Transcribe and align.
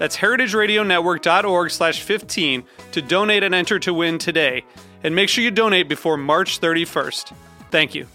That's 0.00 0.16
heritageradionetwork.org 0.16 1.70
slash 1.70 2.00
15 2.00 2.64
to 2.92 3.02
donate 3.02 3.42
and 3.42 3.54
enter 3.54 3.78
to 3.80 3.92
win 3.92 4.16
today. 4.16 4.64
And 5.04 5.14
make 5.14 5.28
sure 5.28 5.44
you 5.44 5.50
donate 5.50 5.90
before 5.90 6.16
March 6.16 6.58
31st. 6.58 7.34
Thank 7.70 7.94
you. 7.94 8.06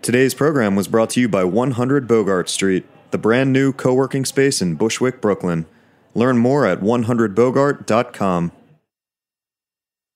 Today's 0.00 0.32
program 0.32 0.76
was 0.76 0.86
brought 0.86 1.10
to 1.10 1.20
you 1.20 1.28
by 1.28 1.42
100 1.42 2.06
Bogart 2.06 2.48
Street, 2.48 2.86
the 3.10 3.18
brand 3.18 3.52
new 3.52 3.72
co 3.72 3.92
working 3.92 4.24
space 4.24 4.62
in 4.62 4.76
Bushwick, 4.76 5.20
Brooklyn. 5.20 5.66
Learn 6.14 6.38
more 6.38 6.64
at 6.66 6.80
100bogart.com. 6.80 8.52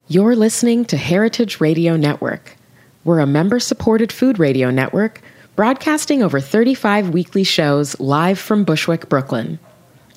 You're 0.07 0.37
listening 0.37 0.85
to 0.85 0.97
Heritage 0.97 1.61
Radio 1.61 1.97
Network. 1.97 2.57
We're 3.03 3.19
a 3.19 3.27
member 3.27 3.59
supported 3.59 4.13
food 4.13 4.39
radio 4.39 4.71
network 4.71 5.21
broadcasting 5.57 6.23
over 6.23 6.41
35 6.41 7.11
weekly 7.11 7.45
shows 7.45 7.99
live 8.01 8.39
from 8.39 8.65
Bushwick, 8.65 9.09
Brooklyn. 9.09 9.59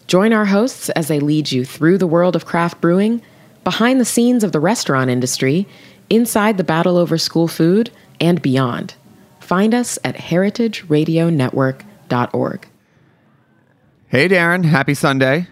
Join 0.07 0.33
our 0.33 0.45
hosts 0.45 0.89
as 0.91 1.07
they 1.07 1.19
lead 1.19 1.51
you 1.51 1.65
through 1.65 1.97
the 1.97 2.07
world 2.07 2.35
of 2.35 2.45
craft 2.45 2.79
brewing, 2.79 3.21
behind 3.63 3.99
the 3.99 4.05
scenes 4.05 4.43
of 4.43 4.51
the 4.51 4.59
restaurant 4.59 5.09
industry, 5.09 5.67
inside 6.09 6.57
the 6.57 6.63
battle 6.63 6.97
over 6.97 7.17
school 7.17 7.47
food, 7.47 7.89
and 8.21 8.41
beyond. 8.41 8.93
Find 9.39 9.73
us 9.73 9.97
at 10.03 10.15
heritageradionetwork.org. 10.15 12.67
Hey, 14.07 14.27
Darin. 14.27 14.63
Happy 14.63 14.93
Sunday. 14.93 15.47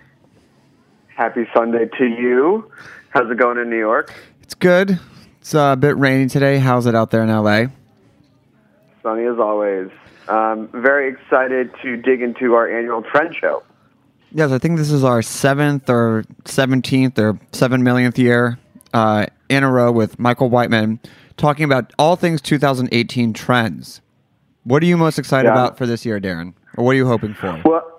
Happy 1.08 1.48
Sunday 1.54 1.88
to 1.98 2.06
you. 2.06 2.72
How's 3.09 3.30
it 3.30 3.38
going 3.38 3.58
in 3.58 3.70
New 3.70 3.78
York? 3.78 4.14
It's 4.42 4.54
good. 4.54 5.00
It's 5.42 5.54
a 5.54 5.76
bit 5.78 5.98
rainy 5.98 6.28
today. 6.28 6.59
How's 6.59 6.86
it 6.86 6.95
out 6.95 7.11
there 7.11 7.23
in 7.23 7.30
LA? 7.30 7.66
Sunny 9.04 9.26
as 9.26 9.38
always. 9.38 9.90
Um, 10.30 10.70
very 10.73 11.09
excited 11.12 11.72
to 11.84 11.98
dig 11.98 12.22
into 12.22 12.54
our 12.56 12.68
annual 12.68 13.02
trend 13.04 13.36
show. 13.36 13.62
Yes, 14.32 14.52
I 14.52 14.58
think 14.58 14.78
this 14.78 14.90
is 14.90 15.04
our 15.04 15.22
seventh 15.22 15.90
or 15.90 16.23
seventeenth 16.45 17.20
or 17.20 17.38
seven 17.52 17.84
millionth 17.84 18.18
year 18.18 18.58
uh, 18.94 19.28
in 19.50 19.64
a 19.64 19.70
row 19.70 19.92
with 19.92 20.18
Michael 20.18 20.50
Whiteman 20.50 21.00
talking 21.38 21.66
about 21.66 21.92
all 22.00 22.16
things 22.16 22.42
2018 22.42 23.34
trends. 23.34 24.02
What 24.64 24.82
are 24.82 24.86
you 24.86 24.98
most 24.98 25.20
excited 25.20 25.50
Yeah. 25.50 25.54
about 25.54 25.77
for 25.77 25.86
this 25.86 26.06
year, 26.06 26.20
Darin? 26.20 26.54
Or 26.77 26.86
what 26.86 26.92
are 26.92 26.95
you 26.95 27.06
hoping 27.08 27.33
for? 27.33 27.61
Well, 27.66 27.89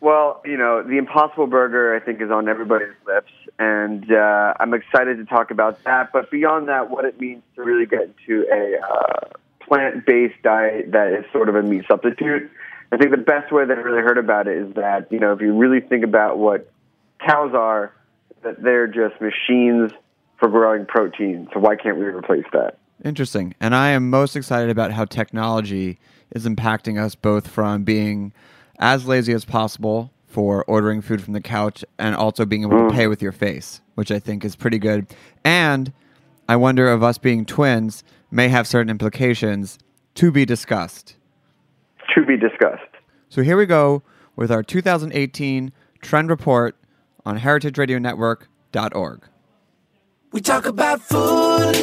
well, 0.00 0.42
you 0.44 0.56
know, 0.56 0.82
the 0.82 0.96
Impossible 0.98 1.46
Burger, 1.46 1.94
I 1.94 2.00
think, 2.00 2.20
is 2.20 2.30
on 2.30 2.48
everybody's 2.48 2.88
lips, 3.06 3.32
and 3.58 4.10
uh, 4.10 4.54
I'm 4.58 4.74
excited 4.74 5.18
to 5.18 5.24
talk 5.24 5.50
about 5.50 5.82
that. 5.84 6.10
But 6.12 6.30
beyond 6.30 6.68
that, 6.68 6.90
what 6.90 7.04
it 7.04 7.20
means 7.20 7.42
to 7.56 7.62
really 7.62 7.86
get 7.86 8.02
into 8.02 8.46
a 8.50 8.78
uh, 8.82 9.28
plant-based 9.70 10.42
diet 10.42 10.90
that 10.92 11.12
is 11.12 11.24
sort 11.32 11.48
of 11.48 11.54
a 11.54 11.62
meat 11.62 11.84
substitute. 11.88 12.50
I 12.92 12.96
think 12.96 13.12
the 13.12 13.16
best 13.16 13.52
way 13.52 13.64
that 13.64 13.78
I 13.78 13.80
really 13.80 14.02
heard 14.02 14.18
about 14.18 14.48
it 14.48 14.56
is 14.56 14.74
that 14.74 15.10
you 15.12 15.20
know, 15.20 15.32
if 15.32 15.40
you 15.40 15.56
really 15.56 15.80
think 15.80 16.04
about 16.04 16.38
what 16.38 16.70
cows 17.24 17.54
are, 17.54 17.94
that 18.42 18.62
they're 18.62 18.88
just 18.88 19.20
machines 19.20 19.92
for 20.38 20.48
growing 20.48 20.86
protein. 20.86 21.48
So 21.52 21.60
why 21.60 21.76
can't 21.76 21.98
we 21.98 22.04
replace 22.04 22.46
that? 22.52 22.78
Interesting. 23.04 23.54
And 23.60 23.74
I 23.74 23.90
am 23.90 24.10
most 24.10 24.34
excited 24.34 24.70
about 24.70 24.90
how 24.90 25.04
technology 25.04 25.98
is 26.32 26.46
impacting 26.46 27.00
us 27.00 27.14
both 27.14 27.46
from 27.46 27.84
being 27.84 28.32
as 28.78 29.06
lazy 29.06 29.32
as 29.32 29.44
possible 29.44 30.10
for 30.26 30.64
ordering 30.64 31.00
food 31.00 31.22
from 31.22 31.32
the 31.32 31.40
couch 31.40 31.84
and 31.98 32.16
also 32.16 32.44
being 32.44 32.62
able 32.62 32.78
to 32.78 32.84
mm. 32.84 32.92
pay 32.92 33.06
with 33.06 33.22
your 33.22 33.32
face, 33.32 33.80
which 33.94 34.10
I 34.10 34.18
think 34.18 34.44
is 34.44 34.56
pretty 34.56 34.78
good. 34.78 35.06
And 35.44 35.92
I 36.48 36.56
wonder 36.56 36.90
of 36.90 37.02
us 37.02 37.18
being 37.18 37.44
twins 37.44 38.02
may 38.30 38.48
have 38.48 38.66
certain 38.66 38.90
implications 38.90 39.78
to 40.14 40.30
be 40.30 40.44
discussed. 40.44 41.16
To 42.14 42.24
be 42.24 42.36
discussed. 42.36 42.82
So 43.28 43.42
here 43.42 43.56
we 43.56 43.66
go 43.66 44.02
with 44.36 44.50
our 44.50 44.62
2018 44.62 45.72
trend 46.00 46.30
report 46.30 46.76
on 47.24 47.38
heritageradionetwork.org. 47.38 49.28
We 50.32 50.40
talk 50.40 50.66
about 50.66 51.00
food. 51.00 51.76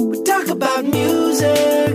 We 0.00 0.22
talk 0.24 0.48
about 0.48 0.84
music 0.84 1.94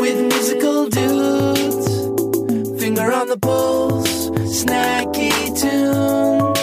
with 0.00 0.20
musical 0.20 0.88
dudes. 0.88 2.80
Finger 2.80 3.12
on 3.12 3.28
the 3.28 3.38
pulse, 3.40 4.30
snacky 4.30 5.30
tunes. 5.60 6.58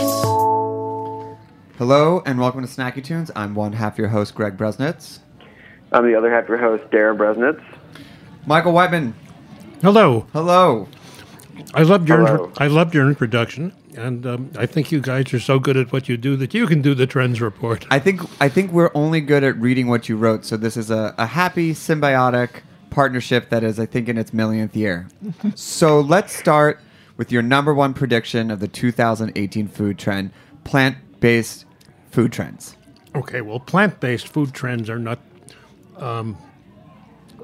Hello 1.77 2.21
and 2.25 2.39
welcome 2.39 2.61
to 2.61 2.67
Snacky 2.67 3.01
Tunes. 3.01 3.31
I'm 3.37 3.55
one 3.55 3.71
half 3.71 3.97
your 3.97 4.09
host, 4.09 4.35
Greg 4.35 4.57
Bresnitz. 4.57 5.19
I'm 5.91 6.05
the 6.05 6.15
other 6.15 6.31
half 6.31 6.47
your 6.47 6.57
host, 6.57 6.89
Darin 6.91 7.17
Bresnitz. 7.17 7.63
Michael 8.45 8.73
Whiteman, 8.73 9.13
Hello. 9.81 10.27
hello. 10.33 10.87
I 11.73 11.83
loved 11.83 12.07
your 12.07 12.25
Hello. 12.25 12.51
I 12.57 12.67
loved 12.67 12.93
your 12.93 13.07
introduction, 13.07 13.73
and 13.95 14.25
um, 14.25 14.51
I 14.57 14.65
think 14.65 14.91
you 14.91 15.01
guys 15.01 15.33
are 15.33 15.39
so 15.39 15.59
good 15.59 15.77
at 15.77 15.91
what 15.91 16.07
you 16.07 16.15
do 16.17 16.35
that 16.37 16.53
you 16.53 16.67
can 16.67 16.81
do 16.81 16.93
the 16.95 17.05
trends 17.05 17.41
report. 17.41 17.85
I 17.91 17.99
think 17.99 18.21
I 18.41 18.49
think 18.49 18.71
we're 18.71 18.91
only 18.93 19.21
good 19.21 19.43
at 19.43 19.57
reading 19.57 19.87
what 19.87 20.07
you 20.09 20.15
wrote, 20.15 20.45
so 20.45 20.57
this 20.57 20.77
is 20.77 20.89
a, 20.89 21.13
a 21.17 21.25
happy 21.25 21.73
symbiotic 21.73 22.61
partnership 22.89 23.49
that 23.49 23.63
is, 23.63 23.79
I 23.79 23.85
think, 23.85 24.07
in 24.09 24.17
its 24.17 24.33
millionth 24.33 24.75
year. 24.75 25.07
so 25.55 25.99
let's 25.99 26.35
start 26.35 26.79
with 27.17 27.31
your 27.31 27.41
number 27.41 27.73
one 27.73 27.93
prediction 27.93 28.49
of 28.51 28.59
the 28.59 28.67
2018 28.67 29.67
food 29.67 29.99
trend: 29.99 30.31
plant-based 30.63 31.65
food 32.09 32.31
trends. 32.31 32.77
Okay, 33.15 33.41
well, 33.41 33.59
plant-based 33.59 34.27
food 34.27 34.53
trends 34.53 34.89
are 34.89 34.99
not 34.99 35.19
um, 35.99 36.37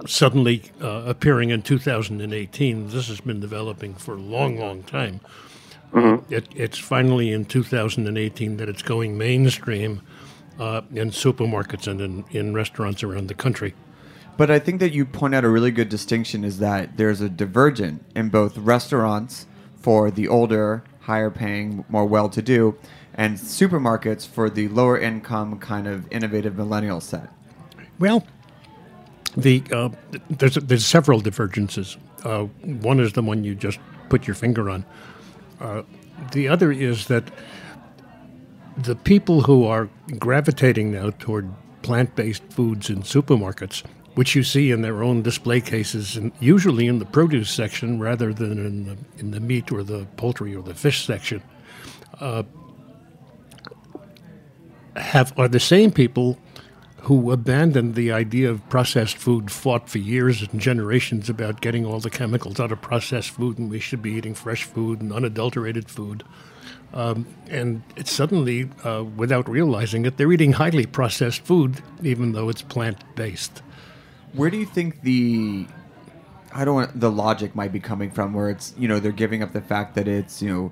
suddenly 0.05 0.63
uh, 0.81 1.03
appearing 1.05 1.49
in 1.49 1.61
2018. 1.61 2.89
This 2.89 3.07
has 3.07 3.21
been 3.21 3.39
developing 3.39 3.93
for 3.93 4.15
a 4.15 4.19
long, 4.19 4.57
long 4.57 4.83
time. 4.83 5.21
It, 6.29 6.47
it's 6.55 6.77
finally 6.77 7.31
in 7.31 7.45
2018 7.45 8.57
that 8.57 8.67
it's 8.67 8.81
going 8.81 9.17
mainstream 9.17 10.01
uh, 10.59 10.81
in 10.93 11.11
supermarkets 11.11 11.87
and 11.87 12.01
in, 12.01 12.25
in 12.31 12.53
restaurants 12.53 13.03
around 13.03 13.27
the 13.27 13.33
country. 13.33 13.73
But 14.37 14.51
I 14.51 14.59
think 14.59 14.81
that 14.81 14.91
you 14.91 15.05
point 15.05 15.33
out 15.33 15.45
a 15.45 15.49
really 15.49 15.71
good 15.71 15.87
distinction 15.87 16.43
is 16.43 16.59
that 16.59 16.97
there's 16.97 17.21
a 17.21 17.29
divergent 17.29 18.03
in 18.15 18.29
both 18.29 18.57
restaurants 18.57 19.45
for 19.77 20.11
the 20.11 20.27
older, 20.27 20.83
higher 21.01 21.29
paying, 21.29 21.85
more 21.87 22.05
well 22.05 22.27
to 22.29 22.41
do, 22.41 22.77
and 23.13 23.37
supermarkets 23.37 24.27
for 24.27 24.49
the 24.49 24.67
lower 24.67 24.97
income, 24.97 25.59
kind 25.59 25.87
of 25.87 26.11
innovative 26.11 26.57
millennial 26.57 26.99
set. 26.99 27.29
Well, 27.97 28.25
the 29.37 29.63
uh, 29.71 29.89
there's 30.29 30.55
there's 30.55 30.85
several 30.85 31.19
divergences. 31.19 31.97
Uh, 32.23 32.43
one 32.63 32.99
is 32.99 33.13
the 33.13 33.21
one 33.21 33.43
you 33.43 33.55
just 33.55 33.79
put 34.09 34.27
your 34.27 34.35
finger 34.35 34.69
on. 34.69 34.85
Uh, 35.59 35.83
the 36.31 36.47
other 36.47 36.71
is 36.71 37.07
that 37.07 37.31
the 38.77 38.95
people 38.95 39.41
who 39.41 39.65
are 39.65 39.89
gravitating 40.17 40.91
now 40.91 41.11
toward 41.19 41.51
plant-based 41.81 42.43
foods 42.49 42.89
in 42.89 43.03
supermarkets, 43.03 43.83
which 44.15 44.35
you 44.35 44.43
see 44.43 44.71
in 44.71 44.81
their 44.81 45.03
own 45.03 45.21
display 45.21 45.61
cases, 45.61 46.17
and 46.17 46.31
usually 46.39 46.87
in 46.87 46.99
the 46.99 47.05
produce 47.05 47.49
section 47.49 47.99
rather 47.99 48.33
than 48.33 48.53
in 48.53 48.85
the 48.85 48.97
in 49.17 49.31
the 49.31 49.39
meat 49.39 49.71
or 49.71 49.83
the 49.83 50.05
poultry 50.17 50.55
or 50.55 50.63
the 50.63 50.73
fish 50.73 51.05
section, 51.05 51.41
have 54.95 55.37
are 55.37 55.47
the 55.47 55.59
same 55.59 55.91
people 55.91 56.37
who 57.05 57.31
abandoned 57.31 57.93
the 57.93 58.11
idea 58.11 58.49
of 58.49 58.67
processed 58.67 59.15
food, 59.17 59.51
fought 59.51 59.87
for 59.87 59.99
years 59.99 60.41
and 60.41 60.59
generations 60.59 61.29
about 61.29 61.61
getting 61.61 61.85
all 61.85 61.99
the 61.99 62.09
chemicals 62.09 62.59
out 62.59 62.71
of 62.71 62.81
processed 62.81 63.29
food, 63.29 63.59
and 63.59 63.69
we 63.69 63.79
should 63.79 64.01
be 64.01 64.11
eating 64.11 64.33
fresh 64.33 64.63
food 64.63 65.01
and 65.01 65.13
unadulterated 65.13 65.87
food. 65.87 66.23
Um, 66.95 67.27
and 67.47 67.83
suddenly, 68.05 68.69
uh, 68.83 69.03
without 69.03 69.47
realizing 69.47 70.05
it, 70.05 70.17
they're 70.17 70.31
eating 70.31 70.53
highly 70.53 70.87
processed 70.87 71.41
food, 71.41 71.83
even 72.01 72.31
though 72.31 72.49
it's 72.49 72.63
plant 72.63 72.97
based. 73.15 73.61
Where 74.33 74.49
do 74.49 74.57
you 74.57 74.65
think 74.65 75.01
the 75.03 75.67
I 76.53 76.65
don't 76.65 76.75
want 76.75 76.99
the 76.99 77.11
logic 77.11 77.53
might 77.53 77.71
be 77.71 77.79
coming 77.79 78.09
from 78.09 78.33
where 78.33 78.49
it's 78.49 78.73
you 78.79 78.87
know 78.87 78.99
they're 78.99 79.11
giving 79.11 79.43
up 79.43 79.53
the 79.53 79.61
fact 79.61 79.93
that 79.95 80.07
it's 80.07 80.41
you 80.41 80.49
know 80.51 80.71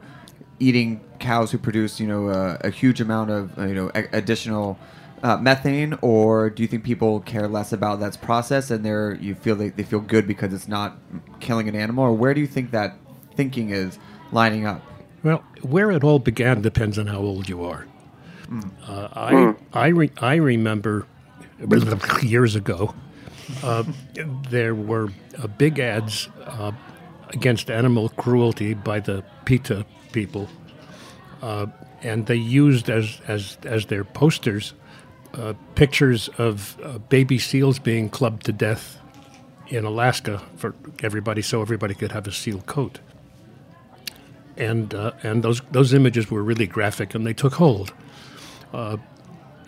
eating 0.59 1.01
cows 1.19 1.51
who 1.51 1.59
produce 1.59 1.99
you 1.99 2.07
know 2.07 2.29
a, 2.29 2.69
huge 2.69 3.01
amount 3.01 3.29
of 3.29 3.55
you 3.57 3.75
know 3.75 3.91
a- 3.93 4.07
additional 4.13 4.79
uh, 5.23 5.37
methane 5.37 5.97
or 6.01 6.49
do 6.49 6.61
you 6.61 6.67
think 6.67 6.83
people 6.83 7.21
care 7.21 7.47
less 7.47 7.71
about 7.71 7.99
that's 7.99 8.17
process 8.17 8.69
and 8.69 8.85
they're 8.85 9.15
you 9.15 9.33
feel 9.33 9.55
they, 9.55 9.69
they 9.69 9.83
feel 9.83 10.01
good 10.01 10.27
because 10.27 10.53
it's 10.53 10.67
not 10.67 10.97
killing 11.39 11.67
an 11.69 11.75
animal? 11.75 12.03
Or 12.03 12.13
where 12.13 12.33
do 12.33 12.41
you 12.41 12.47
think 12.47 12.71
that 12.71 12.97
thinking 13.35 13.69
is 13.69 13.97
lining 14.31 14.65
up? 14.65 14.83
Well, 15.23 15.43
where 15.61 15.89
it 15.91 16.03
all 16.03 16.19
began 16.19 16.61
depends 16.61 16.99
on 16.99 17.07
how 17.07 17.19
old 17.19 17.47
you 17.47 17.63
are. 17.63 17.87
Uh, 18.85 19.07
I 19.13 19.55
I, 19.73 19.87
re- 19.87 20.11
I 20.17 20.35
remember 20.35 21.07
years 22.21 22.55
ago 22.55 22.93
uh, 23.63 23.83
there 24.49 24.75
were 24.75 25.09
uh, 25.41 25.47
big 25.47 25.79
ads 25.79 26.27
uh, 26.45 26.73
against 27.29 27.71
animal 27.71 28.09
cruelty 28.09 28.73
by 28.73 28.99
the 28.99 29.23
PETA 29.45 29.85
people, 30.11 30.49
uh, 31.41 31.67
and 32.01 32.25
they 32.25 32.35
used 32.35 32.89
as 32.89 33.21
as 33.27 33.57
as 33.63 33.85
their 33.85 34.03
posters 34.03 34.73
uh, 35.33 35.53
pictures 35.75 36.29
of 36.37 36.77
uh, 36.83 36.97
baby 36.99 37.39
seals 37.39 37.79
being 37.79 38.09
clubbed 38.09 38.45
to 38.45 38.51
death 38.51 38.99
in 39.67 39.85
Alaska 39.85 40.41
for 40.57 40.75
everybody, 41.01 41.41
so 41.41 41.61
everybody 41.61 41.93
could 41.93 42.11
have 42.11 42.27
a 42.27 42.31
seal 42.31 42.61
coat 42.61 42.99
and 44.57 44.93
uh, 44.93 45.11
and 45.23 45.43
those 45.43 45.61
those 45.71 45.93
images 45.93 46.29
were 46.29 46.43
really 46.43 46.67
graphic, 46.67 47.15
and 47.15 47.25
they 47.25 47.33
took 47.33 47.53
hold. 47.53 47.93
Uh, 48.73 48.97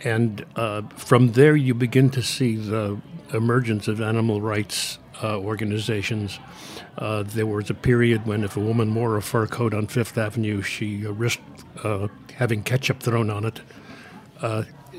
and 0.03 0.45
uh, 0.55 0.81
from 0.95 1.31
there, 1.31 1.55
you 1.55 1.73
begin 1.73 2.09
to 2.11 2.21
see 2.21 2.55
the 2.55 2.99
emergence 3.33 3.87
of 3.87 4.01
animal 4.01 4.41
rights 4.41 4.99
uh, 5.23 5.39
organizations. 5.39 6.39
There 6.97 7.47
was 7.47 7.69
a 7.69 7.73
period 7.73 8.25
when, 8.27 8.43
if 8.43 8.57
a 8.57 8.59
woman 8.59 8.93
wore 8.93 9.17
a 9.17 9.21
fur 9.21 9.47
coat 9.47 9.73
on 9.73 9.87
Fifth 9.87 10.17
Avenue, 10.17 10.61
she 10.61 11.05
risked 11.05 11.43
having 12.35 12.63
ketchup 12.63 12.99
thrown 13.01 13.29
on 13.29 13.45
it. 13.45 13.61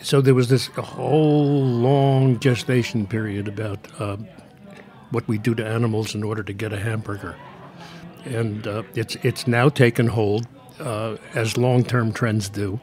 So 0.02 0.20
there 0.20 0.34
was 0.34 0.48
this 0.48 0.66
whole 0.66 1.64
long 1.64 2.38
gestation 2.38 3.06
period 3.06 3.48
about 3.48 3.78
uh, 3.98 4.16
what 5.10 5.26
we 5.26 5.38
do 5.38 5.54
to 5.54 5.66
animals 5.66 6.14
in 6.14 6.22
order 6.22 6.42
to 6.42 6.52
get 6.52 6.72
a 6.72 6.78
hamburger 6.78 7.36
and 8.26 8.66
uh, 8.66 8.82
it's 8.94 9.16
it's 9.22 9.46
now 9.46 9.68
taken 9.68 10.08
hold 10.08 10.46
uh, 10.80 11.16
as 11.34 11.56
long-term 11.56 12.12
trends 12.12 12.48
do, 12.48 12.78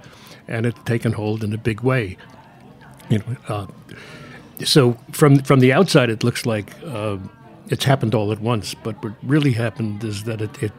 and 0.48 0.66
it's 0.66 0.80
taken 0.86 1.12
hold 1.12 1.44
in 1.44 1.54
a 1.54 1.58
big 1.58 1.82
way. 1.82 2.18
You 3.10 3.20
know, 3.20 3.38
uh, 3.48 3.68
so 4.64 4.98
from 5.12 5.40
from 5.40 5.60
the 5.60 5.74
outside, 5.74 6.10
it 6.10 6.24
looks 6.24 6.46
like 6.46 6.74
uh, 6.86 7.18
it's 7.68 7.84
happened 7.84 8.16
all 8.16 8.32
at 8.32 8.40
once, 8.40 8.74
but 8.74 9.02
what 9.04 9.14
really 9.24 9.52
happened 9.52 10.04
is 10.04 10.24
that 10.24 10.42
it, 10.42 10.64
it 10.64 10.72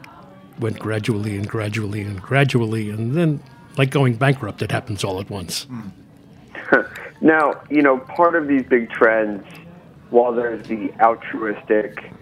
went 0.59 0.79
gradually 0.79 1.37
and 1.37 1.49
gradually 1.49 2.01
and 2.03 2.21
gradually, 2.21 2.91
and 2.91 3.15
then, 3.15 3.41
like 3.77 3.91
going 3.91 4.15
bankrupt, 4.15 4.63
it 4.63 4.73
happens 4.73 5.05
all 5.05 5.21
at 5.21 5.31
once. 5.31 5.67
Now, 7.21 7.63
you 7.71 7.81
know, 7.81 7.99
part 7.99 8.35
of 8.35 8.49
these 8.49 8.65
big 8.65 8.91
trends, 8.91 9.47
while 10.11 10.33
there's 10.33 10.67
the 10.67 10.93
altruistic, 11.01 12.13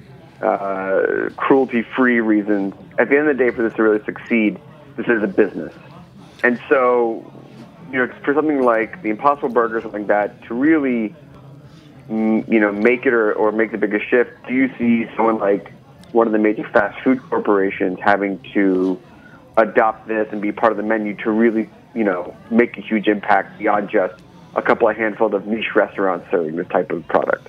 uh, 0.40 1.30
cruelty 1.36 1.82
free 1.96 2.20
reasons, 2.20 2.74
at 2.98 3.08
the 3.08 3.18
end 3.18 3.28
of 3.28 3.36
the 3.36 3.44
day, 3.44 3.50
for 3.50 3.62
this 3.62 3.74
to 3.74 3.82
really 3.82 4.04
succeed, 4.04 4.60
this 4.96 5.06
is 5.08 5.22
a 5.22 5.26
business. 5.26 5.74
And 6.44 6.60
so, 6.68 7.32
you 7.90 7.98
know, 7.98 8.12
for 8.24 8.34
something 8.34 8.62
like 8.62 9.02
the 9.02 9.10
Impossible 9.10 9.48
Burger, 9.48 9.78
or 9.78 9.80
something 9.80 10.06
like 10.06 10.08
that, 10.08 10.44
to 10.44 10.54
really, 10.54 11.14
you 12.08 12.60
know, 12.60 12.70
make 12.70 13.04
it 13.06 13.12
or, 13.12 13.32
or 13.32 13.50
make 13.50 13.72
the 13.72 13.78
biggest 13.78 14.08
shift, 14.08 14.30
do 14.46 14.54
you 14.54 14.70
see 14.78 15.06
someone 15.16 15.38
like 15.38 15.72
one 16.12 16.26
of 16.26 16.32
the 16.32 16.38
major 16.38 16.68
fast 16.68 17.00
food 17.02 17.20
corporations 17.22 17.98
having 18.00 18.38
to 18.54 19.00
adopt 19.56 20.06
this 20.06 20.28
and 20.30 20.40
be 20.40 20.52
part 20.52 20.72
of 20.72 20.76
the 20.76 20.84
menu 20.84 21.16
to 21.16 21.30
really, 21.30 21.68
you 21.94 22.04
know, 22.04 22.36
make 22.50 22.76
a 22.78 22.80
huge 22.80 23.08
impact 23.08 23.58
beyond 23.58 23.88
just 23.90 24.22
a 24.54 24.62
couple 24.62 24.88
of 24.88 24.96
handful 24.96 25.34
of 25.34 25.46
niche 25.46 25.74
restaurants 25.74 26.30
serving 26.30 26.56
this 26.56 26.68
type 26.68 26.90
of 26.90 27.06
product? 27.08 27.48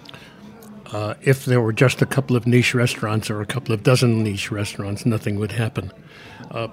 Uh, 0.91 1.15
if 1.21 1.45
there 1.45 1.59
were 1.59 1.73
just 1.73 2.01
a 2.01 2.05
couple 2.05 2.35
of 2.35 2.45
niche 2.45 2.75
restaurants 2.75 3.29
or 3.29 3.41
a 3.41 3.45
couple 3.45 3.73
of 3.73 3.83
dozen 3.83 4.23
niche 4.23 4.51
restaurants, 4.51 5.05
nothing 5.05 5.39
would 5.39 5.51
happen. 5.51 5.91
Uh, 6.51 6.67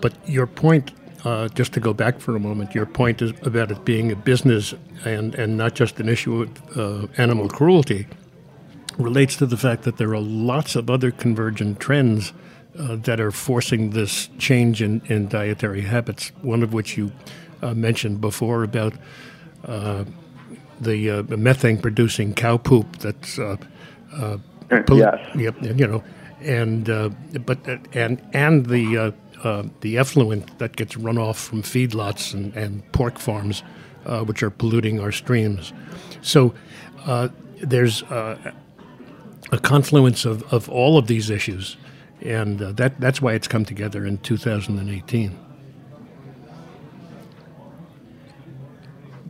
but 0.00 0.12
your 0.28 0.46
point, 0.46 0.92
uh, 1.24 1.48
just 1.48 1.72
to 1.72 1.80
go 1.80 1.94
back 1.94 2.20
for 2.20 2.36
a 2.36 2.40
moment, 2.40 2.74
your 2.74 2.84
point 2.84 3.22
is 3.22 3.32
about 3.42 3.70
it 3.70 3.84
being 3.84 4.12
a 4.12 4.16
business 4.16 4.74
and, 5.04 5.34
and 5.34 5.56
not 5.56 5.74
just 5.74 5.98
an 5.98 6.08
issue 6.08 6.42
of 6.42 6.78
uh, 6.78 7.06
animal 7.16 7.48
cruelty 7.48 8.06
relates 8.98 9.36
to 9.36 9.46
the 9.46 9.56
fact 9.56 9.82
that 9.84 9.96
there 9.96 10.10
are 10.10 10.20
lots 10.20 10.76
of 10.76 10.90
other 10.90 11.10
convergent 11.10 11.80
trends 11.80 12.32
uh, 12.78 12.96
that 12.96 13.20
are 13.20 13.30
forcing 13.30 13.90
this 13.90 14.28
change 14.38 14.82
in, 14.82 15.00
in 15.06 15.28
dietary 15.28 15.82
habits. 15.82 16.32
One 16.42 16.62
of 16.62 16.72
which 16.72 16.96
you 16.96 17.12
uh, 17.62 17.72
mentioned 17.72 18.20
before 18.20 18.62
about 18.62 18.94
the 20.80 21.10
uh, 21.10 21.22
methane 21.36 21.78
producing 21.80 22.34
cow 22.34 22.56
poop 22.56 22.98
that's 22.98 23.38
uh, 23.38 23.56
uh, 24.12 24.38
pollu- 24.70 24.98
Yes. 24.98 25.36
yep, 25.36 25.60
and, 25.62 25.78
you 25.80 25.86
know, 25.86 26.02
and 26.40 26.90
uh, 26.90 27.10
but 27.44 27.66
uh, 27.68 27.78
and 27.92 28.20
and 28.32 28.66
the 28.66 28.98
uh, 28.98 29.10
uh, 29.46 29.64
the 29.80 29.98
effluent 29.98 30.58
that 30.58 30.76
gets 30.76 30.96
run 30.96 31.18
off 31.18 31.38
from 31.38 31.62
feedlots 31.62 32.34
and, 32.34 32.54
and 32.56 32.90
pork 32.92 33.18
farms, 33.18 33.62
uh, 34.06 34.22
which 34.24 34.42
are 34.42 34.50
polluting 34.50 35.00
our 35.00 35.12
streams. 35.12 35.72
So 36.22 36.54
uh, 37.06 37.28
there's 37.60 38.02
uh, 38.04 38.52
a 39.52 39.58
confluence 39.58 40.24
of, 40.24 40.42
of 40.52 40.68
all 40.68 40.96
of 40.98 41.06
these 41.06 41.30
issues, 41.30 41.76
and 42.20 42.60
uh, 42.60 42.72
that 42.72 42.98
that's 43.00 43.20
why 43.20 43.34
it's 43.34 43.48
come 43.48 43.64
together 43.64 44.06
in 44.06 44.18
2018. 44.18 45.38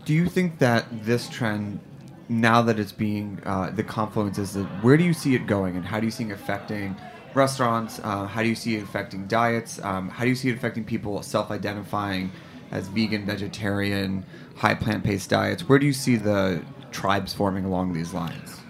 Do 0.04 0.12
you 0.12 0.26
think 0.26 0.58
that 0.58 0.84
this 1.04 1.28
trend 1.28 1.80
now 2.28 2.62
that 2.62 2.78
it's 2.78 2.92
being 2.92 3.40
uh, 3.44 3.70
the 3.70 3.82
confluence 3.82 4.38
is 4.38 4.54
that 4.54 4.64
where 4.82 4.96
do 4.96 5.04
you 5.04 5.12
see 5.12 5.34
it 5.34 5.46
going 5.46 5.76
and 5.76 5.84
how 5.84 6.00
do 6.00 6.06
you 6.06 6.10
see 6.10 6.24
it 6.24 6.30
affecting 6.30 6.96
restaurants 7.34 8.00
uh, 8.02 8.26
how 8.26 8.42
do 8.42 8.48
you 8.48 8.54
see 8.54 8.76
it 8.76 8.82
affecting 8.82 9.26
diets 9.26 9.82
um, 9.84 10.08
how 10.08 10.24
do 10.24 10.30
you 10.30 10.36
see 10.36 10.48
it 10.48 10.54
affecting 10.54 10.84
people 10.84 11.22
self-identifying 11.22 12.30
as 12.70 12.88
vegan 12.88 13.26
vegetarian 13.26 14.24
high 14.56 14.74
plant-based 14.74 15.28
diets 15.28 15.68
where 15.68 15.78
do 15.78 15.86
you 15.86 15.92
see 15.92 16.16
the 16.16 16.62
tribes 16.90 17.34
forming 17.34 17.64
along 17.64 17.92
these 17.92 18.14
lines 18.14 18.60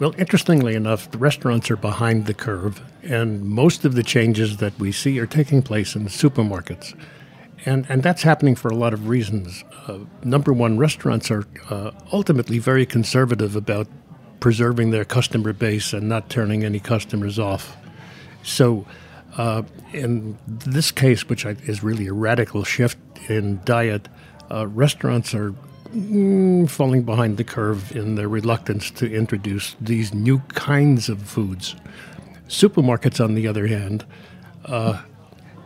Well, 0.00 0.14
interestingly 0.16 0.76
enough, 0.76 1.10
the 1.10 1.18
restaurants 1.18 1.72
are 1.72 1.76
behind 1.76 2.26
the 2.26 2.34
curve, 2.34 2.80
and 3.02 3.42
most 3.42 3.84
of 3.84 3.96
the 3.96 4.04
changes 4.04 4.58
that 4.58 4.78
we 4.78 4.92
see 4.92 5.18
are 5.18 5.26
taking 5.26 5.60
place 5.60 5.96
in 5.96 6.06
supermarkets. 6.06 6.94
And, 7.64 7.86
and 7.88 8.02
that's 8.02 8.22
happening 8.22 8.54
for 8.54 8.68
a 8.68 8.74
lot 8.74 8.94
of 8.94 9.08
reasons. 9.08 9.64
Uh, 9.86 9.98
number 10.22 10.52
one, 10.52 10.78
restaurants 10.78 11.30
are 11.30 11.44
uh, 11.70 11.90
ultimately 12.12 12.58
very 12.58 12.86
conservative 12.86 13.56
about 13.56 13.88
preserving 14.40 14.90
their 14.90 15.04
customer 15.04 15.52
base 15.52 15.92
and 15.92 16.08
not 16.08 16.30
turning 16.30 16.64
any 16.64 16.78
customers 16.78 17.38
off. 17.38 17.76
So, 18.42 18.86
uh, 19.36 19.62
in 19.92 20.38
this 20.46 20.90
case, 20.90 21.28
which 21.28 21.44
is 21.44 21.82
really 21.82 22.06
a 22.06 22.12
radical 22.12 22.64
shift 22.64 22.98
in 23.28 23.60
diet, 23.64 24.08
uh, 24.50 24.66
restaurants 24.68 25.34
are 25.34 25.54
mm, 25.92 26.68
falling 26.70 27.02
behind 27.02 27.36
the 27.36 27.44
curve 27.44 27.94
in 27.94 28.14
their 28.14 28.28
reluctance 28.28 28.90
to 28.92 29.12
introduce 29.12 29.76
these 29.80 30.14
new 30.14 30.38
kinds 30.54 31.08
of 31.08 31.22
foods. 31.22 31.74
Supermarkets, 32.48 33.22
on 33.22 33.34
the 33.34 33.46
other 33.46 33.66
hand, 33.66 34.06
uh, 34.64 35.02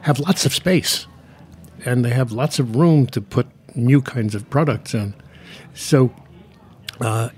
have 0.02 0.18
lots 0.18 0.44
of 0.44 0.52
space 0.52 1.06
and 1.84 2.04
they 2.04 2.10
have 2.10 2.32
lots 2.32 2.58
of 2.58 2.76
room 2.76 3.06
to 3.08 3.20
put 3.20 3.46
new 3.74 4.00
kinds 4.02 4.34
of 4.34 4.48
products 4.50 4.94
in. 4.94 5.14
So, 5.74 6.14
uh, 7.00 7.30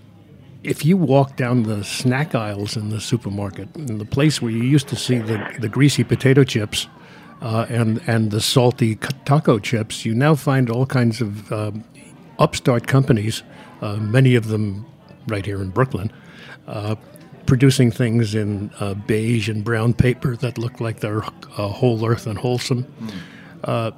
if 0.62 0.84
you 0.84 0.96
walk 0.96 1.36
down 1.36 1.64
the 1.64 1.84
snack 1.84 2.34
aisles 2.34 2.76
in 2.76 2.88
the 2.88 3.00
supermarket, 3.00 3.68
in 3.76 3.98
the 3.98 4.04
place 4.04 4.40
where 4.40 4.50
you 4.50 4.62
used 4.62 4.88
to 4.88 4.96
see 4.96 5.18
the, 5.18 5.54
the 5.60 5.68
greasy 5.68 6.02
potato 6.02 6.42
chips 6.42 6.88
uh, 7.42 7.66
and 7.68 8.00
and 8.06 8.30
the 8.30 8.40
salty 8.40 8.96
taco 9.24 9.58
chips, 9.58 10.04
you 10.06 10.14
now 10.14 10.34
find 10.34 10.70
all 10.70 10.86
kinds 10.86 11.20
of 11.20 11.52
um, 11.52 11.84
upstart 12.38 12.86
companies, 12.86 13.42
uh, 13.82 13.96
many 13.96 14.34
of 14.34 14.48
them 14.48 14.86
right 15.28 15.44
here 15.44 15.60
in 15.60 15.68
Brooklyn, 15.68 16.10
uh, 16.66 16.94
producing 17.46 17.90
things 17.90 18.34
in 18.34 18.70
uh, 18.80 18.94
beige 18.94 19.50
and 19.50 19.62
brown 19.64 19.92
paper 19.92 20.34
that 20.36 20.56
look 20.56 20.80
like 20.80 21.00
they're 21.00 21.22
uh, 21.22 21.68
whole 21.68 22.04
earth 22.06 22.26
and 22.26 22.38
wholesome. 22.38 22.86
Uh, 23.64 23.90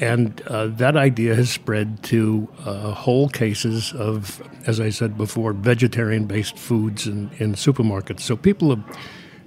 and 0.00 0.40
uh, 0.42 0.66
that 0.66 0.96
idea 0.96 1.34
has 1.34 1.50
spread 1.50 2.02
to 2.04 2.48
uh, 2.64 2.92
whole 2.92 3.28
cases 3.28 3.92
of, 3.92 4.42
as 4.66 4.80
I 4.80 4.90
said 4.90 5.16
before, 5.16 5.52
vegetarian 5.52 6.26
based 6.26 6.58
foods 6.58 7.06
in, 7.06 7.30
in 7.38 7.54
supermarkets. 7.54 8.20
So 8.20 8.36
people 8.36 8.70
have, 8.70 8.98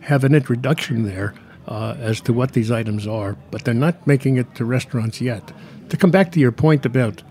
have 0.01 0.23
an 0.23 0.33
introduction 0.35 1.03
there 1.03 1.33
uh, 1.67 1.95
as 1.99 2.21
to 2.21 2.33
what 2.33 2.53
these 2.53 2.71
items 2.71 3.07
are, 3.07 3.37
but 3.51 3.63
they're 3.63 3.73
not 3.73 4.05
making 4.07 4.37
it 4.37 4.55
to 4.55 4.65
restaurants 4.65 5.21
yet. 5.21 5.51
To 5.89 5.97
come 5.97 6.11
back 6.11 6.31
to 6.33 6.39
your 6.39 6.51
point 6.51 6.85
about 6.85 7.23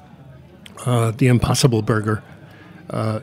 uh, 0.86 1.10
the 1.10 1.26
Impossible 1.26 1.82
Burger, 1.82 2.22
uh, 2.90 3.20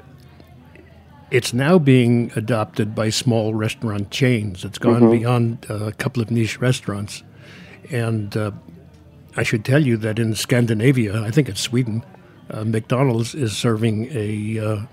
it's 1.32 1.54
now 1.54 1.80
being 1.80 2.32
adopted 2.36 2.94
by 2.94 3.10
small 3.10 3.54
restaurant 3.54 4.12
chains. 4.12 4.64
It's 4.64 4.78
gone 4.78 5.10
beyond 5.10 5.66
uh, 5.70 5.86
a 5.86 5.92
couple 5.92 6.22
of 6.22 6.30
niche 6.30 6.60
restaurants. 6.62 7.24
And 7.92 8.36
uh, 8.38 8.52
I 9.38 9.44
should 9.44 9.66
tell 9.66 9.86
you 9.86 9.98
that 9.98 10.20
in 10.20 10.34
Scandinavia, 10.36 11.22
I 11.22 11.32
think 11.32 11.50
it's 11.50 11.62
Sweden, 11.62 12.04
uh, 12.50 12.64
McDonald's 12.64 13.36
is 13.36 13.56
serving 13.56 14.08
a 14.12 14.60
uh, 14.60 14.86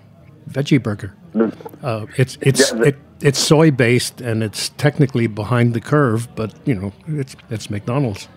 veggie 0.51 0.83
burger. 0.83 1.15
Uh, 1.83 2.07
it's 2.17 2.37
it's 2.41 2.73
it, 2.73 2.97
it's 3.21 3.39
soy 3.39 3.71
based 3.71 4.21
and 4.21 4.43
it's 4.43 4.71
technically 4.71 5.27
behind 5.27 5.75
the 5.75 5.81
curve, 5.81 6.29
but 6.35 6.55
you 6.67 6.75
know 6.75 6.93
it's 7.07 7.37
it's 7.51 7.71
McDonald's. 7.71 8.29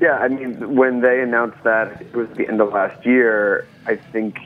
Yeah, 0.00 0.18
I 0.18 0.26
mean, 0.26 0.74
when 0.74 1.00
they 1.00 1.20
announced 1.20 1.62
that 1.62 2.02
it 2.02 2.14
was 2.16 2.28
the 2.36 2.48
end 2.48 2.60
of 2.60 2.72
last 2.72 3.06
year, 3.06 3.68
I 3.86 3.94
think 3.94 4.36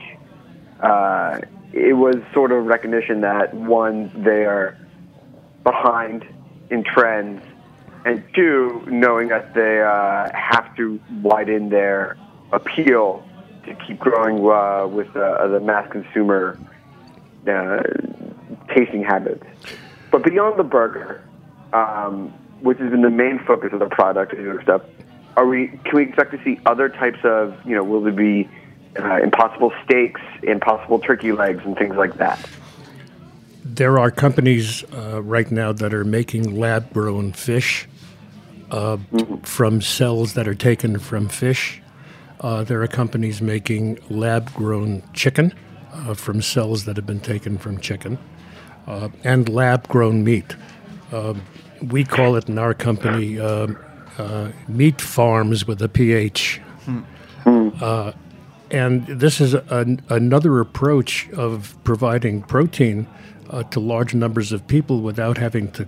uh, 0.81 1.39
it 1.73 1.93
was 1.93 2.17
sort 2.31 2.51
of 2.51 2.65
recognition 2.65 3.21
that 3.21 3.55
one, 3.55 4.11
they 4.23 4.45
are 4.45 4.77
behind 5.63 6.27
in 6.69 6.83
trends, 6.83 7.43
and 8.05 8.23
two, 8.35 8.83
knowing 8.87 9.29
that 9.29 9.53
they 9.53 9.81
uh, 9.81 10.29
have 10.33 10.75
to 10.77 10.99
widen 11.21 11.69
their 11.69 12.17
appeal 12.51 13.23
to 13.65 13.75
keep 13.85 13.99
growing 13.99 14.37
uh, 14.49 14.87
with 14.87 15.15
uh, 15.15 15.47
the 15.47 15.59
mass 15.59 15.89
consumer 15.91 16.59
uh, 17.47 17.83
tasting 18.73 19.03
habits. 19.03 19.45
But 20.11 20.23
beyond 20.23 20.57
the 20.57 20.63
burger, 20.63 21.23
um, 21.73 22.33
which 22.61 22.77
has 22.79 22.89
been 22.91 23.01
the 23.01 23.09
main 23.09 23.39
focus 23.45 23.71
of 23.73 23.79
the 23.79 23.87
product 23.87 24.33
stuff, 24.63 24.81
are 25.35 25.45
we? 25.45 25.67
Can 25.85 25.95
we 25.95 26.03
expect 26.03 26.31
to 26.31 26.43
see 26.43 26.59
other 26.65 26.89
types 26.89 27.19
of? 27.23 27.55
You 27.65 27.75
know, 27.75 27.83
will 27.83 28.01
there 28.01 28.11
be 28.11 28.49
uh, 28.99 29.21
impossible 29.21 29.71
steaks, 29.85 30.21
impossible 30.43 30.99
turkey 30.99 31.31
legs, 31.31 31.61
and 31.63 31.77
things 31.77 31.95
like 31.95 32.15
that? 32.17 32.39
There 33.73 33.99
are 33.99 34.11
companies 34.11 34.85
uh, 34.93 35.21
right 35.21 35.51
now 35.51 35.73
that 35.73 35.93
are 35.93 36.05
making 36.05 36.57
lab 36.57 36.93
grown 36.93 37.33
fish 37.33 37.87
uh, 38.71 38.97
from 39.43 39.81
cells 39.81 40.33
that 40.33 40.47
are 40.47 40.55
taken 40.55 40.99
from 40.99 41.27
fish. 41.27 41.81
Uh, 42.39 42.63
there 42.63 42.81
are 42.81 42.87
companies 42.87 43.41
making 43.41 43.99
lab 44.09 44.53
grown 44.53 45.03
chicken 45.13 45.53
uh, 45.91 46.13
from 46.13 46.41
cells 46.41 46.85
that 46.85 46.95
have 46.95 47.05
been 47.05 47.19
taken 47.19 47.57
from 47.57 47.77
chicken, 47.79 48.17
uh, 48.87 49.09
and 49.25 49.49
lab 49.49 49.87
grown 49.89 50.23
meat. 50.23 50.55
Uh, 51.11 51.33
we 51.81 52.05
call 52.05 52.37
it 52.37 52.47
in 52.47 52.57
our 52.57 52.73
company 52.73 53.37
uh, 53.37 53.67
uh, 54.17 54.51
meat 54.69 55.01
farms 55.01 55.67
with 55.67 55.81
a 55.81 55.89
PH. 55.89 56.61
Uh, 57.45 58.13
and 58.71 59.05
this 59.07 59.39
is 59.39 59.53
an, 59.53 60.01
another 60.09 60.59
approach 60.59 61.29
of 61.31 61.77
providing 61.83 62.41
protein 62.41 63.07
uh, 63.49 63.63
to 63.63 63.79
large 63.79 64.13
numbers 64.13 64.51
of 64.51 64.67
people 64.67 65.01
without 65.01 65.37
having 65.37 65.71
to 65.71 65.87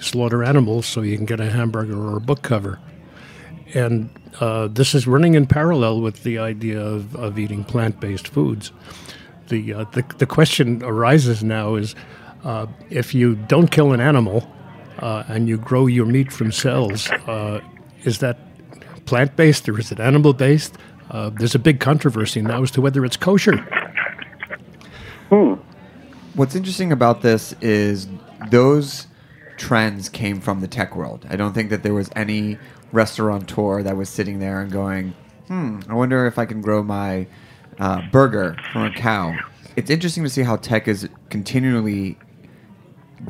slaughter 0.00 0.42
animals 0.42 0.86
so 0.86 1.02
you 1.02 1.16
can 1.16 1.26
get 1.26 1.40
a 1.40 1.50
hamburger 1.50 1.98
or 1.98 2.16
a 2.16 2.20
book 2.20 2.42
cover. 2.42 2.78
And 3.74 4.10
uh, 4.40 4.68
this 4.68 4.94
is 4.94 5.06
running 5.06 5.34
in 5.34 5.46
parallel 5.46 6.00
with 6.00 6.22
the 6.22 6.38
idea 6.38 6.80
of, 6.80 7.14
of 7.16 7.38
eating 7.38 7.64
plant 7.64 8.00
based 8.00 8.28
foods. 8.28 8.72
The, 9.48 9.74
uh, 9.74 9.84
the, 9.92 10.04
the 10.18 10.26
question 10.26 10.82
arises 10.82 11.42
now 11.42 11.74
is 11.74 11.94
uh, 12.44 12.66
if 12.88 13.14
you 13.14 13.34
don't 13.34 13.70
kill 13.70 13.92
an 13.92 14.00
animal 14.00 14.50
uh, 14.98 15.24
and 15.28 15.48
you 15.48 15.56
grow 15.56 15.86
your 15.86 16.06
meat 16.06 16.32
from 16.32 16.52
cells, 16.52 17.10
uh, 17.26 17.60
is 18.04 18.18
that 18.20 18.38
plant 19.06 19.36
based 19.36 19.68
or 19.68 19.78
is 19.78 19.92
it 19.92 20.00
animal 20.00 20.32
based? 20.32 20.76
Uh, 21.10 21.30
there's 21.30 21.54
a 21.54 21.58
big 21.58 21.80
controversy 21.80 22.40
now 22.40 22.62
as 22.62 22.70
to 22.70 22.80
whether 22.80 23.04
it's 23.04 23.16
kosher. 23.16 23.66
What's 26.34 26.54
interesting 26.54 26.92
about 26.92 27.22
this 27.22 27.54
is 27.60 28.06
those 28.50 29.08
trends 29.56 30.08
came 30.08 30.40
from 30.40 30.60
the 30.60 30.68
tech 30.68 30.94
world. 30.94 31.26
I 31.28 31.36
don't 31.36 31.52
think 31.52 31.70
that 31.70 31.82
there 31.82 31.92
was 31.92 32.08
any 32.14 32.56
restaurateur 32.92 33.82
that 33.82 33.96
was 33.96 34.08
sitting 34.08 34.38
there 34.38 34.60
and 34.60 34.70
going, 34.70 35.14
"Hmm, 35.48 35.80
I 35.88 35.94
wonder 35.94 36.26
if 36.26 36.38
I 36.38 36.46
can 36.46 36.60
grow 36.60 36.82
my 36.82 37.26
uh, 37.78 38.02
burger 38.12 38.56
from 38.72 38.84
a 38.84 38.92
cow." 38.92 39.36
It's 39.74 39.90
interesting 39.90 40.22
to 40.22 40.30
see 40.30 40.42
how 40.42 40.56
tech 40.56 40.86
is 40.86 41.08
continually 41.30 42.16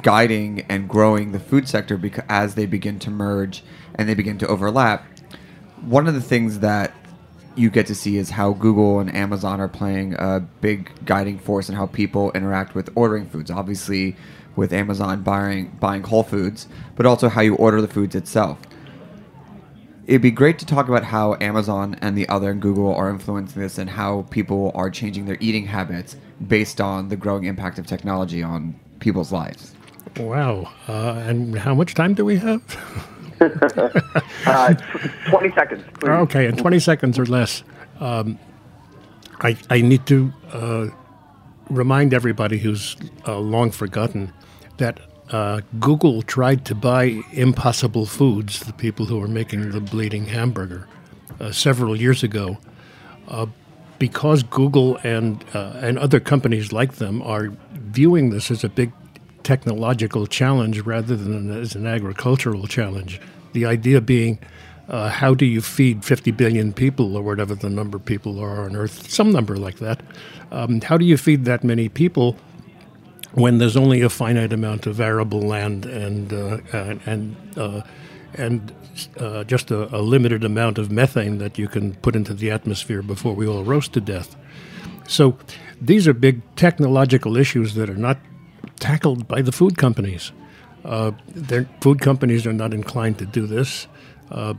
guiding 0.02 0.61
and 0.69 0.88
growing 0.88 1.33
the 1.33 1.40
food 1.40 1.69
sector 1.69 1.97
because 1.97 2.25
as 2.28 2.54
they 2.54 2.66
begin 2.66 2.99
to 3.00 3.11
merge 3.11 3.64
and 3.95 4.09
they 4.09 4.14
begin 4.14 4.38
to 4.38 4.47
overlap. 4.47 5.04
One 5.80 6.07
of 6.07 6.14
the 6.14 6.21
things 6.21 6.61
that 6.61 6.92
you 7.57 7.71
get 7.71 7.87
to 7.87 7.95
see 7.95 8.16
is 8.16 8.30
how 8.30 8.52
Google 8.52 9.00
and 9.00 9.14
Amazon 9.14 9.61
are 9.61 9.69
playing 9.69 10.14
a 10.19 10.40
big 10.61 10.90
guiding 11.04 11.38
force 11.38 11.69
in 11.69 11.75
how 11.75 11.87
people 11.87 12.30
interact 12.33 12.75
with 12.75 12.90
ordering 12.95 13.28
foods. 13.28 13.50
Obviously, 13.50 14.16
with 14.57 14.73
Amazon 14.73 15.23
buying 15.23 15.76
buying 15.80 16.02
Whole 16.02 16.23
Foods, 16.23 16.69
but 16.97 17.07
also 17.07 17.28
how 17.28 17.40
you 17.40 17.54
order 17.57 17.80
the 17.80 17.88
foods 17.88 18.14
itself. 18.14 18.59
It'd 20.07 20.23
be 20.23 20.33
great 20.33 20.59
to 20.59 20.66
talk 20.66 20.88
about 20.88 21.04
how 21.04 21.37
Amazon 21.40 21.97
and 22.00 22.16
the 22.16 22.28
other 22.28 22.50
and 22.50 22.61
Google 22.61 22.92
are 22.95 23.11
influencing 23.11 23.62
this 23.62 23.78
and 23.78 23.88
how 23.88 24.26
people 24.30 24.73
are 24.75 24.90
changing 24.90 25.26
their 25.26 25.37
eating 25.40 25.66
habits 25.66 26.16
based 26.49 26.80
on 26.80 27.09
the 27.09 27.16
growing 27.16 27.45
impact 27.45 27.78
of 27.78 27.87
technology 27.87 28.42
on 28.42 28.78
people's 28.99 29.30
lives. 29.30 29.73
Wow. 30.19 30.73
Uh, 30.88 31.23
and 31.26 31.57
how 31.57 31.75
much 31.75 31.95
time 31.95 32.14
do 32.14 32.25
we 32.25 32.38
have? 32.38 32.62
Uh, 34.47 34.75
Twenty 35.28 35.52
seconds, 35.54 35.82
please. 35.94 36.09
Okay, 36.09 36.47
in 36.47 36.56
20 36.56 36.78
seconds 36.78 37.18
or 37.18 37.26
less, 37.26 37.62
um, 38.00 38.38
I, 39.40 39.56
I 39.68 39.80
need 39.80 40.06
to 40.06 40.32
uh, 40.52 40.87
remind 41.68 42.12
everybody 42.14 42.59
who's 42.59 42.97
uh, 43.28 43.38
long 43.38 43.70
forgotten 43.70 44.32
that 44.78 44.99
uh, 45.30 45.61
Google 45.78 46.23
tried 46.23 46.64
to 46.66 46.75
buy 46.75 47.23
Impossible 47.32 48.06
Foods, 48.06 48.61
the 48.61 48.73
people 48.73 49.06
who 49.06 49.23
are 49.23 49.28
making 49.28 49.70
the 49.70 49.80
bleeding 49.80 50.26
hamburger, 50.26 50.88
uh, 51.38 51.52
several 51.52 51.94
years 51.94 52.23
ago. 52.23 52.59
Because 53.99 54.42
Google 54.42 54.99
and 55.04 55.44
and 55.52 55.99
other 55.99 56.18
companies 56.20 56.73
like 56.73 56.94
them 56.94 57.20
are 57.23 57.52
viewing 57.73 58.30
this 58.30 58.50
as 58.50 58.64
a 58.64 58.68
big 58.70 58.92
technological 59.42 60.26
challenge 60.26 60.80
rather 60.80 61.16
than 61.16 61.50
as 61.50 61.75
an 61.75 61.87
agricultural 61.87 62.66
challenge. 62.66 63.20
The 63.52 63.66
idea 63.66 64.00
being, 64.00 64.38
uh, 64.88 65.09
how 65.09 65.35
do 65.35 65.44
you 65.44 65.61
feed 65.61 66.04
50 66.04 66.30
billion 66.32 66.73
people 66.73 67.16
or 67.16 67.23
whatever 67.23 67.54
the 67.54 67.70
number 67.70 67.97
of 67.97 68.04
people 68.04 68.38
are 68.38 68.64
on 68.64 68.76
Earth, 68.76 69.11
some 69.11 69.32
number 69.32 69.56
like 69.56 69.78
that? 69.78 70.02
Um, 70.50 70.80
how 70.80 70.97
do 70.97 71.04
you 71.04 71.16
feed 71.16 71.44
that 71.44 71.64
many 71.64 71.88
people 71.88 72.37
when 73.32 73.59
there's 73.59 73.76
only 73.76 74.00
a 74.02 74.09
finite 74.09 74.52
amount 74.52 74.87
of 74.87 75.00
arable 75.00 75.40
land 75.40 75.87
and 75.87 76.32
uh, 76.32 76.59
and 77.06 77.37
uh, 77.56 77.82
and 78.35 78.73
uh, 79.18 79.44
just 79.44 79.70
a, 79.70 79.94
a 79.97 80.00
limited 80.00 80.44
amount 80.44 80.78
of 80.78 80.90
methane 80.90 81.38
that 81.38 81.59
you 81.59 81.68
can 81.68 81.94
put 81.97 82.16
into 82.16 82.35
the 82.35 82.50
atmosphere 82.50 83.02
before 83.02 83.35
we 83.35 83.47
all 83.47 83.62
roast 83.62 83.92
to 83.92 84.00
death? 84.00 84.37
So 85.06 85.37
these 85.80 86.06
are 86.06 86.12
big 86.12 86.42
technological 86.56 87.37
issues 87.37 87.75
that 87.75 87.88
are 87.88 87.97
not 87.97 88.18
tackled 88.80 89.28
by 89.28 89.42
the 89.42 89.52
food 89.52 89.78
companies. 89.78 90.32
Uh, 90.84 91.12
their 91.28 91.68
food 91.80 92.00
companies 92.00 92.46
are 92.46 92.52
not 92.52 92.72
inclined 92.72 93.18
to 93.18 93.26
do 93.26 93.46
this. 93.46 93.87
Uh, 94.30 94.54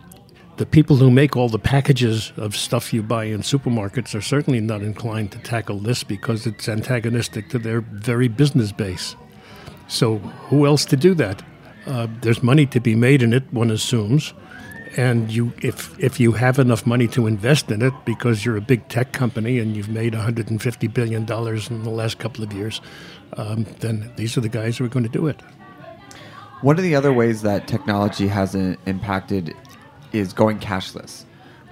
the 0.57 0.65
people 0.65 0.97
who 0.97 1.09
make 1.09 1.35
all 1.35 1.49
the 1.49 1.57
packages 1.57 2.31
of 2.37 2.55
stuff 2.55 2.93
you 2.93 3.01
buy 3.01 3.23
in 3.23 3.41
supermarkets 3.41 4.13
are 4.13 4.21
certainly 4.21 4.59
not 4.59 4.81
inclined 4.81 5.31
to 5.31 5.39
tackle 5.39 5.79
this 5.79 6.03
because 6.03 6.45
it's 6.45 6.69
antagonistic 6.69 7.49
to 7.49 7.57
their 7.57 7.81
very 7.81 8.27
business 8.27 8.71
base. 8.71 9.15
So, 9.87 10.17
who 10.49 10.67
else 10.67 10.85
to 10.85 10.95
do 10.95 11.13
that? 11.15 11.41
Uh, 11.87 12.07
there's 12.21 12.43
money 12.43 12.65
to 12.67 12.79
be 12.79 12.95
made 12.95 13.23
in 13.23 13.33
it, 13.33 13.51
one 13.51 13.71
assumes, 13.71 14.33
and 14.97 15.31
you, 15.31 15.51
if 15.61 15.97
if 15.99 16.19
you 16.19 16.33
have 16.33 16.59
enough 16.59 16.85
money 16.85 17.07
to 17.07 17.25
invest 17.27 17.71
in 17.71 17.81
it 17.81 17.93
because 18.05 18.45
you're 18.45 18.57
a 18.57 18.61
big 18.61 18.87
tech 18.87 19.13
company 19.13 19.57
and 19.57 19.75
you've 19.75 19.89
made 19.89 20.13
150 20.13 20.87
billion 20.87 21.25
dollars 21.25 21.69
in 21.69 21.83
the 21.83 21.89
last 21.89 22.19
couple 22.19 22.43
of 22.43 22.53
years, 22.53 22.81
um, 23.37 23.65
then 23.79 24.11
these 24.15 24.37
are 24.37 24.41
the 24.41 24.49
guys 24.49 24.77
who 24.77 24.85
are 24.85 24.89
going 24.89 25.05
to 25.05 25.09
do 25.09 25.27
it. 25.27 25.39
One 26.61 26.77
of 26.77 26.83
the 26.83 26.95
other 26.95 27.11
ways 27.11 27.41
that 27.41 27.67
technology 27.67 28.27
has 28.27 28.55
uh, 28.55 28.75
impacted 28.85 29.55
is 30.13 30.31
going 30.33 30.59
cashless, 30.59 31.23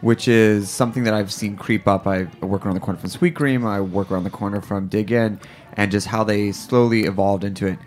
which 0.02 0.28
is 0.28 0.70
something 0.70 1.04
that 1.04 1.14
I've 1.14 1.32
seen 1.32 1.56
creep 1.58 1.88
up. 1.88 2.08
I 2.08 2.24
work 2.42 2.66
around 2.66 2.76
the 2.76 2.80
corner 2.80 3.00
from 3.00 3.10
Sweet 3.10 3.36
Cream, 3.36 3.66
I 3.66 3.82
work 3.82 4.10
around 4.10 4.24
the 4.24 4.30
corner 4.30 4.62
from 4.62 4.88
Dig 4.88 5.12
Inn, 5.12 5.40
and 5.74 5.92
just 5.92 6.08
how 6.08 6.24
they 6.24 6.52
slowly 6.52 7.04
evolved 7.04 7.44
into 7.44 7.68
it. 7.68 7.78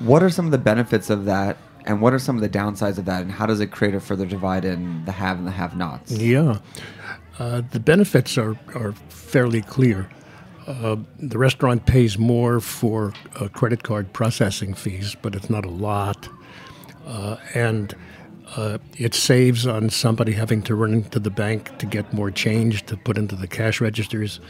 What 0.00 0.22
are 0.22 0.30
some 0.30 0.44
of 0.44 0.52
the 0.52 0.58
benefits 0.58 1.10
of 1.10 1.24
that, 1.24 1.56
and 1.84 2.00
what 2.00 2.12
are 2.12 2.18
some 2.18 2.36
of 2.36 2.42
the 2.42 2.48
downsides 2.48 2.98
of 2.98 3.06
that, 3.06 3.22
and 3.22 3.32
how 3.32 3.46
does 3.46 3.60
it 3.60 3.70
create 3.72 3.94
a 3.94 4.00
further 4.00 4.26
divide 4.26 4.64
in 4.64 5.04
the 5.04 5.12
have 5.12 5.38
and 5.38 5.46
the 5.46 5.52
have 5.52 5.76
nots? 5.76 6.12
Yeah. 6.12 6.58
Uh, 7.38 7.62
the 7.72 7.80
benefits 7.80 8.38
are, 8.38 8.56
are 8.74 8.92
fairly 9.08 9.62
clear. 9.62 10.08
Uh, 10.66 10.96
the 11.18 11.38
restaurant 11.38 11.86
pays 11.86 12.18
more 12.18 12.60
for 12.60 13.12
uh, 13.36 13.46
credit 13.48 13.82
card 13.84 14.12
processing 14.12 14.74
fees, 14.74 15.16
but 15.22 15.34
it's 15.34 15.48
not 15.48 15.64
a 15.64 15.70
lot. 15.70 16.28
uh, 17.06 17.36
and 17.54 17.94
uh, 18.56 18.78
it 18.96 19.14
saves 19.14 19.66
on 19.66 19.90
somebody 19.90 20.32
having 20.32 20.62
to 20.62 20.74
run 20.74 20.92
into 20.92 21.18
the 21.18 21.30
bank 21.30 21.76
to 21.78 21.86
get 21.86 22.12
more 22.12 22.30
change 22.30 22.84
to 22.86 22.96
put 22.96 23.16
into 23.16 23.36
the 23.36 23.46
cash 23.46 23.80
registers. 23.80 24.40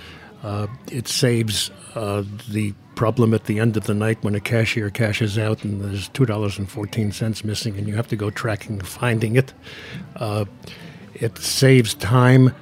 Uh, 0.43 0.67
it 0.91 1.09
saves 1.09 1.71
the 1.95 2.73
problem 2.95 3.35
at 3.35 3.45
the 3.45 3.59
end 3.59 3.77
of 3.77 3.85
the 3.85 3.95
night 3.95 4.23
when 4.23 4.35
a 4.35 4.41
cashier 4.41 4.91
cashes 4.91 5.39
out 5.39 5.65
and 5.65 5.83
there's 5.83 6.09
two 6.09 6.25
dollars 6.25 6.59
and 6.59 6.71
fourteen 6.71 7.11
cents 7.13 7.45
missing, 7.45 7.77
and 7.77 7.89
you 7.89 7.95
have 7.95 8.07
to 8.09 8.17
go 8.17 8.31
tracking 8.31 8.81
finding 8.81 9.37
it. 9.37 9.53
It 11.15 11.39
saves 11.39 11.95
time 11.95 12.55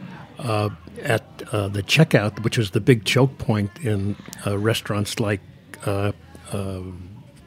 at 1.04 1.22
uh, 1.52 1.68
the 1.68 1.82
checkout, 1.82 2.42
which 2.42 2.58
is 2.58 2.70
the 2.70 2.80
big 2.80 3.04
choke 3.04 3.36
point 3.38 3.70
in 3.82 4.16
uh, 4.46 4.58
restaurants 4.58 5.20
like 5.20 5.40
uh, 5.86 6.12
uh, 6.52 6.80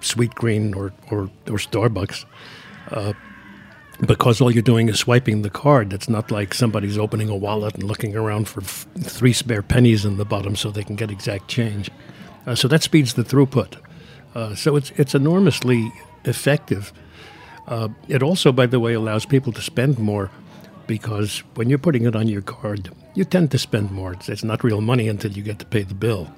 Sweetgreen 0.01 0.75
or, 0.75 0.93
or, 1.11 1.23
or 1.47 1.57
Starbucks. 1.57 2.25
Uh, 2.91 3.13
because 4.05 4.39
all 4.39 4.51
you're 4.51 4.61
doing 4.61 4.89
is 4.89 4.99
swiping 4.99 5.41
the 5.41 5.49
card. 5.49 5.91
It's 5.91 6.07
not 6.07 6.29
like 6.29 6.53
somebody's 6.53 6.99
opening 6.99 7.29
a 7.29 7.35
wallet 7.35 7.73
and 7.73 7.83
looking 7.83 8.15
around 8.15 8.47
for 8.47 8.61
f- 8.61 8.85
three 8.99 9.33
spare 9.33 9.63
pennies 9.63 10.05
in 10.05 10.17
the 10.17 10.25
bottom 10.25 10.55
so 10.55 10.69
they 10.69 10.83
can 10.83 10.95
get 10.95 11.09
exact 11.09 11.47
change. 11.47 11.89
Uh, 12.45 12.53
so 12.53 12.67
that 12.67 12.83
speeds 12.83 13.15
the 13.15 13.23
throughput. 13.23 13.75
So 14.55 14.75
it's 14.75 14.91
it's 14.97 15.15
enormously 15.15 15.91
effective. 16.25 16.93
It 18.07 18.21
also, 18.21 18.51
by 18.51 18.67
the 18.67 18.79
way, 18.79 18.93
allows 18.93 19.25
people 19.25 19.51
to 19.53 19.61
spend 19.63 19.97
more 19.97 20.29
because 20.85 21.39
when 21.55 21.69
you're 21.69 21.79
putting 21.79 22.05
it 22.05 22.15
on 22.15 22.27
your 22.27 22.43
card, 22.43 22.91
you 23.17 23.25
tend 23.25 23.49
to 23.49 23.57
spend 23.57 23.89
more. 23.89 24.13
It's, 24.13 24.29
it's 24.29 24.43
not 24.43 24.63
real 24.63 24.79
money 24.79 25.09
until 25.09 25.31
you 25.31 25.41
get 25.41 25.57
to 25.57 25.65
pay 25.65 25.81
the 25.81 25.95
bill. 25.95 26.31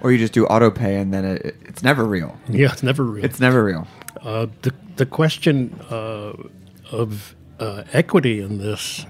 Or 0.00 0.12
you 0.12 0.18
just 0.18 0.32
do 0.32 0.46
auto 0.46 0.70
pay 0.70 0.96
and 0.96 1.12
then 1.12 1.24
it, 1.26 1.56
it's 1.60 1.82
never 1.82 2.04
real. 2.04 2.38
Yeah, 2.48 2.72
it's 2.72 2.82
never 2.82 3.04
real. 3.04 3.24
It's 3.24 3.38
never 3.38 3.62
real. 3.62 3.86
Uh, 4.22 4.46
the 4.62 4.72
the 4.96 5.04
question 5.04 5.78
uh, 5.90 6.32
of 6.90 7.36
uh, 7.60 7.82
equity 7.92 8.40
in 8.40 8.58
this 8.58 9.04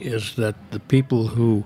is 0.00 0.36
that 0.36 0.54
the 0.70 0.80
people 0.80 1.28
who 1.28 1.64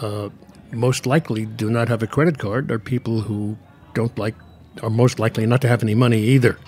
uh, 0.00 0.28
most 0.72 1.06
likely 1.06 1.46
do 1.46 1.70
not 1.70 1.88
have 1.88 2.02
a 2.02 2.08
credit 2.08 2.38
card 2.38 2.72
are 2.72 2.78
people 2.80 3.20
who 3.20 3.56
don't 3.94 4.18
like 4.18 4.34
are 4.82 4.90
most 4.90 5.20
likely 5.20 5.46
not 5.46 5.60
to 5.60 5.68
have 5.68 5.82
any 5.82 5.94
money 5.94 6.22
either. 6.34 6.58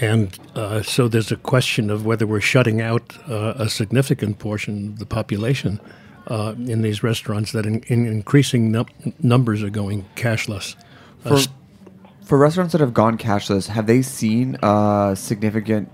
And 0.00 0.38
uh, 0.54 0.82
so 0.82 1.08
there's 1.08 1.32
a 1.32 1.36
question 1.36 1.90
of 1.90 2.04
whether 2.04 2.26
we're 2.26 2.40
shutting 2.40 2.82
out 2.82 3.16
uh, 3.28 3.54
a 3.56 3.68
significant 3.68 4.38
portion 4.38 4.88
of 4.88 4.98
the 4.98 5.06
population 5.06 5.80
uh, 6.28 6.54
in 6.58 6.82
these 6.82 7.02
restaurants 7.02 7.52
that 7.52 7.66
in, 7.66 7.82
in 7.88 8.06
increasing 8.06 8.70
num- 8.70 8.86
numbers 9.20 9.62
are 9.62 9.70
going 9.70 10.04
cashless. 10.14 10.76
Uh, 11.24 11.30
For, 11.30 11.34
s- 11.36 11.48
for 12.24 12.38
restaurants 12.38 12.72
that 12.72 12.80
have 12.80 12.94
gone 12.94 13.18
cashless, 13.18 13.66
have 13.68 13.86
they 13.86 14.02
seen 14.02 14.56
a 14.62 15.14
significant 15.16 15.90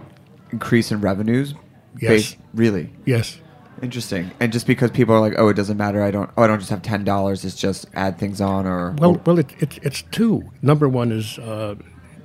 increase 0.50 0.90
in 0.92 1.00
revenues? 1.00 1.54
Yes. 2.00 2.36
really? 2.52 2.92
yes. 3.04 3.38
Interesting. 3.82 4.30
And 4.40 4.52
just 4.52 4.66
because 4.68 4.90
people 4.92 5.14
are 5.16 5.20
like, 5.20 5.34
oh, 5.36 5.48
it 5.48 5.54
doesn't 5.54 5.76
matter. 5.76 6.02
I 6.02 6.10
don't. 6.12 6.30
Oh, 6.36 6.42
I 6.44 6.46
don't 6.46 6.58
just 6.60 6.70
have 6.70 6.80
ten 6.82 7.02
dollars. 7.04 7.44
It's 7.44 7.56
just 7.56 7.86
add 7.94 8.18
things 8.18 8.40
on 8.40 8.66
or. 8.66 8.92
Well, 8.98 9.20
well, 9.26 9.38
it, 9.40 9.52
it, 9.60 9.78
it's 9.82 10.02
two. 10.12 10.42
Number 10.62 10.88
one 10.88 11.10
is 11.10 11.38
uh, 11.40 11.74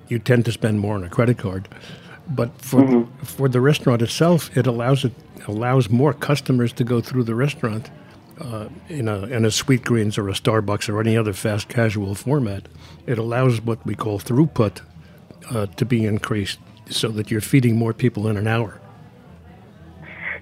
you 0.10 0.20
tend 0.20 0.46
to 0.46 0.52
spend 0.52 0.80
more 0.80 0.94
on 0.96 1.04
a 1.04 1.10
credit 1.10 1.40
card, 1.40 1.68
but 2.30 2.50
for 2.62 3.08
for 3.24 3.50
the 3.50 3.60
restaurant 3.62 4.02
itself, 4.04 4.56
it 4.56 4.68
allows 4.68 5.04
it 5.04 5.12
allows 5.48 5.90
more 5.90 6.14
customers 6.14 6.72
to 6.74 6.84
go 6.84 7.02
through 7.02 7.24
the 7.24 7.36
restaurant 7.36 7.90
uh, 8.40 8.70
in 8.88 9.08
a 9.08 9.24
in 9.28 9.46
a 9.46 9.50
Sweetgreens 9.50 10.18
or 10.18 10.30
a 10.30 10.34
Starbucks 10.34 10.90
or 10.90 11.00
any 11.00 11.18
other 11.18 11.34
fast 11.34 11.68
casual 11.68 12.16
format. 12.16 12.68
It 13.06 13.18
allows 13.18 13.62
what 13.62 13.86
we 13.86 13.96
call 13.96 14.20
throughput 14.20 14.82
uh, 15.52 15.66
to 15.66 15.86
be 15.86 16.06
increased, 16.06 16.60
so 16.90 17.10
that 17.10 17.32
you're 17.32 17.42
feeding 17.42 17.76
more 17.76 17.94
people 17.94 18.28
in 18.28 18.38
an 18.38 18.48
hour. 18.48 18.80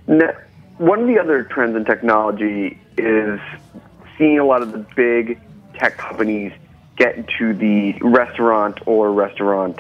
Ne- 0.08 0.36
One 0.78 1.02
of 1.02 1.08
the 1.08 1.20
other 1.20 1.44
trends 1.44 1.76
in 1.76 1.86
technology 1.86 2.80
is 2.98 3.40
seeing 4.18 4.40
a 4.40 4.46
lot 4.46 4.62
of 4.62 4.72
the 4.72 4.86
big 4.96 5.40
tech 5.76 5.98
companies 5.98 6.52
get 6.96 7.16
into 7.16 7.54
the 7.54 7.94
restaurant 8.02 8.80
or 8.88 9.12
restaurant 9.12 9.80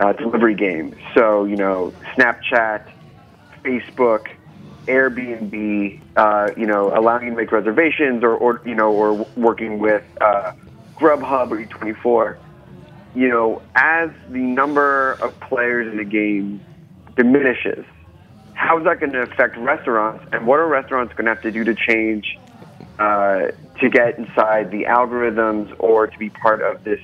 uh, 0.00 0.12
delivery 0.12 0.54
game. 0.54 0.94
So, 1.14 1.44
you 1.44 1.56
know, 1.56 1.92
Snapchat, 2.14 2.82
Facebook, 3.62 4.28
Airbnb, 4.88 6.00
uh, 6.16 6.48
you 6.56 6.66
know, 6.66 6.92
allowing 6.96 7.24
you 7.24 7.30
to 7.30 7.36
make 7.36 7.52
reservations 7.52 8.24
or, 8.24 8.34
or 8.34 8.62
you 8.64 8.74
know, 8.74 8.90
or 8.90 9.26
working 9.36 9.78
with 9.78 10.02
uh, 10.20 10.52
Grubhub 11.00 11.50
or 11.50 11.64
Eat24. 11.64 12.38
You 13.14 13.28
know, 13.28 13.62
as 13.74 14.10
the 14.28 14.38
number 14.38 15.12
of 15.14 15.38
players 15.40 15.90
in 15.90 15.98
the 15.98 16.04
game 16.04 16.62
diminishes, 17.16 17.84
how 18.54 18.78
is 18.78 18.84
that 18.84 19.00
going 19.00 19.12
to 19.12 19.22
affect 19.22 19.56
restaurants, 19.56 20.24
and 20.32 20.46
what 20.46 20.58
are 20.58 20.66
restaurants 20.66 21.14
going 21.14 21.26
to 21.26 21.30
have 21.30 21.42
to 21.42 21.52
do 21.52 21.64
to 21.64 21.74
change 21.74 22.38
uh, 22.98 23.48
to 23.80 23.88
get 23.90 24.18
inside 24.18 24.70
the 24.70 24.84
algorithms 24.84 25.72
or 25.78 26.06
to 26.06 26.18
be 26.18 26.30
part 26.30 26.62
of 26.62 26.82
this, 26.84 27.00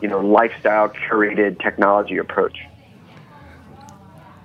you 0.00 0.08
know, 0.08 0.20
lifestyle 0.20 0.90
curated 0.90 1.62
technology 1.62 2.18
approach? 2.18 2.58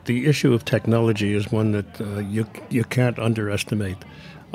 The 0.05 0.25
issue 0.25 0.53
of 0.53 0.65
technology 0.65 1.33
is 1.33 1.51
one 1.51 1.71
that 1.71 2.01
uh, 2.01 2.19
you 2.19 2.47
you 2.69 2.83
can't 2.83 3.17
underestimate, 3.19 3.97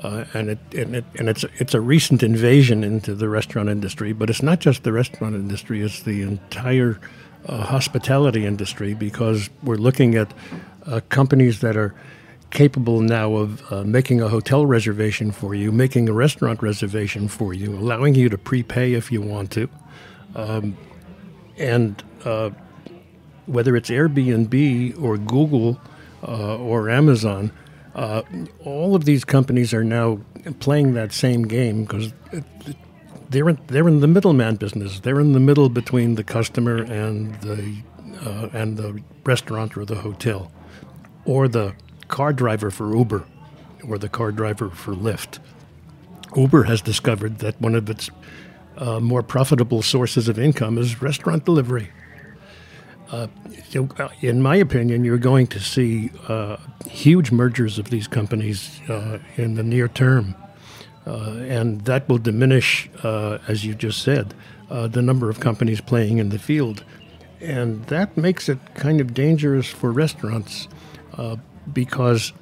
uh, 0.01 0.25
and 0.35 0.51
it 0.51 0.59
and 0.75 0.97
it 0.97 1.05
and 1.19 1.29
it's 1.29 1.45
it's 1.59 1.75
a 1.75 1.81
recent 1.81 2.23
invasion 2.23 2.85
into 2.85 3.15
the 3.15 3.29
restaurant 3.29 3.69
industry. 3.69 4.13
But 4.13 4.31
it's 4.31 4.43
not 4.43 4.61
just 4.61 4.83
the 4.83 4.93
restaurant 4.93 5.35
industry; 5.35 5.83
it's 5.83 6.03
the 6.03 6.23
entire 6.23 7.01
uh, 7.47 7.65
hospitality 7.65 8.45
industry 8.45 8.95
because 8.95 9.49
we're 9.63 9.77
looking 9.77 10.15
at 10.15 10.33
uh, 10.87 11.01
companies 11.09 11.61
that 11.61 11.77
are 11.77 11.95
capable 12.51 13.01
now 13.01 13.35
of 13.35 13.73
uh, 13.73 13.85
making 13.85 14.23
a 14.23 14.29
hotel 14.29 14.65
reservation 14.65 15.31
for 15.31 15.55
you, 15.55 15.71
making 15.71 16.09
a 16.09 16.13
restaurant 16.13 16.63
reservation 16.63 17.29
for 17.29 17.53
you, 17.53 17.75
allowing 17.75 18.15
you 18.15 18.29
to 18.29 18.39
prepay 18.39 18.95
if 18.95 19.13
you 19.13 19.21
want 19.21 19.51
to, 19.51 19.69
um, 20.35 20.77
and 21.59 22.03
uh, 22.25 22.51
whether 23.49 23.77
it's 23.77 23.91
Airbnb 23.91 25.01
or 25.03 25.17
Google 25.17 25.81
uh, 26.23 26.57
or 26.57 26.91
Amazon, 26.91 27.51
uh, 27.95 28.23
all 28.65 28.95
of 28.95 29.05
these 29.05 29.25
companies 29.25 29.75
are 29.75 29.85
now 29.85 30.21
playing 30.61 30.95
that 30.95 31.13
same 31.13 31.43
game 31.43 31.85
because 31.85 32.13
they're 33.31 33.49
in, 33.49 33.59
they're 33.67 33.89
in 33.89 34.01
the 34.01 34.07
middleman 34.07 34.57
business. 34.57 35.01
They're 35.01 35.21
in 35.21 35.33
the 35.33 35.41
middle 35.41 35.69
between 35.69 36.15
the 36.15 36.25
customer 36.25 36.83
and 36.83 37.35
the 37.41 37.83
uh, 38.25 38.49
and 38.53 38.77
the 38.77 39.03
restaurant 39.25 39.77
or 39.77 39.85
the 39.85 39.97
hotel, 39.97 40.51
or 41.25 41.47
the 41.49 41.75
car 42.09 42.33
driver 42.33 42.71
for 42.71 42.97
Uber, 42.97 43.25
or 43.87 43.99
the 43.99 44.09
car 44.09 44.33
driver 44.33 44.71
for 44.71 44.93
Lyft. 44.93 45.39
Uber 46.37 46.65
has 46.65 46.83
discovered 46.83 47.39
that 47.39 47.61
one 47.61 47.75
of 47.75 47.89
its 47.89 48.11
uh, 48.77 49.01
more 49.01 49.23
profitable 49.23 49.83
sources 49.83 50.29
of 50.29 50.39
income 50.39 50.79
is 50.79 51.03
restaurant 51.03 51.45
delivery. 51.45 51.91
Uh, 53.11 53.27
in 54.21 54.43
my 54.43 54.57
opinion, 54.57 55.05
you're 55.05 55.19
going 55.19 55.47
to 55.47 55.61
see 55.61 56.11
uh, 56.29 56.57
huge 56.89 57.33
mergers 57.33 57.79
of 57.79 57.91
these 57.91 58.07
companies 58.07 58.81
uh, 58.89 59.19
in 59.37 59.55
the 59.55 59.63
near 59.63 59.89
term. 59.89 60.35
Uh, 61.07 61.39
and 61.49 61.83
that 61.83 62.07
will 62.09 62.19
diminish, 62.19 62.91
uh, 63.03 63.39
as 63.49 63.65
you 63.65 63.75
just 63.75 64.03
said, 64.03 64.35
uh, 64.69 64.87
the 64.87 65.01
number 65.01 65.31
of 65.31 65.41
companies 65.41 65.81
playing 65.81 66.19
in 66.19 66.29
the 66.29 66.39
field. 66.39 66.85
And 67.41 67.85
that 67.87 68.17
makes 68.17 68.49
it 68.49 68.59
kind 68.75 69.01
of 69.01 69.15
dangerous 69.15 69.67
for 69.67 69.91
restaurants 69.91 70.69
uh, 71.15 71.37
because, 71.73 72.35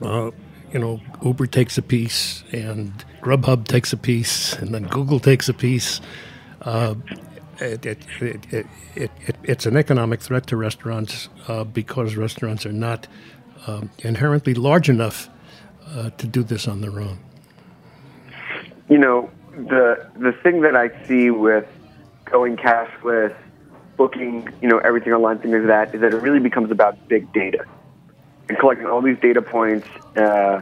uh, 0.00 0.30
you 0.72 0.78
know, 0.78 1.00
Uber 1.22 1.46
takes 1.46 1.76
a 1.76 1.82
piece 1.82 2.44
and 2.50 3.04
Grubhub 3.20 3.66
takes 3.66 3.92
a 3.92 3.98
piece 3.98 4.54
and 4.54 4.74
then 4.74 4.84
Google 4.84 5.20
takes 5.20 5.50
a 5.50 5.54
piece 5.54 6.00
it, 6.64 6.94
it, 7.62 7.86
it, 7.86 7.98
it, 8.20 8.66
it, 8.94 9.10
it, 9.26 9.36
it's 9.44 9.66
an 9.66 9.76
economic 9.76 10.20
threat 10.20 10.46
to 10.48 10.56
restaurants 10.56 11.28
uh, 11.48 11.64
because 11.64 12.16
restaurants 12.16 12.66
are 12.66 12.72
not 12.72 13.06
um, 13.66 13.90
inherently 14.00 14.54
large 14.54 14.88
enough 14.88 15.28
uh, 15.86 16.10
to 16.10 16.26
do 16.26 16.42
this 16.42 16.66
on 16.68 16.80
their 16.80 17.00
own. 17.00 17.18
you 18.88 18.98
know, 18.98 19.30
the 19.56 20.06
the 20.16 20.32
thing 20.32 20.62
that 20.62 20.76
I 20.76 20.90
see 21.06 21.30
with 21.30 21.66
going 22.24 22.56
cashless, 22.56 23.34
booking, 23.96 24.48
you 24.60 24.68
know, 24.68 24.78
everything 24.78 25.12
online, 25.12 25.38
things 25.38 25.54
like 25.54 25.66
that, 25.66 25.94
is 25.94 26.00
that 26.00 26.12
it 26.12 26.22
really 26.22 26.40
becomes 26.40 26.70
about 26.70 27.08
big 27.08 27.32
data 27.32 27.64
and 28.48 28.58
collecting 28.58 28.86
all 28.86 29.00
these 29.00 29.18
data 29.20 29.40
points 29.40 29.86
uh, 30.16 30.60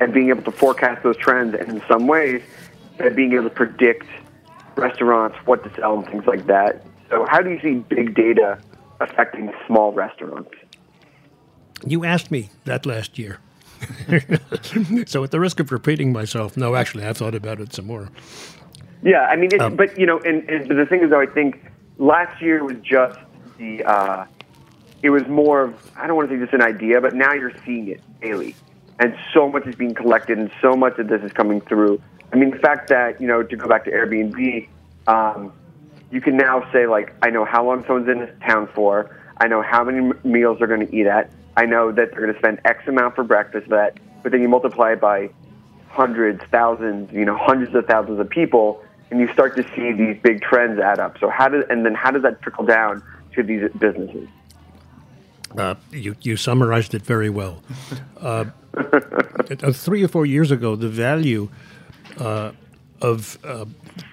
and 0.00 0.12
being 0.12 0.28
able 0.28 0.42
to 0.42 0.50
forecast 0.50 1.02
those 1.02 1.16
trends, 1.16 1.54
and 1.54 1.68
in 1.68 1.82
some 1.88 2.06
ways, 2.06 2.42
being 3.14 3.32
able 3.32 3.44
to 3.44 3.50
predict 3.50 4.06
restaurants, 4.76 5.36
what 5.44 5.62
to 5.64 5.74
sell, 5.74 5.98
and 5.98 6.06
things 6.06 6.26
like 6.26 6.46
that. 6.46 6.84
So, 7.10 7.26
how 7.28 7.40
do 7.40 7.50
you 7.50 7.60
see 7.60 7.74
big 7.74 8.14
data 8.14 8.58
affecting 9.00 9.52
small 9.66 9.92
restaurants? 9.92 10.50
You 11.86 12.04
asked 12.04 12.30
me 12.30 12.50
that 12.64 12.86
last 12.86 13.18
year. 13.18 13.38
so, 15.06 15.24
at 15.24 15.30
the 15.30 15.40
risk 15.40 15.60
of 15.60 15.70
repeating 15.72 16.12
myself, 16.12 16.56
no, 16.56 16.74
actually, 16.74 17.04
I've 17.04 17.16
thought 17.16 17.34
about 17.34 17.60
it 17.60 17.72
some 17.72 17.86
more. 17.86 18.10
Yeah, 19.02 19.26
I 19.26 19.36
mean, 19.36 19.50
it, 19.52 19.76
but 19.76 19.98
you 19.98 20.06
know, 20.06 20.18
and, 20.20 20.48
and 20.48 20.78
the 20.78 20.86
thing 20.86 21.02
is, 21.02 21.10
though, 21.10 21.20
I 21.20 21.26
think 21.26 21.60
last 21.98 22.40
year 22.40 22.64
was 22.64 22.76
just 22.82 23.18
the 23.58 23.84
uh, 23.84 24.26
it 25.02 25.10
was 25.10 25.26
more 25.28 25.62
of 25.62 25.90
I 25.96 26.06
don't 26.06 26.16
want 26.16 26.30
to 26.30 26.34
say 26.34 26.40
just 26.40 26.54
an 26.54 26.62
idea, 26.62 27.00
but 27.00 27.14
now 27.14 27.32
you're 27.34 27.52
seeing 27.66 27.88
it 27.88 28.00
daily, 28.22 28.56
and 28.98 29.14
so 29.34 29.48
much 29.50 29.66
is 29.66 29.76
being 29.76 29.94
collected, 29.94 30.38
and 30.38 30.50
so 30.62 30.74
much 30.74 30.98
of 30.98 31.08
this 31.08 31.22
is 31.22 31.32
coming 31.32 31.60
through. 31.60 32.00
I 32.34 32.36
mean, 32.36 32.50
the 32.50 32.58
fact 32.58 32.88
that 32.88 33.20
you 33.20 33.28
know 33.28 33.44
to 33.44 33.56
go 33.56 33.68
back 33.68 33.84
to 33.84 33.92
Airbnb, 33.92 34.68
um, 35.06 35.52
you 36.10 36.20
can 36.20 36.36
now 36.36 36.68
say 36.72 36.86
like 36.86 37.14
I 37.22 37.30
know 37.30 37.44
how 37.44 37.64
long 37.64 37.84
someone's 37.86 38.08
in 38.08 38.18
this 38.18 38.34
town 38.44 38.68
for. 38.74 39.16
I 39.38 39.46
know 39.46 39.62
how 39.62 39.84
many 39.84 40.12
meals 40.24 40.58
they're 40.58 40.66
going 40.66 40.84
to 40.84 40.94
eat 40.94 41.06
at. 41.06 41.30
I 41.56 41.64
know 41.66 41.92
that 41.92 42.10
they're 42.10 42.20
going 42.20 42.32
to 42.32 42.38
spend 42.38 42.60
X 42.64 42.88
amount 42.88 43.14
for 43.14 43.22
breakfast. 43.22 43.68
That, 43.68 43.98
but 44.24 44.32
then 44.32 44.42
you 44.42 44.48
multiply 44.48 44.92
it 44.92 45.00
by 45.00 45.30
hundreds, 45.88 46.42
thousands, 46.50 47.12
you 47.12 47.24
know, 47.24 47.36
hundreds 47.36 47.72
of 47.72 47.86
thousands 47.86 48.18
of 48.18 48.28
people, 48.28 48.82
and 49.12 49.20
you 49.20 49.32
start 49.32 49.54
to 49.56 49.62
see 49.74 49.92
these 49.92 50.20
big 50.20 50.42
trends 50.42 50.80
add 50.80 50.98
up. 50.98 51.18
So 51.20 51.28
how 51.30 51.48
does 51.48 51.64
and 51.70 51.86
then 51.86 51.94
how 51.94 52.10
does 52.10 52.22
that 52.22 52.42
trickle 52.42 52.66
down 52.66 53.00
to 53.34 53.44
these 53.44 53.70
businesses? 53.78 54.28
Uh, 55.56 55.76
you, 55.92 56.16
you 56.22 56.36
summarized 56.36 56.94
it 56.94 57.02
very 57.02 57.30
well. 57.30 57.62
Uh, 58.20 58.46
uh, 58.76 59.72
three 59.72 60.02
or 60.02 60.08
four 60.08 60.26
years 60.26 60.50
ago, 60.50 60.74
the 60.74 60.88
value 60.88 61.48
of 62.18 63.38
uh, 63.44 63.64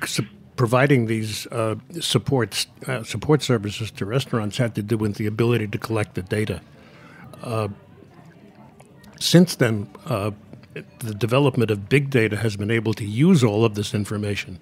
su- 0.05 0.25
providing 0.55 1.07
these 1.07 1.47
uh, 1.47 1.75
supports, 1.99 2.67
uh, 2.87 3.03
support 3.03 3.41
services 3.41 3.91
to 3.91 4.05
restaurants 4.05 4.57
had 4.57 4.75
to 4.75 4.83
do 4.83 4.97
with 4.97 5.15
the 5.15 5.25
ability 5.25 5.67
to 5.67 5.77
collect 5.77 6.15
the 6.15 6.21
data. 6.21 6.61
Uh, 7.41 7.67
since 9.19 9.55
then, 9.55 9.89
uh, 10.05 10.31
the 10.99 11.13
development 11.13 11.71
of 11.71 11.89
big 11.89 12.09
data 12.09 12.37
has 12.37 12.55
been 12.55 12.71
able 12.71 12.93
to 12.93 13.05
use 13.05 13.43
all 13.43 13.65
of 13.65 13.75
this 13.75 13.93
information. 13.93 14.59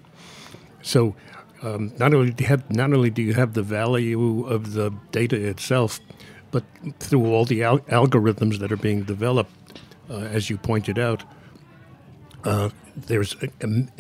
So, 0.82 1.16
um, 1.62 1.92
not 2.00 2.14
only 2.14 2.32
do 2.32 2.44
you 2.44 2.48
have 2.48 2.70
not 2.72 2.94
only 2.94 3.10
do 3.10 3.22
you 3.22 3.34
have 3.34 3.54
the 3.54 3.64
value 3.64 4.46
of 4.46 4.74
the 4.74 4.92
data 5.12 5.36
itself, 5.36 6.00
but 6.52 6.64
through 7.00 7.26
all 7.26 7.46
the 7.46 7.64
al- 7.64 7.80
algorithms 7.80 8.60
that 8.60 8.72
are 8.72 8.78
being 8.78 9.04
developed, 9.04 9.52
uh, 10.10 10.16
as 10.20 10.50
you 10.50 10.58
pointed 10.58 10.98
out, 10.98 11.24
uh, 12.44 12.70
there's 12.96 13.36
a, 13.42 13.50
an 13.62 13.92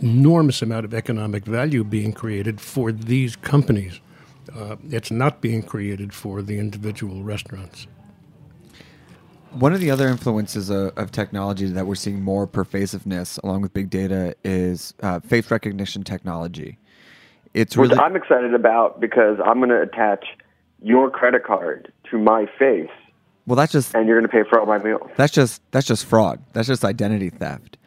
enormous 0.00 0.62
amount 0.62 0.84
of 0.84 0.94
economic 0.94 1.44
value 1.44 1.84
being 1.84 2.12
created 2.12 2.60
for 2.60 2.92
these 2.92 3.36
companies. 3.36 4.00
Uh, 4.54 4.76
it's 4.90 5.10
not 5.10 5.40
being 5.40 5.62
created 5.62 6.12
for 6.14 6.42
the 6.42 6.58
individual 6.58 7.22
restaurants. 7.22 7.86
One 9.52 9.72
of 9.72 9.80
the 9.80 9.90
other 9.90 10.08
influences 10.08 10.70
of, 10.70 10.96
of 10.98 11.10
technology 11.10 11.66
that 11.66 11.86
we're 11.86 11.94
seeing 11.94 12.22
more 12.22 12.46
pervasiveness 12.46 13.38
along 13.38 13.62
with 13.62 13.72
big 13.72 13.88
data 13.88 14.34
is 14.44 14.94
uh, 15.02 15.20
face 15.20 15.50
recognition 15.50 16.04
technology. 16.04 16.78
It's 17.54 17.76
Which 17.76 17.92
I'm 17.98 18.14
excited 18.14 18.54
about 18.54 19.00
because 19.00 19.38
I'm 19.44 19.58
going 19.58 19.70
to 19.70 19.80
attach 19.80 20.24
your 20.82 21.10
credit 21.10 21.44
card 21.44 21.92
to 22.10 22.18
my 22.18 22.46
face, 22.58 22.90
well. 23.48 23.56
That's 23.56 23.72
just 23.72 23.94
and 23.94 24.06
you're 24.06 24.20
going 24.20 24.30
to 24.30 24.32
pay 24.44 24.48
for 24.48 24.60
all 24.60 24.66
my 24.66 24.78
meals. 24.78 25.10
that's 25.16 25.32
just 25.32 25.62
that's 25.72 25.86
just 25.86 26.04
fraud. 26.04 26.40
That's 26.52 26.68
just 26.68 26.84
identity 26.84 27.30
theft. 27.30 27.77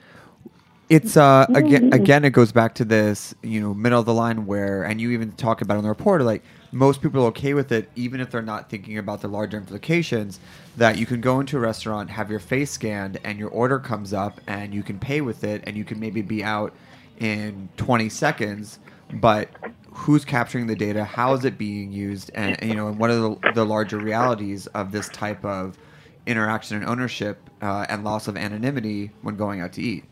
It's 0.91 1.15
uh 1.15 1.45
again 1.55 1.93
again 1.93 2.25
it 2.25 2.31
goes 2.31 2.51
back 2.51 2.75
to 2.75 2.83
this 2.83 3.33
you 3.41 3.61
know 3.61 3.73
middle 3.73 3.97
of 3.97 4.05
the 4.05 4.13
line 4.13 4.45
where 4.45 4.83
and 4.83 4.99
you 4.99 5.11
even 5.11 5.31
talk 5.31 5.61
about 5.61 5.77
in 5.77 5.83
the 5.83 5.89
report 5.89 6.21
like 6.21 6.43
most 6.73 7.01
people 7.01 7.23
are 7.23 7.27
okay 7.27 7.53
with 7.53 7.71
it 7.71 7.89
even 7.95 8.19
if 8.19 8.29
they're 8.29 8.41
not 8.41 8.69
thinking 8.69 8.97
about 8.97 9.21
the 9.21 9.29
larger 9.29 9.55
implications 9.55 10.41
that 10.75 10.97
you 10.97 11.05
can 11.05 11.21
go 11.21 11.39
into 11.39 11.55
a 11.55 11.61
restaurant 11.61 12.09
have 12.09 12.29
your 12.29 12.41
face 12.41 12.71
scanned 12.71 13.17
and 13.23 13.39
your 13.39 13.47
order 13.51 13.79
comes 13.79 14.11
up 14.11 14.41
and 14.47 14.73
you 14.73 14.83
can 14.83 14.99
pay 14.99 15.21
with 15.21 15.45
it 15.45 15.63
and 15.65 15.77
you 15.77 15.85
can 15.85 15.97
maybe 15.97 16.21
be 16.21 16.43
out 16.43 16.73
in 17.19 17.69
20 17.77 18.09
seconds 18.09 18.79
but 19.13 19.49
who's 19.93 20.23
capturing 20.23 20.67
the 20.67 20.75
data? 20.75 21.03
How 21.03 21.33
is 21.33 21.43
it 21.43 21.57
being 21.57 21.91
used? 21.91 22.31
And, 22.33 22.57
and, 22.61 22.69
you 22.69 22.75
know 22.75 22.87
and 22.87 22.97
what 22.97 23.09
are 23.09 23.15
the, 23.15 23.51
the 23.55 23.65
larger 23.65 23.97
realities 23.97 24.67
of 24.67 24.91
this 24.91 25.09
type 25.09 25.43
of 25.43 25.77
interaction 26.25 26.77
and 26.77 26.85
ownership 26.85 27.49
uh, 27.61 27.85
and 27.89 28.03
loss 28.03 28.27
of 28.27 28.37
anonymity 28.37 29.11
when 29.21 29.35
going 29.35 29.61
out 29.61 29.73
to 29.73 29.81
eat 29.81 30.05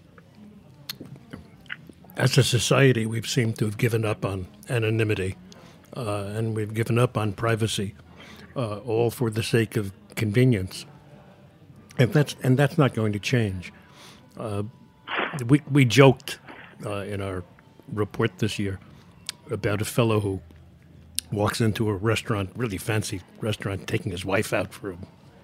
As 2.19 2.37
a 2.37 2.43
society, 2.43 3.05
we've 3.05 3.25
seemed 3.25 3.57
to 3.59 3.65
have 3.65 3.77
given 3.77 4.03
up 4.03 4.25
on 4.25 4.47
anonymity 4.67 5.37
uh, 5.95 6.33
and 6.35 6.53
we've 6.53 6.73
given 6.73 6.99
up 6.99 7.17
on 7.17 7.31
privacy, 7.31 7.95
uh, 8.57 8.79
all 8.79 9.09
for 9.09 9.29
the 9.29 9.41
sake 9.41 9.77
of 9.77 9.93
convenience. 10.17 10.85
And 11.97 12.11
that's, 12.11 12.35
and 12.43 12.59
that's 12.59 12.77
not 12.77 12.93
going 12.93 13.13
to 13.13 13.19
change. 13.19 13.71
Uh, 14.37 14.63
we, 15.45 15.61
we 15.71 15.85
joked 15.85 16.39
uh, 16.85 17.03
in 17.03 17.21
our 17.21 17.45
report 17.93 18.39
this 18.39 18.59
year 18.59 18.81
about 19.49 19.81
a 19.81 19.85
fellow 19.85 20.19
who 20.19 20.41
walks 21.31 21.61
into 21.61 21.87
a 21.87 21.93
restaurant, 21.93 22.49
really 22.53 22.77
fancy 22.77 23.21
restaurant, 23.39 23.87
taking 23.87 24.11
his 24.11 24.25
wife 24.25 24.51
out 24.51 24.73
for 24.73 24.91
a 24.91 24.97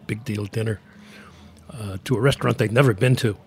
big 0.08 0.26
deal 0.26 0.44
dinner 0.44 0.82
uh, 1.70 2.00
to 2.04 2.18
a 2.18 2.20
restaurant 2.20 2.58
they'd 2.58 2.74
never 2.74 2.94
been 2.94 3.16
to. 3.16 3.38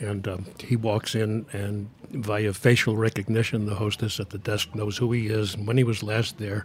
And 0.00 0.26
um, 0.26 0.46
he 0.58 0.76
walks 0.76 1.14
in, 1.14 1.46
and 1.52 1.90
via 2.10 2.54
facial 2.54 2.96
recognition, 2.96 3.66
the 3.66 3.74
hostess 3.74 4.18
at 4.18 4.30
the 4.30 4.38
desk 4.38 4.74
knows 4.74 4.96
who 4.96 5.12
he 5.12 5.26
is 5.26 5.54
and 5.54 5.66
when 5.66 5.76
he 5.76 5.84
was 5.84 6.02
last 6.02 6.38
there, 6.38 6.64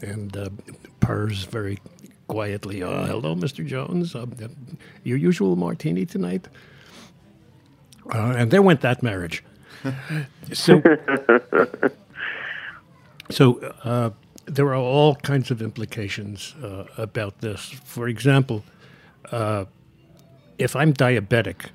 and 0.00 0.36
uh, 0.36 0.50
purrs 1.00 1.44
very 1.44 1.80
quietly, 2.28 2.82
uh, 2.82 3.06
"Hello, 3.06 3.34
Mr. 3.34 3.66
Jones. 3.66 4.14
Um, 4.14 4.34
uh, 4.42 4.48
your 5.02 5.18
usual 5.18 5.56
martini 5.56 6.06
tonight." 6.06 6.48
Uh, 8.12 8.34
and 8.36 8.50
there 8.50 8.62
went 8.62 8.82
that 8.82 9.02
marriage. 9.02 9.42
so, 10.52 10.80
so 13.30 13.58
uh, 13.82 14.10
there 14.46 14.66
are 14.66 14.76
all 14.76 15.16
kinds 15.16 15.50
of 15.50 15.60
implications 15.60 16.54
uh, 16.62 16.84
about 16.98 17.40
this. 17.40 17.70
For 17.84 18.08
example, 18.08 18.62
if 20.58 20.76
I'm 20.76 20.92
diabetic 20.92 21.70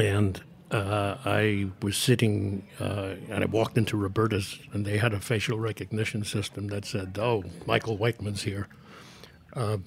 and 0.00 0.40
uh, 0.70 1.16
I 1.24 1.68
was 1.82 1.96
sitting 1.96 2.66
uh, 2.80 3.14
and 3.28 3.44
I 3.44 3.46
walked 3.46 3.76
into 3.78 3.96
Roberta's 3.96 4.58
and 4.72 4.84
they 4.84 4.98
had 4.98 5.12
a 5.12 5.20
facial 5.20 5.58
recognition 5.58 6.24
system 6.24 6.68
that 6.68 6.84
said, 6.84 7.18
"Oh, 7.18 7.44
Michael 7.66 7.96
Whiteman's 7.96 8.42
here," 8.42 8.68
Um 9.54 9.84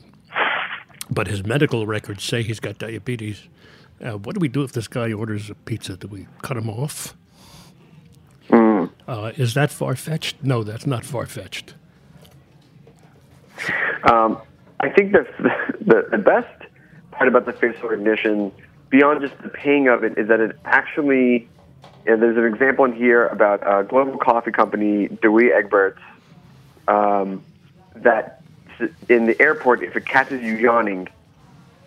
but 1.10 1.28
his 1.28 1.46
medical 1.46 1.86
records 1.86 2.24
say 2.24 2.42
he's 2.44 2.60
got 2.60 2.78
diabetes. 2.78 3.44
Uh, 4.04 4.14
what 4.14 4.36
do 4.36 4.40
we 4.40 4.48
do 4.48 4.64
if 4.64 4.72
this 4.72 4.88
guy 4.88 5.12
orders 5.12 5.50
a 5.50 5.56
pizza? 5.56 5.98
Do 5.98 6.08
we 6.08 6.28
cut 6.42 6.58
him 6.58 6.70
off? 6.70 7.14
Uh, 9.08 9.32
is 9.36 9.54
that 9.54 9.72
far 9.72 9.96
fetched? 9.96 10.38
No, 10.44 10.64
that's 10.64 10.88
not 10.88 11.06
far 11.06 11.26
fetched. 11.26 11.74
Um, 14.10 14.40
I 14.80 14.90
think 14.90 15.12
the, 15.12 15.26
the 15.82 16.08
the 16.12 16.18
best 16.18 16.48
part 17.12 17.28
about 17.28 17.46
the 17.46 17.54
facial 17.54 17.90
recognition, 17.90 18.52
beyond 18.94 19.22
just 19.22 19.36
the 19.42 19.50
paying 19.50 19.88
of 19.88 20.04
it, 20.04 20.20
is 20.20 20.28
that 20.28 20.40
it 20.40 20.56
actually. 20.64 21.50
And 22.06 22.22
there's 22.22 22.38
an 22.38 22.46
example 22.46 22.86
in 22.86 22.94
here 22.94 23.28
about 23.28 23.62
a 23.66 23.84
global 23.84 24.18
coffee 24.18 24.52
company, 24.52 25.08
Douwe 25.08 25.50
Egberts, 25.52 26.00
um, 26.88 27.42
that 27.96 28.42
in 29.08 29.26
the 29.26 29.42
airport, 29.42 29.82
if 29.84 29.96
it 29.96 30.06
catches 30.06 30.42
you 30.44 30.54
yawning, 30.56 31.08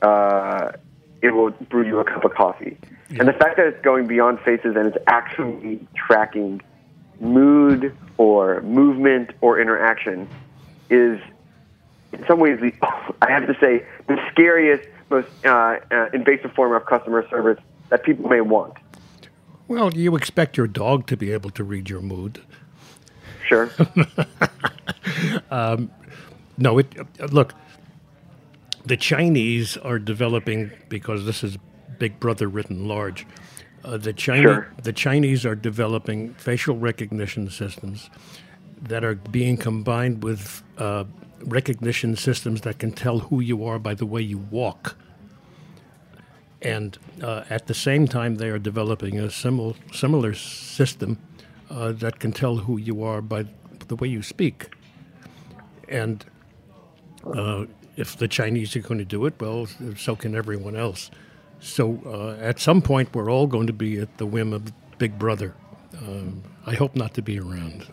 uh, 0.01 0.73
it 1.21 1.33
will 1.33 1.51
brew 1.51 1.87
you 1.87 1.99
a 2.01 2.05
cup 2.05 2.25
of 2.25 2.35
coffee. 2.35 2.79
And 3.11 3.29
the 3.29 3.35
fact 3.35 3.59
that 3.59 3.67
it's 3.67 3.83
going 3.83 4.07
beyond 4.07 4.41
faces 4.41 4.75
and 4.75 4.87
it's 4.87 4.97
actually 5.07 5.87
tracking 5.95 6.63
mood 7.21 7.95
or 8.17 8.63
movement 8.63 9.33
or 9.43 9.61
interaction 9.61 10.29
is 10.89 11.21
in 12.13 12.27
some 12.27 12.41
ways, 12.41 12.59
the, 12.61 12.73
I 13.23 13.31
have 13.31 13.47
to 13.47 13.57
say, 13.61 13.85
the 14.07 14.19
scariest, 14.31 14.89
most 15.11 15.29
uh, 15.45 15.79
uh, 15.91 16.09
invasive 16.13 16.53
form 16.53 16.73
of 16.75 16.85
customer 16.87 17.27
service 17.29 17.59
that 17.91 18.03
people 18.03 18.29
may 18.29 18.41
want. 18.41 18.75
Well, 19.69 19.93
you 19.95 20.17
expect 20.17 20.57
your 20.57 20.67
dog 20.67 21.07
to 21.09 21.17
be 21.17 21.33
able 21.33 21.51
to 21.51 21.65
read 21.65 21.89
your 21.91 22.01
mood. 22.01 22.41
Sure. 23.47 23.71
No, 26.59 26.79
it 26.79 26.87
look. 27.33 27.55
The 28.87 28.97
Chinese 28.97 29.77
are 29.77 29.99
developing 29.99 30.71
because 30.89 31.27
this 31.27 31.43
is 31.45 31.59
Big 31.99 32.19
Brother 32.21 32.49
written 32.49 32.87
large. 32.89 33.27
Uh, 33.85 33.97
the 33.97 34.13
Chinese, 34.13 34.43
Sure. 34.43 34.73
the 34.83 34.93
Chinese 34.93 35.45
are 35.45 35.55
developing 35.55 36.35
facial 36.35 36.77
recognition 36.77 37.51
systems 37.51 38.11
that 38.81 39.05
are 39.05 39.15
being 39.17 39.57
combined 39.57 40.23
with 40.23 40.63
uh, 40.79 41.05
recognition 41.41 42.17
systems 42.17 42.63
that 42.63 42.79
can 42.79 42.93
tell 42.93 43.19
who 43.19 43.41
you 43.41 43.65
are 43.65 43.79
by 43.79 43.95
the 43.95 44.07
way 44.07 44.21
you 44.21 44.39
walk. 44.39 44.97
And 46.63 46.99
uh, 47.23 47.45
at 47.51 47.67
the 47.67 47.75
same 47.75 48.09
time, 48.09 48.37
they 48.37 48.49
are 48.49 48.59
developing 48.59 49.19
a 49.19 49.31
similar 49.31 49.75
similar 49.93 50.35
system 50.35 51.19
uh, 51.71 51.93
that 51.93 52.19
can 52.19 52.33
tell 52.33 52.57
who 52.57 52.79
you 52.79 53.03
are 53.03 53.21
by 53.21 53.45
the 53.89 53.97
way 53.97 54.09
you 54.09 54.23
speak. 54.23 54.71
And 55.89 56.25
uh, 57.25 57.67
if 57.97 58.17
the 58.17 58.29
Chinese 58.29 58.75
are 58.75 58.81
going 58.81 58.99
to 58.99 59.05
do 59.05 59.27
it, 59.27 59.35
well, 59.41 59.69
so 59.97 60.17
can 60.17 60.35
everyone 60.35 60.77
else. 60.77 61.11
So 61.61 62.01
uh, 62.07 62.43
at 62.43 62.59
some 62.59 62.83
point, 62.83 63.15
we're 63.15 63.31
all 63.31 63.47
going 63.47 63.67
to 63.67 63.73
be 63.73 63.99
at 63.99 64.19
the 64.19 64.27
whim 64.27 64.53
of 64.53 64.73
Big 64.99 65.19
Brother. 65.19 65.55
Um, 65.99 66.43
I 66.67 66.75
hope 66.75 66.97
not 66.97 67.15
to 67.15 67.23
be 67.23 67.39
around. 67.39 67.87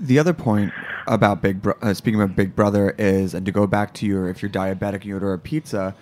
the 0.00 0.18
other 0.18 0.32
point 0.32 0.72
about 1.06 1.42
Big 1.42 1.62
Bro- 1.62 1.78
uh, 1.82 1.94
speaking 1.94 2.20
about 2.20 2.36
Big 2.36 2.54
Brother 2.54 2.94
is, 2.98 3.34
and 3.34 3.44
to 3.46 3.52
go 3.52 3.66
back 3.66 3.94
to 3.94 4.06
your 4.06 4.28
if 4.28 4.42
you're 4.42 4.50
diabetic 4.50 4.94
and 4.94 5.04
you 5.06 5.14
order 5.14 5.32
a 5.32 5.38
pizza, 5.38 5.94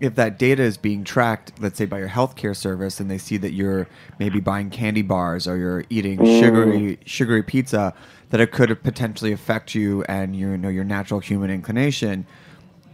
if 0.00 0.14
that 0.14 0.38
data 0.38 0.62
is 0.62 0.76
being 0.76 1.02
tracked, 1.04 1.52
let's 1.60 1.76
say 1.76 1.84
by 1.84 1.98
your 1.98 2.08
healthcare 2.08 2.54
service, 2.56 3.00
and 3.00 3.10
they 3.10 3.18
see 3.18 3.36
that 3.38 3.52
you're 3.52 3.88
maybe 4.18 4.40
buying 4.40 4.70
candy 4.70 5.02
bars 5.02 5.48
or 5.48 5.56
you're 5.56 5.84
eating 5.90 6.24
sugary 6.24 6.98
sugary 7.04 7.42
pizza, 7.42 7.94
that 8.30 8.40
it 8.40 8.52
could 8.52 8.82
potentially 8.82 9.32
affect 9.32 9.74
you 9.74 10.04
and 10.04 10.36
your 10.36 10.52
you 10.52 10.58
know 10.58 10.68
your 10.68 10.84
natural 10.84 11.20
human 11.20 11.50
inclination. 11.50 12.26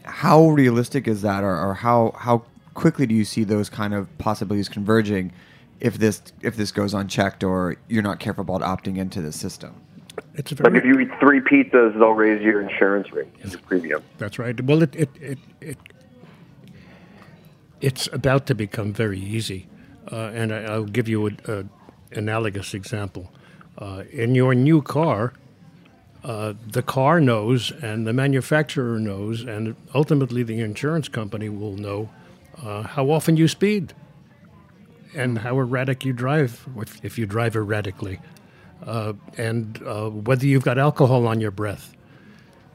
How 0.05 0.49
realistic 0.49 1.09
is 1.09 1.23
that, 1.23 1.45
or, 1.45 1.59
or 1.59 1.75
how 1.75 2.15
how 2.19 2.45
quickly 2.75 3.07
do 3.07 3.15
you 3.15 3.25
see 3.25 3.45
those 3.45 3.69
kind 3.69 3.95
of 3.95 4.17
possibilities 4.19 4.69
converging 4.69 5.33
if 5.81 5.99
this 5.99 6.23
if 6.43 6.57
this 6.57 6.73
goes 6.73 6.95
unchecked 6.95 7.45
or 7.45 7.77
you're 7.89 8.03
not 8.03 8.19
careful 8.19 8.43
about 8.43 8.63
opting 8.63 8.97
into 8.97 9.21
the 9.21 9.33
system? 9.33 9.75
It's 10.35 10.53
a 10.53 10.63
Like 10.63 10.75
if 10.75 10.85
you 10.85 10.99
eat 11.01 11.11
three 11.21 11.41
pizzas, 11.41 11.95
they'll 11.99 12.13
raise 12.13 12.43
your 12.43 12.61
insurance 12.61 13.13
rate, 13.13 13.29
your 13.45 13.59
premium. 13.61 14.03
That's 14.19 14.39
right. 14.39 14.61
Well, 14.61 14.83
it, 14.83 14.95
it, 14.97 15.11
it, 15.21 15.39
it 15.61 15.79
it's 17.81 18.09
about 18.13 18.47
to 18.47 18.55
become 18.55 18.93
very 18.93 19.19
easy, 19.19 19.67
uh, 20.11 20.31
and 20.35 20.53
I, 20.53 20.63
I'll 20.65 20.85
give 20.85 21.09
you 21.09 21.27
an 21.27 21.39
a 21.47 21.65
analogous 22.19 22.75
example. 22.75 23.33
Uh, 23.77 24.05
in 24.13 24.35
your 24.35 24.55
new 24.55 24.81
car, 24.83 25.35
uh, 26.23 26.55
the 26.71 26.83
car 26.83 27.21
knows, 27.21 27.73
and 27.83 28.07
the 28.07 28.13
manufacturer 28.13 28.99
knows, 28.99 29.43
and 29.43 29.75
ultimately 29.95 30.43
the 30.43 30.61
insurance 30.61 31.09
company 31.09 31.49
will 31.49 31.77
know 31.77 32.09
uh, 32.63 32.83
how 32.83 33.11
often 33.11 33.37
you 33.37 33.49
speed 33.49 33.93
and 35.15 35.39
how 35.39 35.59
erratic 35.59 36.05
you 36.05 36.13
drive, 36.13 36.67
if, 36.77 37.05
if 37.05 37.19
you 37.19 37.27
drive 37.27 37.55
erratically, 37.55 38.21
uh, 38.85 39.15
and 39.37 39.83
uh, 39.85 40.11
whether 40.11 40.47
you've 40.47 40.65
got 40.65 40.79
alcohol 40.79 41.27
on 41.27 41.41
your 41.41 41.51
breath. 41.51 41.95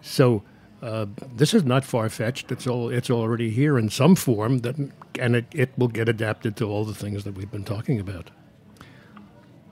So 0.01 0.43
uh, 0.81 1.07
this 1.35 1.53
is 1.53 1.63
not 1.63 1.83
far 1.83 2.09
fetched. 2.09 2.51
It's 2.51 2.65
all 2.65 2.89
it's 2.89 3.09
already 3.09 3.49
here 3.49 3.77
in 3.77 3.89
some 3.89 4.15
form 4.15 4.59
that, 4.59 4.77
and 5.19 5.35
it, 5.35 5.45
it 5.51 5.71
will 5.77 5.88
get 5.88 6.07
adapted 6.07 6.55
to 6.57 6.69
all 6.69 6.85
the 6.85 6.93
things 6.93 7.23
that 7.25 7.35
we've 7.35 7.51
been 7.51 7.65
talking 7.65 7.99
about. 7.99 8.31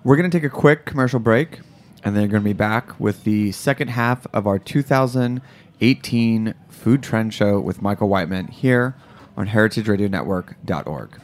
We're 0.03 0.17
going 0.17 0.29
to 0.29 0.37
take 0.37 0.45
a 0.45 0.49
quick 0.49 0.85
commercial 0.85 1.19
break, 1.19 1.59
and 2.03 2.15
then 2.15 2.23
we're 2.23 2.29
going 2.29 2.43
to 2.43 2.49
be 2.49 2.53
back 2.53 2.99
with 2.99 3.23
the 3.23 3.51
second 3.51 3.89
half 3.89 4.27
of 4.33 4.47
our 4.47 4.59
2018 4.59 6.53
Food 6.69 7.03
Trend 7.03 7.33
Show 7.33 7.59
with 7.59 7.81
Michael 7.81 8.09
Whiteman 8.09 8.47
here 8.47 8.95
on 9.35 9.47
heritageradionetwork.org. 9.47 11.21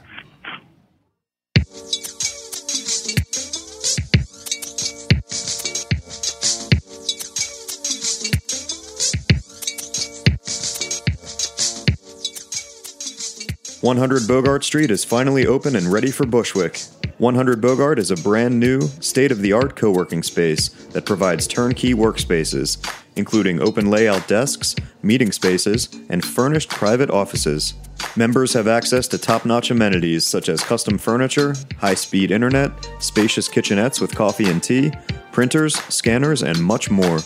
One 13.84 13.98
Hundred 13.98 14.30
Bogart 14.30 14.64
Street 14.64 14.92
is 14.92 15.04
finally 15.04 15.46
open 15.46 15.76
and 15.76 15.92
ready 15.92 16.10
for 16.10 16.26
Bushwick. 16.26 16.82
100 17.18 17.60
Bogart 17.60 18.00
is 18.00 18.12
a 18.12 18.16
brand 18.16 18.58
new, 18.58 18.80
state 19.02 19.30
of 19.30 19.40
the 19.40 19.52
art 19.52 19.76
co 19.76 19.92
working 19.92 20.24
space 20.24 20.70
that 20.94 21.06
provides 21.06 21.48
turnkey 21.48 21.94
workspaces, 21.94 22.78
including 23.18 23.62
open 23.62 23.90
layout 23.90 24.26
desks, 24.26 24.74
meeting 25.02 25.34
spaces, 25.34 25.90
and 26.08 26.24
furnished 26.24 26.70
private 26.70 27.10
offices. 27.10 27.74
Members 28.16 28.54
have 28.54 28.70
access 28.70 29.06
to 29.10 29.18
top 29.18 29.44
notch 29.44 29.70
amenities 29.70 30.26
such 30.26 30.48
as 30.48 30.64
custom 30.64 30.98
furniture, 30.98 31.54
high 31.78 31.94
speed 31.94 32.32
internet, 32.32 32.72
spacious 33.00 33.50
kitchenettes 33.50 34.00
with 34.00 34.16
coffee 34.16 34.50
and 34.50 34.64
tea, 34.64 34.94
printers, 35.34 35.76
scanners, 35.94 36.42
and 36.42 36.64
much 36.64 36.90
more. 36.90 37.20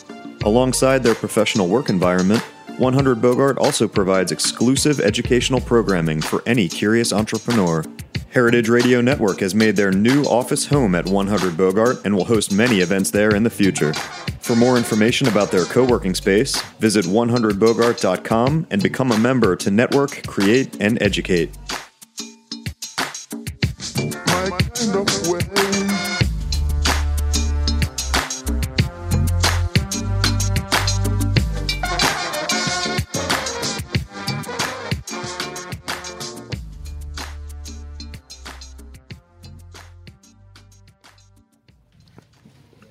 Alongside 0.44 1.04
their 1.04 1.14
professional 1.14 1.68
work 1.68 1.90
environment, 1.90 2.44
100 2.80 3.22
Bogart 3.22 3.58
also 3.58 3.88
provides 3.88 4.32
exclusive 4.32 5.00
educational 5.00 5.60
programming 5.60 6.22
for 6.22 6.44
any 6.46 6.68
curious 6.68 7.12
entrepreneur. 7.12 7.84
Heritage 8.30 8.70
Radio 8.70 9.02
Network 9.02 9.40
has 9.40 9.56
made 9.56 9.76
their 9.76 9.92
new 9.92 10.24
office 10.24 10.68
home 10.68 10.94
at 10.94 11.06
100 11.06 11.58
Bogart 11.58 12.06
and 12.06 12.16
will 12.16 12.26
host 12.26 12.54
many 12.54 12.82
events 12.82 13.10
there 13.10 13.34
in 13.36 13.44
the 13.44 13.50
future. 13.50 13.94
For 14.42 14.56
more 14.56 14.78
information 14.78 15.28
about 15.28 15.50
their 15.52 15.66
co 15.66 15.86
working 15.86 16.14
space, 16.14 16.62
visit 16.80 17.06
100bogart.com 17.06 18.68
and 18.70 18.84
become 18.84 19.12
a 19.12 19.18
member 19.18 19.56
to 19.56 19.72
network, 19.72 20.26
create, 20.28 20.78
and 20.80 21.02
educate. 21.02 21.50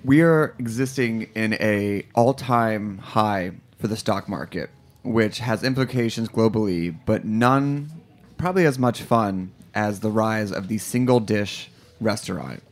We 0.07 0.23
are 0.23 0.55
existing 0.61 1.29
in 1.35 1.55
a 1.55 2.07
all-time 2.15 2.99
high 2.99 3.51
for 3.81 3.89
the 3.89 3.97
stock 3.97 4.29
market, 4.29 4.71
which 5.03 5.41
has 5.41 5.65
implications 5.65 6.29
globally, 6.29 6.97
but 7.05 7.25
none 7.25 7.91
probably 8.39 8.65
as 8.67 8.79
much 8.79 9.03
fun 9.03 9.51
as 9.75 9.99
the 10.01 10.11
rise 10.11 10.53
of 10.53 10.69
the 10.69 10.79
single 10.79 11.19
dish 11.19 11.71
restaurant. 12.01 12.63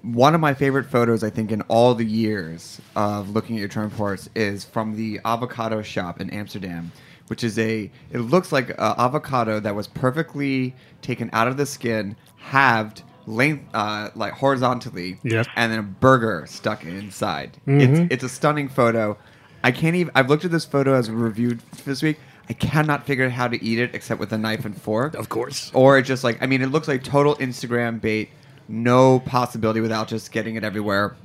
One 0.00 0.34
of 0.34 0.40
my 0.40 0.54
favorite 0.54 0.86
photos, 0.86 1.22
I 1.22 1.28
think, 1.28 1.52
in 1.52 1.60
all 1.62 1.94
the 1.94 2.06
years 2.06 2.80
of 2.96 3.28
looking 3.30 3.56
at 3.56 3.60
your 3.60 3.68
trend 3.68 3.92
reports 3.92 4.30
is 4.34 4.64
from 4.64 4.96
the 4.96 5.20
avocado 5.26 5.82
shop 5.82 6.18
in 6.18 6.30
Amsterdam, 6.30 6.92
which 7.26 7.44
is 7.44 7.58
a. 7.58 7.90
It 8.10 8.20
looks 8.20 8.52
like 8.52 8.70
a 8.70 8.94
avocado 8.98 9.60
that 9.60 9.74
was 9.74 9.86
perfectly 9.86 10.74
taken 11.02 11.28
out 11.34 11.46
of 11.46 11.58
the 11.58 11.66
skin, 11.66 12.16
halved, 12.38 13.02
length, 13.30 13.64
uh, 13.74 14.10
like 14.14 14.32
horizontally, 14.34 15.18
Yep. 15.22 15.46
and 15.56 15.72
then 15.72 15.78
a 15.78 15.82
burger 15.82 16.44
stuck 16.48 16.84
inside. 16.84 17.56
It's 17.66 18.12
it's 18.12 18.24
a 18.24 18.28
stunning 18.28 18.68
photo. 18.68 19.16
I 19.62 19.72
can't 19.72 19.96
even. 19.96 20.12
I've 20.14 20.28
looked 20.28 20.44
at 20.44 20.50
this 20.50 20.64
photo 20.64 20.94
as 20.94 21.10
reviewed 21.10 21.60
this 21.84 22.02
week. 22.02 22.18
I 22.48 22.52
cannot 22.54 23.06
figure 23.06 23.24
out 23.26 23.30
how 23.32 23.46
to 23.48 23.62
eat 23.64 23.78
it 23.78 23.94
except 23.94 24.18
with 24.18 24.32
a 24.32 24.38
knife 24.38 24.64
and 24.64 24.80
fork. 24.80 25.14
Of 25.14 25.28
course. 25.28 25.70
Or 25.72 25.98
it 25.98 26.02
just 26.02 26.24
like 26.24 26.42
I 26.42 26.46
mean, 26.46 26.62
it 26.62 26.66
looks 26.70 26.88
like 26.88 27.04
total 27.04 27.36
Instagram 27.36 28.00
bait. 28.00 28.30
No 28.68 29.20
possibility 29.20 29.80
without 29.80 30.08
just 30.08 30.32
getting 30.32 30.56
it 30.56 30.64
everywhere. 30.64 31.16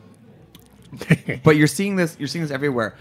but 1.44 1.56
you're 1.56 1.68
seeing 1.68 1.96
this. 1.96 2.16
You're 2.20 2.28
seeing 2.28 2.44
this 2.44 2.52
everywhere. 2.52 2.96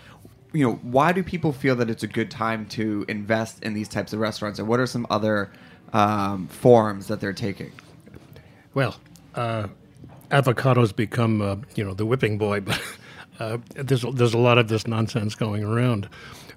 You 0.52 0.66
know, 0.66 0.72
why 0.82 1.12
do 1.12 1.22
people 1.22 1.52
feel 1.52 1.74
that 1.76 1.90
it's 1.90 2.02
a 2.02 2.06
good 2.06 2.30
time 2.30 2.66
to 2.66 3.04
invest 3.08 3.62
in 3.64 3.74
these 3.74 3.88
types 3.88 4.12
of 4.12 4.20
restaurants, 4.20 4.58
and 4.58 4.68
what 4.68 4.78
are 4.80 4.86
some 4.86 5.06
other 5.10 5.50
um, 5.92 6.46
forms 6.48 7.08
that 7.08 7.20
they're 7.20 7.32
taking? 7.32 7.72
Well, 8.74 8.96
uh, 9.34 9.68
avocados 10.30 10.94
become 10.94 11.40
uh, 11.40 11.56
you 11.74 11.84
know 11.84 11.94
the 11.94 12.04
whipping 12.04 12.38
boy, 12.38 12.60
but 12.68 12.80
uh, 13.38 13.58
there's 13.74 14.02
there's 14.02 14.34
a 14.34 14.38
lot 14.38 14.58
of 14.58 14.68
this 14.68 14.86
nonsense 14.86 15.34
going 15.34 15.64
around. 15.64 16.08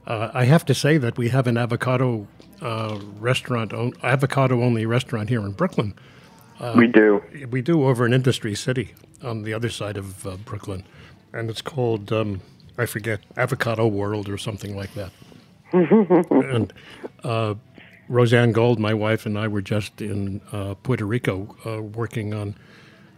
Uh, 0.06 0.32
I 0.34 0.45
have 0.45 0.65
to 0.65 0.73
say 0.73 0.97
that 0.97 1.17
we 1.17 1.30
have 1.30 1.47
an 1.47 1.58
avocado 1.58 2.27
uh, 2.62 2.97
restaurant, 3.19 3.73
avocado 4.03 4.63
only 4.63 4.86
restaurant 4.86 5.30
here 5.30 5.41
in 5.41 5.51
Brooklyn. 5.51 5.93
we 6.75 6.88
do. 6.88 7.21
We 7.49 7.62
do 7.62 7.86
over 7.86 8.06
in 8.06 8.13
Industry 8.13 8.56
City 8.56 8.95
on 9.21 9.43
the 9.43 9.53
other 9.53 9.69
side 9.69 9.97
of 9.97 10.25
uh, 10.25 10.38
Brooklyn, 10.38 10.84
and 11.34 11.49
it's 11.49 11.62
called 11.62 12.12
um, 12.12 12.41
I 12.77 12.86
forget 12.86 13.21
Avocado 13.36 13.88
World 13.88 14.30
or 14.30 14.38
something 14.38 14.75
like 14.75 14.93
that. 14.93 15.12
and 15.73 16.71
uh, 17.23 17.56
Rozanne 18.10 18.54
Gold, 18.54 18.80
my 18.80 18.93
wife, 18.93 19.26
and 19.26 19.38
I 19.38 19.48
were 19.48 19.62
just 19.62 20.02
in 20.02 20.41
uh, 20.52 20.76
Puerto 20.76 21.06
Rico 21.06 21.56
uh, 21.65 21.82
working 21.82 22.34
on 22.34 22.56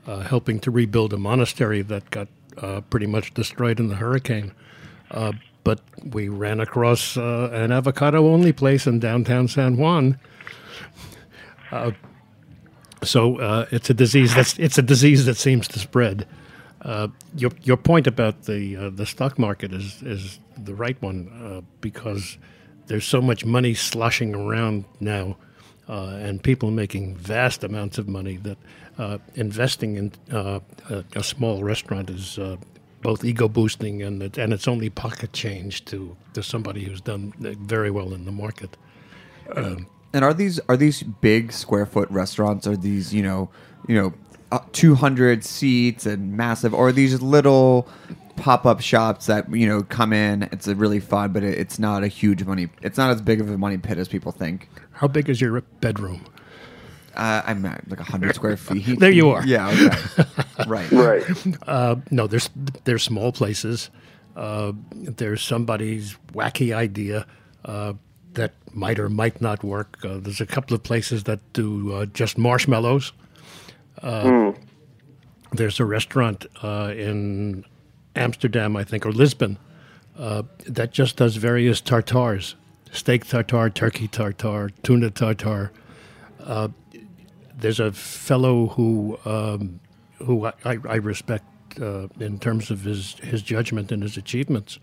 uh, 0.08 0.21
helping 0.21 0.60
to 0.62 0.71
rebuild 0.71 1.13
a 1.13 1.17
monastery 1.17 1.82
that 1.84 2.10
got 2.10 2.28
uh, 2.58 2.82
pretty 2.89 3.06
much 3.06 3.34
destroyed 3.34 3.80
in 3.80 3.88
the 3.88 3.95
hurricane. 3.95 4.54
Uh, 5.12 5.34
but 5.63 5.82
we 6.04 6.30
ran 6.30 6.60
across 6.60 7.15
an 7.15 7.71
avocado 7.71 8.28
only 8.28 8.52
place 8.52 8.88
in 8.88 8.99
downtown 8.99 9.47
San 9.47 9.78
Juan. 9.78 10.19
So 13.04 13.67
it's 13.71 13.89
a 13.89 13.93
disease 13.93 14.34
that's 14.34 14.58
it's 14.58 14.78
a 14.78 14.82
disease 14.82 15.25
that 15.25 15.36
seems 15.36 15.67
to 15.69 15.80
spread. 15.80 16.25
Uh, 16.82 17.10
your 17.36 17.52
your 17.62 17.78
point 17.78 18.08
about 18.08 18.43
the 18.43 18.75
uh, 18.78 18.89
the 18.89 19.06
stock 19.06 19.38
market 19.38 19.73
is 19.73 20.02
is 20.02 20.39
the 20.58 20.73
right 20.73 20.99
one 21.02 21.30
uh, 21.43 21.62
because 21.82 22.38
there's 22.89 23.06
so 23.06 23.21
much 23.21 23.45
money 23.45 23.73
sloshing 23.73 24.36
around 24.36 24.84
now, 24.99 25.38
uh, 25.88 26.17
and 26.21 26.43
people 26.43 26.71
making 26.71 27.15
vast 27.15 27.63
amounts 27.63 27.97
of 27.97 28.08
money 28.08 28.38
that 28.38 28.58
uh, 28.97 29.17
investing 29.36 29.95
in 29.95 30.12
uh, 30.32 30.60
a, 30.89 31.04
a 31.15 31.23
small 31.23 31.63
restaurant 31.63 32.10
is. 32.10 32.38
Uh, 32.38 32.58
both 33.02 33.23
ego 33.23 33.47
boosting 33.47 34.04
and 34.04 34.21
it, 34.21 34.38
and 34.38 34.52
it's 34.52 34.67
only 34.67 34.89
pocket 34.89 35.32
change 35.32 35.86
to, 35.86 36.17
to 36.34 36.43
somebody 36.43 36.84
who's 36.84 36.99
done 36.99 37.34
very 37.62 37.89
well 37.89 38.13
in 38.13 38.25
the 38.25 38.32
market. 38.32 38.75
And 40.12 40.25
are 40.25 40.34
these 40.34 40.60
are 40.67 40.75
these 40.75 41.02
big 41.04 41.54
square 41.54 41.86
foot 41.86 42.12
restaurants? 42.12 42.67
Are 42.67 42.75
these 42.75 43.13
you 43.13 43.23
know 43.23 43.49
you 43.88 43.95
know 43.95 44.08
uh, 44.08 44.28
200 44.73 45.43
seats 45.43 46.05
and 46.05 46.35
massive, 46.35 46.73
or 46.73 46.91
these 46.91 47.21
little 47.21 47.88
pop 48.35 48.65
up 48.65 48.79
shops 48.79 49.25
that 49.27 49.53
you 49.53 49.67
know 49.67 49.83
come 49.83 50.13
in. 50.13 50.43
It's 50.51 50.67
a 50.67 50.75
really 50.75 50.99
fun, 50.99 51.33
but 51.33 51.43
it, 51.43 51.57
it's 51.57 51.77
not 51.79 52.03
a 52.03 52.07
huge 52.07 52.43
money. 52.43 52.69
It's 52.81 52.97
not 52.97 53.12
as 53.12 53.21
big 53.21 53.41
of 53.41 53.49
a 53.49 53.57
money 53.57 53.77
pit 53.77 53.97
as 53.97 54.07
people 54.07 54.31
think. 54.31 54.69
How 54.91 55.07
big 55.07 55.29
is 55.29 55.39
your 55.39 55.62
bedroom? 55.81 56.25
Uh, 57.15 57.41
I'm 57.45 57.65
at 57.65 57.88
like 57.89 57.99
100 57.99 58.35
square 58.35 58.57
feet. 58.57 58.99
There 58.99 59.12
you 59.12 59.29
are. 59.29 59.45
Yeah. 59.45 59.69
Okay. 59.69 60.43
right. 60.67 60.91
Right. 60.91 61.23
Uh, 61.67 61.95
no, 62.12 62.27
there's 62.27 62.49
there's 62.85 63.03
small 63.03 63.31
places. 63.31 63.89
Uh, 64.35 64.71
there's 64.93 65.41
somebody's 65.41 66.15
wacky 66.33 66.73
idea 66.73 67.25
uh, 67.65 67.93
that 68.33 68.53
might 68.73 68.99
or 68.99 69.09
might 69.09 69.41
not 69.41 69.63
work. 69.63 69.97
Uh, 70.03 70.17
there's 70.19 70.39
a 70.39 70.45
couple 70.45 70.75
of 70.75 70.83
places 70.83 71.25
that 71.25 71.39
do 71.53 71.93
uh, 71.93 72.05
just 72.05 72.38
marshmallows. 72.38 73.12
Uh, 74.01 74.53
There's 75.51 75.79
a 75.79 75.85
restaurant 75.85 76.45
uh, 76.62 76.93
in 76.95 77.65
Amsterdam, 78.15 78.75
I 78.75 78.83
think, 78.83 79.05
or 79.05 79.12
Lisbon, 79.12 79.57
uh, 80.17 80.43
that 80.67 80.91
just 80.91 81.17
does 81.17 81.38
various 81.38 81.81
tartars: 81.81 82.55
steak 82.91 83.25
tartare, 83.25 83.69
turkey 83.69 84.07
tartare, 84.07 84.69
tuna 84.83 85.09
tartare. 85.09 85.71
Uh, 86.39 86.69
there's 87.57 87.79
a 87.79 87.91
fellow 87.91 88.67
who 88.67 89.17
um, 89.25 89.79
who 90.19 90.45
I, 90.45 90.77
I 90.88 90.95
respect 90.95 91.45
uh, 91.81 92.07
in 92.19 92.38
terms 92.39 92.69
of 92.69 92.81
his 92.81 93.13
his 93.19 93.41
judgment 93.41 93.91
and 93.91 94.03
his 94.03 94.17
achievements, 94.17 94.79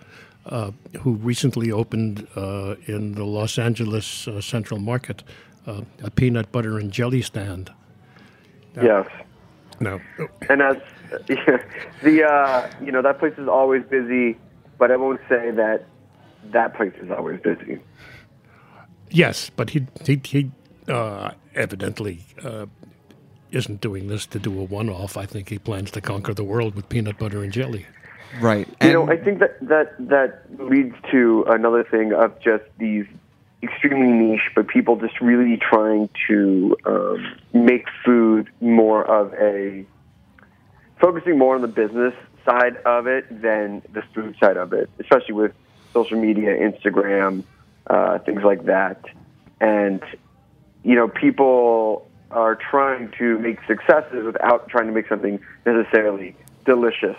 uh, 0.47 0.73
who 1.01 1.15
recently 1.15 1.71
opened 1.71 2.27
in 2.87 3.13
the 3.13 3.25
Los 3.25 3.59
Angeles 3.59 4.29
Central 4.41 4.81
Market 4.81 5.23
a 5.67 6.11
peanut 6.11 6.51
butter 6.53 6.79
and 6.79 6.93
jelly 6.93 7.23
stand. 7.23 7.71
Yes. 8.85 9.07
No, 9.81 10.01
And 10.49 10.63
as 10.63 10.77
the 12.03 12.25
uh, 12.25 12.71
you 12.83 12.91
know 12.91 13.03
that 13.03 13.19
place 13.19 13.35
is 13.37 13.49
always 13.49 13.83
busy, 13.85 14.39
but 14.79 14.91
I 14.91 14.97
won't 14.97 15.21
say 15.29 15.51
that 15.51 15.87
that 16.47 16.75
place 16.75 16.95
is 17.01 17.11
always 17.11 17.41
busy. 17.41 17.79
yes, 19.11 19.51
but 19.55 19.71
he 19.71 19.87
he, 20.05 20.21
he 20.25 20.51
uh, 20.89 21.33
evidently 21.55 22.25
uh, 22.43 22.67
isn't 23.51 23.81
doing 23.81 24.09
this 24.09 24.27
to 24.27 24.39
do 24.39 24.59
a 24.59 24.65
one-off. 24.65 25.17
I 25.17 25.27
think 25.27 25.49
he 25.49 25.59
plans 25.59 25.91
to 25.93 26.01
conquer 26.01 26.35
the 26.35 26.45
world 26.45 26.75
with 26.75 26.89
peanut 26.89 27.19
butter 27.19 27.43
and 27.43 27.53
jelly. 27.53 27.87
Right. 28.41 28.69
You 28.83 28.93
know, 28.93 29.09
I 29.11 29.17
think 29.17 29.39
that 29.41 29.59
that 29.69 29.95
that 30.09 30.43
leads 30.59 30.95
to 31.11 31.45
another 31.49 31.85
thing 31.85 32.13
of 32.13 32.39
just 32.41 32.65
these 32.79 33.07
extremely 33.63 34.13
niche, 34.13 34.51
but 34.55 34.69
people 34.69 34.97
just 34.97 35.21
really 35.21 35.57
trying 35.57 36.09
to 36.29 36.77
um, 36.85 37.37
make 37.53 37.87
food 38.05 38.49
more 38.61 39.05
of 39.05 39.33
a 39.35 39.85
focusing 41.01 41.39
more 41.39 41.55
on 41.55 41.63
the 41.63 41.69
business 41.69 42.15
side 42.45 42.77
of 42.85 43.07
it 43.07 43.43
than 43.43 43.83
the 43.93 44.03
food 44.15 44.37
side 44.41 44.57
of 44.57 44.73
it, 44.73 44.89
especially 45.01 45.35
with 45.35 45.53
social 45.93 46.19
media, 46.19 46.57
Instagram, 46.57 47.45
uh, 47.89 48.19
things 48.21 48.43
like 48.43 48.65
that, 48.65 49.05
and 49.61 50.03
you 50.87 50.95
know, 50.95 51.09
people 51.09 52.09
are 52.31 52.55
trying 52.55 53.11
to 53.19 53.39
make 53.41 53.59
successes 53.67 54.25
without 54.25 54.69
trying 54.69 54.87
to 54.87 54.93
make 54.93 55.09
something 55.09 55.41
necessarily 55.65 56.37
delicious. 56.65 57.17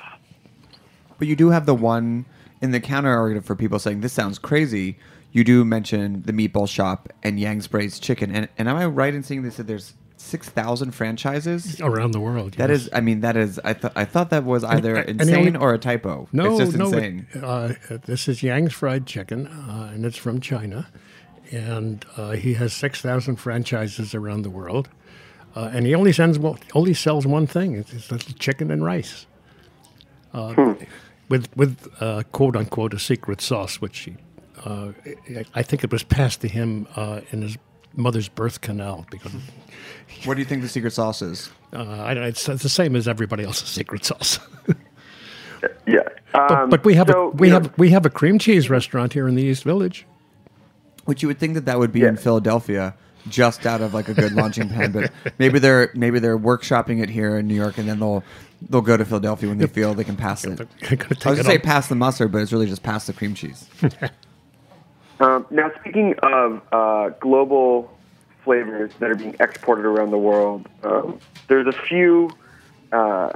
But 1.17 1.27
you 1.27 1.35
do 1.35 1.49
have 1.49 1.65
the 1.65 1.75
one 1.75 2.25
in 2.61 2.71
the 2.71 2.79
counter 2.79 3.13
argument 3.13 3.45
for 3.45 3.55
people 3.55 3.77
saying 3.79 4.01
this 4.01 4.13
sounds 4.13 4.39
crazy. 4.39 4.97
You 5.31 5.43
do 5.43 5.63
mention 5.65 6.23
the 6.23 6.33
meatball 6.33 6.67
shop 6.67 7.09
and 7.23 7.39
Yang's 7.39 7.67
Braised 7.67 8.01
Chicken, 8.01 8.33
and, 8.35 8.49
and 8.57 8.67
am 8.69 8.75
I 8.77 8.85
right 8.85 9.13
in 9.13 9.23
saying 9.23 9.43
this 9.43 9.57
that 9.57 9.67
there's 9.67 9.93
six 10.15 10.49
thousand 10.49 10.91
franchises? 10.91 11.79
Around 11.81 12.11
the 12.11 12.19
world, 12.19 12.53
That 12.53 12.69
yes. 12.69 12.81
is, 12.83 12.89
I 12.93 13.01
mean, 13.01 13.19
that 13.21 13.37
is. 13.37 13.59
I 13.63 13.73
thought 13.73 13.91
I 13.95 14.05
thought 14.05 14.29
that 14.31 14.45
was 14.45 14.63
either 14.63 14.95
and 14.95 15.19
the 15.19 15.23
insane 15.23 15.47
only- 15.55 15.59
or 15.59 15.73
a 15.73 15.77
typo. 15.77 16.27
No, 16.31 16.51
it's 16.59 16.71
just 16.71 16.77
no. 16.77 16.85
insane. 16.85 17.27
it- 17.33 17.43
uh, 17.43 17.73
this 18.05 18.27
is 18.27 18.41
Yang's 18.41 18.73
Fried 18.73 19.05
Chicken, 19.05 19.47
uh, 19.47 19.91
and 19.93 20.05
it's 20.05 20.17
from 20.17 20.39
China. 20.41 20.87
And 21.49 22.05
uh, 22.17 22.31
he 22.31 22.55
has 22.55 22.73
6,000 22.73 23.37
franchises 23.37 24.13
around 24.13 24.41
the 24.41 24.49
world. 24.49 24.89
Uh, 25.55 25.69
and 25.71 25.85
he 25.85 25.95
only, 25.95 26.11
sends, 26.11 26.37
only 26.75 26.93
sells 26.93 27.25
one 27.25 27.47
thing 27.47 27.73
it's, 27.73 27.93
it's 27.93 28.11
little 28.11 28.33
chicken 28.33 28.69
and 28.69 28.83
rice. 28.83 29.25
Uh, 30.33 30.75
With, 31.29 31.47
with 31.55 31.87
uh, 32.01 32.23
quote 32.33 32.57
unquote, 32.57 32.93
a 32.93 32.99
secret 32.99 33.39
sauce, 33.39 33.79
which 33.79 33.97
he, 33.99 34.17
uh, 34.65 34.91
I- 35.29 35.45
I 35.55 35.63
think 35.63 35.83
it 35.83 35.91
was 35.91 36.03
passed 36.03 36.41
to 36.41 36.47
him 36.47 36.87
uh, 36.95 37.21
in 37.31 37.41
his 37.41 37.57
mother's 37.95 38.29
birth 38.29 38.61
canal 38.61 39.05
because 39.11 39.31
What 40.25 40.35
do 40.35 40.39
you 40.39 40.45
think 40.45 40.61
the 40.61 40.69
secret 40.69 40.91
sauce 40.93 41.21
is? 41.21 41.49
uh, 41.73 41.81
I 42.03 42.13
don't, 42.13 42.23
it's, 42.23 42.47
it's 42.47 42.63
the 42.63 42.69
same 42.69 42.95
as 42.95 43.07
everybody 43.07 43.43
else's 43.43 43.69
secret 43.69 44.05
sauce. 44.05 44.39
Yeah, 45.87 46.01
but, 46.33 46.51
um, 46.51 46.69
but 46.69 46.85
we 46.85 46.93
have 46.93 47.07
so, 47.09 47.27
a, 47.27 47.29
we 47.31 47.49
have 47.49 47.63
know, 47.63 47.71
we 47.77 47.89
have 47.89 48.05
a 48.05 48.11
cream 48.11 48.37
cheese 48.37 48.69
restaurant 48.69 49.13
here 49.13 49.27
in 49.27 49.33
the 49.33 49.41
East 49.43 49.63
Village. 49.63 50.05
Which 51.05 51.23
you 51.23 51.27
would 51.29 51.39
think 51.39 51.55
that 51.55 51.65
that 51.65 51.79
would 51.79 51.91
be 51.91 52.03
in 52.03 52.15
Philadelphia, 52.15 52.93
just 53.27 53.65
out 53.65 53.81
of 53.81 53.91
like 53.93 54.07
a 54.07 54.13
good 54.13 54.33
launching 54.33 54.69
pad. 54.69 54.93
But 54.93 55.11
maybe 55.39 55.57
they're 55.57 55.89
maybe 55.95 56.19
they're 56.19 56.37
workshopping 56.37 57.01
it 57.01 57.09
here 57.09 57.37
in 57.39 57.47
New 57.47 57.55
York, 57.55 57.79
and 57.79 57.89
then 57.89 57.99
they'll 57.99 58.23
they'll 58.69 58.81
go 58.81 58.97
to 58.97 59.03
Philadelphia 59.05 59.49
when 59.49 59.57
they 59.57 59.65
feel 59.65 59.95
they 59.95 60.03
can 60.03 60.15
pass 60.15 60.45
it. 60.45 60.59
I 60.91 60.95
was 60.95 60.99
gonna 61.23 61.39
it 61.39 61.45
say 61.45 61.57
pass 61.57 61.87
the 61.87 61.95
mustard, 61.95 62.31
but 62.31 62.41
it's 62.43 62.51
really 62.53 62.67
just 62.67 62.83
pass 62.83 63.07
the 63.07 63.13
cream 63.13 63.33
cheese. 63.33 63.67
Um, 65.19 65.45
now, 65.49 65.71
speaking 65.79 66.15
of 66.21 66.61
uh, 66.71 67.09
global 67.19 67.91
flavors 68.43 68.91
that 68.99 69.09
are 69.09 69.15
being 69.15 69.35
exported 69.39 69.85
around 69.85 70.11
the 70.11 70.17
world, 70.17 70.67
um, 70.83 71.19
there's 71.47 71.67
a 71.67 71.71
few 71.77 72.29
uh, 72.91 73.31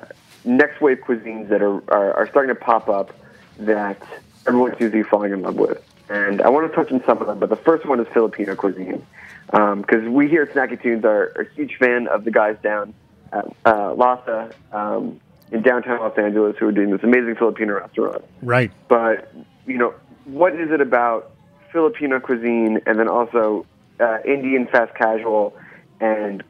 next 0.45 0.81
wave 0.81 0.99
cuisines 0.99 1.49
that 1.49 1.61
are, 1.61 1.77
are, 1.91 2.13
are 2.13 2.27
starting 2.29 2.53
to 2.53 2.59
pop 2.59 2.87
up 2.87 3.11
that 3.59 4.01
everyone's 4.47 4.79
usually 4.79 5.03
falling 5.03 5.33
in 5.33 5.41
love 5.41 5.55
with. 5.55 5.83
And 6.09 6.41
I 6.41 6.49
want 6.49 6.69
to 6.69 6.75
touch 6.75 6.91
on 6.91 7.03
some 7.05 7.19
of 7.19 7.27
them, 7.27 7.39
but 7.39 7.49
the 7.49 7.55
first 7.55 7.85
one 7.85 7.99
is 7.99 8.07
Filipino 8.13 8.55
cuisine. 8.55 9.05
Because 9.47 10.07
we 10.07 10.29
here 10.29 10.43
at 10.43 10.53
Snacky 10.53 10.81
Tunes 10.81 11.03
are, 11.03 11.33
are 11.35 11.41
a 11.41 11.53
huge 11.55 11.75
fan 11.77 12.07
of 12.07 12.23
the 12.23 12.31
guys 12.31 12.57
down 12.63 12.93
at 13.33 13.45
uh, 13.65 13.93
Lasa 13.93 14.51
um, 14.71 15.19
in 15.51 15.61
downtown 15.61 15.99
Los 15.99 16.17
Angeles 16.17 16.55
who 16.57 16.67
are 16.67 16.71
doing 16.71 16.91
this 16.91 17.03
amazing 17.03 17.35
Filipino 17.35 17.73
restaurant 17.75 18.23
Right. 18.41 18.71
but 18.87 19.33
you 19.65 19.77
know 19.77 19.93
what 20.25 20.55
is 20.55 20.71
it 20.71 20.79
about 20.81 21.30
filipino 21.71 22.19
cuisine 22.19 22.79
and 22.85 22.99
then 22.99 23.07
also 23.07 23.65
uh, 23.99 24.17
indian 24.25 24.67
fast 24.67 24.93
casual 24.95 25.55
and 25.99 26.43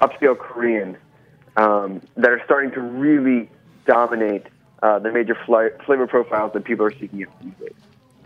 upscale 0.00 0.38
korean 0.38 0.96
um, 1.56 2.02
that 2.16 2.30
are 2.30 2.42
starting 2.44 2.70
to 2.70 2.80
really 2.80 3.48
dominate 3.86 4.46
uh, 4.82 4.98
the 4.98 5.10
major 5.10 5.36
fla- 5.46 5.70
flavor 5.84 6.06
profiles 6.06 6.52
that 6.52 6.64
people 6.64 6.84
are 6.84 6.92
seeking 6.98 7.24
out 7.24 7.42
these 7.42 7.52
days 7.60 7.72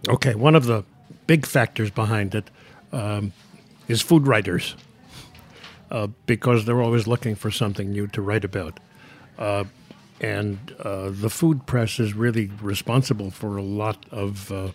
Okay, 0.08 0.34
one 0.34 0.54
of 0.54 0.64
the 0.64 0.84
big 1.26 1.46
factors 1.46 1.90
behind 1.90 2.34
it 2.34 2.50
um, 2.92 3.32
is 3.86 4.00
food 4.00 4.26
writers, 4.26 4.74
uh, 5.90 6.08
because 6.26 6.64
they're 6.64 6.80
always 6.80 7.06
looking 7.06 7.34
for 7.34 7.50
something 7.50 7.90
new 7.90 8.06
to 8.08 8.22
write 8.22 8.44
about. 8.44 8.80
Uh, 9.38 9.64
and 10.20 10.74
uh, 10.80 11.10
the 11.10 11.30
food 11.30 11.66
press 11.66 11.98
is 11.98 12.14
really 12.14 12.50
responsible 12.62 13.30
for 13.30 13.56
a 13.56 13.62
lot 13.62 14.04
of 14.10 14.50
uh, 14.50 14.68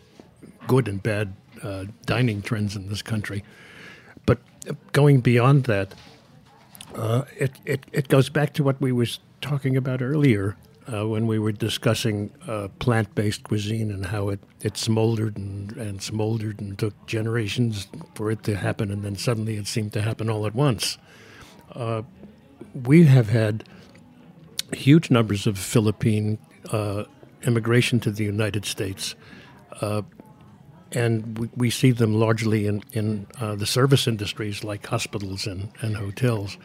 good 0.68 0.88
and 0.88 1.02
bad 1.02 1.34
uh, 1.64 1.86
dining 2.06 2.42
trends 2.42 2.76
in 2.76 2.90
this 2.90 3.02
country. 3.02 3.44
But 4.26 4.40
going 4.92 5.22
beyond 5.22 5.66
that, 5.66 5.94
uh, 6.96 7.24
it, 7.38 7.52
it, 7.66 7.86
it 7.92 8.08
goes 8.08 8.30
back 8.30 8.54
to 8.54 8.64
what 8.64 8.80
we 8.82 8.92
was 8.92 9.20
talking 9.42 9.78
about 9.78 10.02
earlier 10.02 10.56
uh, 10.92 11.08
when 11.08 11.28
we 11.28 11.40
were 11.40 11.52
discussing 11.52 12.32
uh, 12.48 12.68
plant-based 12.80 13.44
cuisine 13.44 13.92
and 13.92 14.08
how 14.08 14.30
it, 14.30 14.40
it 14.62 14.78
smoldered 14.78 15.38
and, 15.38 15.72
and 15.78 16.02
smoldered 16.02 16.60
and 16.60 16.78
took 16.78 16.94
generations 17.08 17.88
for 18.14 18.32
it 18.32 18.44
to 18.44 18.56
happen, 18.56 18.92
and 18.92 19.04
then 19.04 19.16
suddenly 19.16 19.58
it 19.58 19.68
seemed 19.68 19.94
to 19.94 20.02
happen 20.02 20.30
all 20.30 20.46
at 20.46 20.56
once. 20.56 20.98
Uh, 21.74 22.04
we 22.84 23.06
have 23.06 23.30
had 23.30 23.64
huge 24.74 25.10
numbers 25.10 25.48
of 25.48 25.58
Philippine 25.58 26.38
uh, 26.72 27.04
immigration 27.44 28.00
to 28.00 28.12
the 28.12 28.24
United 28.24 28.66
States 28.66 29.16
and 30.96 31.38
we, 31.38 31.50
we 31.56 31.70
see 31.70 31.92
them 31.92 32.16
largely 32.16 32.66
in, 32.66 32.82
in 32.94 33.28
uh, 33.40 33.54
the 33.54 33.66
service 33.66 34.08
industries 34.08 34.64
like 34.64 34.88
hospitals 34.88 35.46
and, 35.46 35.70
and 35.82 35.98
hotels. 35.98 36.58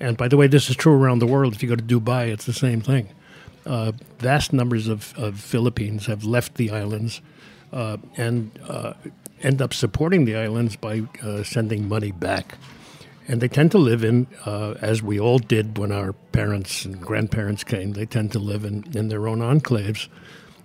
And 0.00 0.16
by 0.16 0.26
the 0.26 0.36
way, 0.36 0.46
this 0.46 0.70
is 0.70 0.76
true 0.76 0.94
around 0.94 1.20
the 1.20 1.26
world. 1.26 1.54
If 1.54 1.62
you 1.62 1.68
go 1.68 1.76
to 1.76 1.82
Dubai, 1.82 2.28
it's 2.28 2.46
the 2.46 2.54
same 2.54 2.80
thing. 2.80 3.10
Uh, 3.66 3.92
vast 4.18 4.52
numbers 4.52 4.88
of, 4.88 5.14
of 5.16 5.38
Philippines 5.38 6.06
have 6.06 6.24
left 6.24 6.54
the 6.54 6.70
islands 6.70 7.20
uh, 7.72 7.98
and 8.16 8.58
uh, 8.68 8.94
end 9.42 9.60
up 9.60 9.74
supporting 9.74 10.24
the 10.24 10.36
islands 10.36 10.76
by 10.76 11.02
uh, 11.22 11.42
sending 11.42 11.86
money 11.86 12.10
back. 12.10 12.56
And 13.28 13.40
they 13.40 13.48
tend 13.48 13.70
to 13.72 13.78
live 13.78 14.04
in, 14.04 14.26
uh, 14.44 14.74
as 14.80 15.02
we 15.02 15.18
all 15.18 15.38
did 15.38 15.78
when 15.78 15.92
our 15.92 16.12
parents 16.12 16.84
and 16.84 17.00
grandparents 17.00 17.64
came, 17.64 17.92
they 17.92 18.06
tend 18.06 18.32
to 18.32 18.38
live 18.38 18.64
in, 18.64 18.84
in 18.94 19.08
their 19.08 19.28
own 19.28 19.40
enclaves 19.40 20.08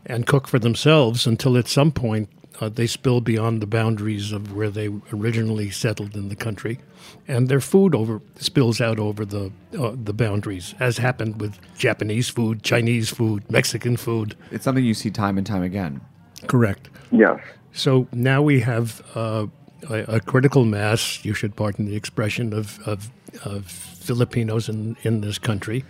and 0.05 0.25
cook 0.25 0.47
for 0.47 0.59
themselves 0.59 1.27
until 1.27 1.57
at 1.57 1.67
some 1.67 1.91
point 1.91 2.29
uh, 2.59 2.69
they 2.69 2.87
spill 2.87 3.21
beyond 3.21 3.61
the 3.61 3.67
boundaries 3.67 4.31
of 4.31 4.53
where 4.53 4.69
they 4.69 4.89
originally 5.13 5.69
settled 5.69 6.15
in 6.15 6.29
the 6.29 6.35
country, 6.35 6.79
and 7.27 7.47
their 7.47 7.61
food 7.61 7.95
over 7.95 8.21
spills 8.37 8.81
out 8.81 8.99
over 8.99 9.25
the 9.25 9.51
uh, 9.77 9.95
the 10.03 10.13
boundaries, 10.13 10.75
as 10.79 10.97
happened 10.97 11.41
with 11.41 11.57
Japanese 11.77 12.29
food, 12.29 12.63
Chinese 12.63 13.09
food, 13.09 13.49
Mexican 13.49 13.97
food. 13.97 14.35
It's 14.51 14.63
something 14.63 14.83
you 14.83 14.93
see 14.93 15.11
time 15.11 15.37
and 15.37 15.47
time 15.47 15.63
again. 15.63 16.01
Correct. 16.47 16.89
Yes. 17.11 17.39
So 17.71 18.07
now 18.11 18.41
we 18.41 18.61
have 18.61 19.01
uh, 19.15 19.47
a, 19.89 20.15
a 20.15 20.19
critical 20.19 20.65
mass. 20.65 21.23
You 21.23 21.33
should 21.33 21.55
pardon 21.55 21.85
the 21.85 21.95
expression 21.95 22.53
of 22.53 22.79
of, 22.87 23.09
of 23.45 23.65
Filipinos 23.65 24.69
in 24.69 24.97
in 25.03 25.21
this 25.21 25.37
country. 25.39 25.83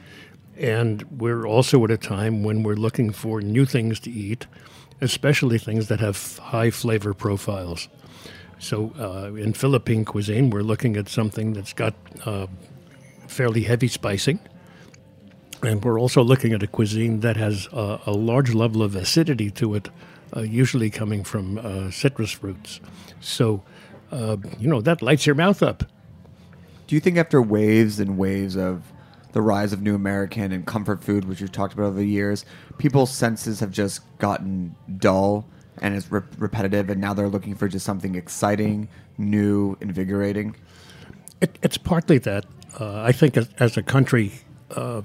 And 0.57 1.03
we're 1.21 1.45
also 1.45 1.83
at 1.85 1.91
a 1.91 1.97
time 1.97 2.43
when 2.43 2.63
we're 2.63 2.75
looking 2.75 3.13
for 3.13 3.39
new 3.39 3.65
things 3.65 3.97
to 4.01 4.11
eat, 4.11 4.45
especially 5.01 5.57
things 5.57 5.87
that 5.87 5.99
have 5.99 6.37
high 6.37 6.71
flavor 6.71 7.13
profiles. 7.13 7.87
So 8.59 8.91
uh, 8.99 9.33
in 9.35 9.53
Philippine 9.53 10.03
cuisine, 10.03 10.49
we're 10.49 10.63
looking 10.63 10.97
at 10.97 11.07
something 11.07 11.53
that's 11.53 11.73
got 11.73 11.93
uh, 12.25 12.47
fairly 13.27 13.63
heavy 13.63 13.87
spicing. 13.87 14.39
And 15.61 15.83
we're 15.83 15.99
also 15.99 16.21
looking 16.21 16.53
at 16.53 16.63
a 16.63 16.67
cuisine 16.67 17.19
that 17.21 17.37
has 17.37 17.67
uh, 17.73 17.99
a 18.05 18.11
large 18.11 18.53
level 18.53 18.81
of 18.81 18.95
acidity 18.95 19.49
to 19.51 19.75
it, 19.75 19.89
uh, 20.35 20.41
usually 20.41 20.89
coming 20.89 21.23
from 21.23 21.57
uh, 21.57 21.91
citrus 21.91 22.31
fruits. 22.31 22.79
So, 23.19 23.63
uh, 24.11 24.37
you 24.57 24.67
know, 24.67 24.81
that 24.81 25.01
lights 25.01 25.25
your 25.25 25.35
mouth 25.35 25.61
up. 25.61 25.83
Do 26.87 26.95
you 26.95 27.01
think 27.01 27.17
after 27.17 27.41
waves 27.41 27.99
and 27.99 28.17
waves 28.17 28.55
of 28.55 28.83
the 29.31 29.41
rise 29.41 29.73
of 29.73 29.81
new 29.81 29.95
American 29.95 30.51
and 30.51 30.65
comfort 30.65 31.03
food, 31.03 31.25
which 31.25 31.41
we've 31.41 31.51
talked 31.51 31.73
about 31.73 31.85
over 31.85 31.99
the 31.99 32.05
years, 32.05 32.45
people's 32.77 33.11
senses 33.11 33.59
have 33.59 33.71
just 33.71 34.01
gotten 34.17 34.75
dull 34.97 35.45
and 35.81 35.95
it's 35.95 36.11
re- 36.11 36.21
repetitive, 36.37 36.89
and 36.89 36.99
now 36.99 37.13
they're 37.13 37.29
looking 37.29 37.55
for 37.55 37.67
just 37.67 37.85
something 37.85 38.15
exciting, 38.15 38.89
new, 39.17 39.77
invigorating? 39.81 40.55
It, 41.41 41.57
it's 41.63 41.77
partly 41.77 42.17
that. 42.19 42.45
Uh, 42.79 43.01
I 43.01 43.11
think 43.11 43.37
as, 43.37 43.49
as 43.59 43.77
a 43.77 43.83
country, 43.83 44.33
uh, 44.71 45.01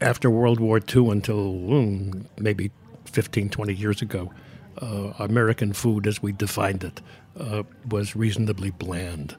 after 0.00 0.30
World 0.30 0.60
War 0.60 0.78
II 0.78 1.10
until 1.10 1.54
mm, 1.54 2.26
maybe 2.38 2.70
15, 3.04 3.48
20 3.48 3.74
years 3.74 4.02
ago, 4.02 4.32
uh, 4.80 5.12
American 5.18 5.72
food, 5.72 6.06
as 6.06 6.22
we 6.22 6.32
defined 6.32 6.84
it, 6.84 7.00
uh, 7.38 7.62
was 7.88 8.14
reasonably 8.14 8.70
bland. 8.70 9.36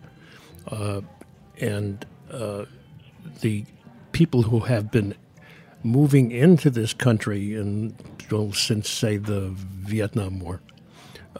Uh, 0.68 1.02
and 1.60 2.06
uh, 2.32 2.66
the 3.42 3.66
people 4.12 4.44
who 4.44 4.62
have 4.62 4.92
been 4.92 5.16
moving 5.84 6.32
into 6.32 6.70
this 6.70 6.94
country 6.94 7.56
and 7.56 7.96
well, 8.32 8.52
since 8.52 8.90
say 8.90 9.18
the 9.18 9.50
Vietnam 9.56 10.40
War 10.40 10.62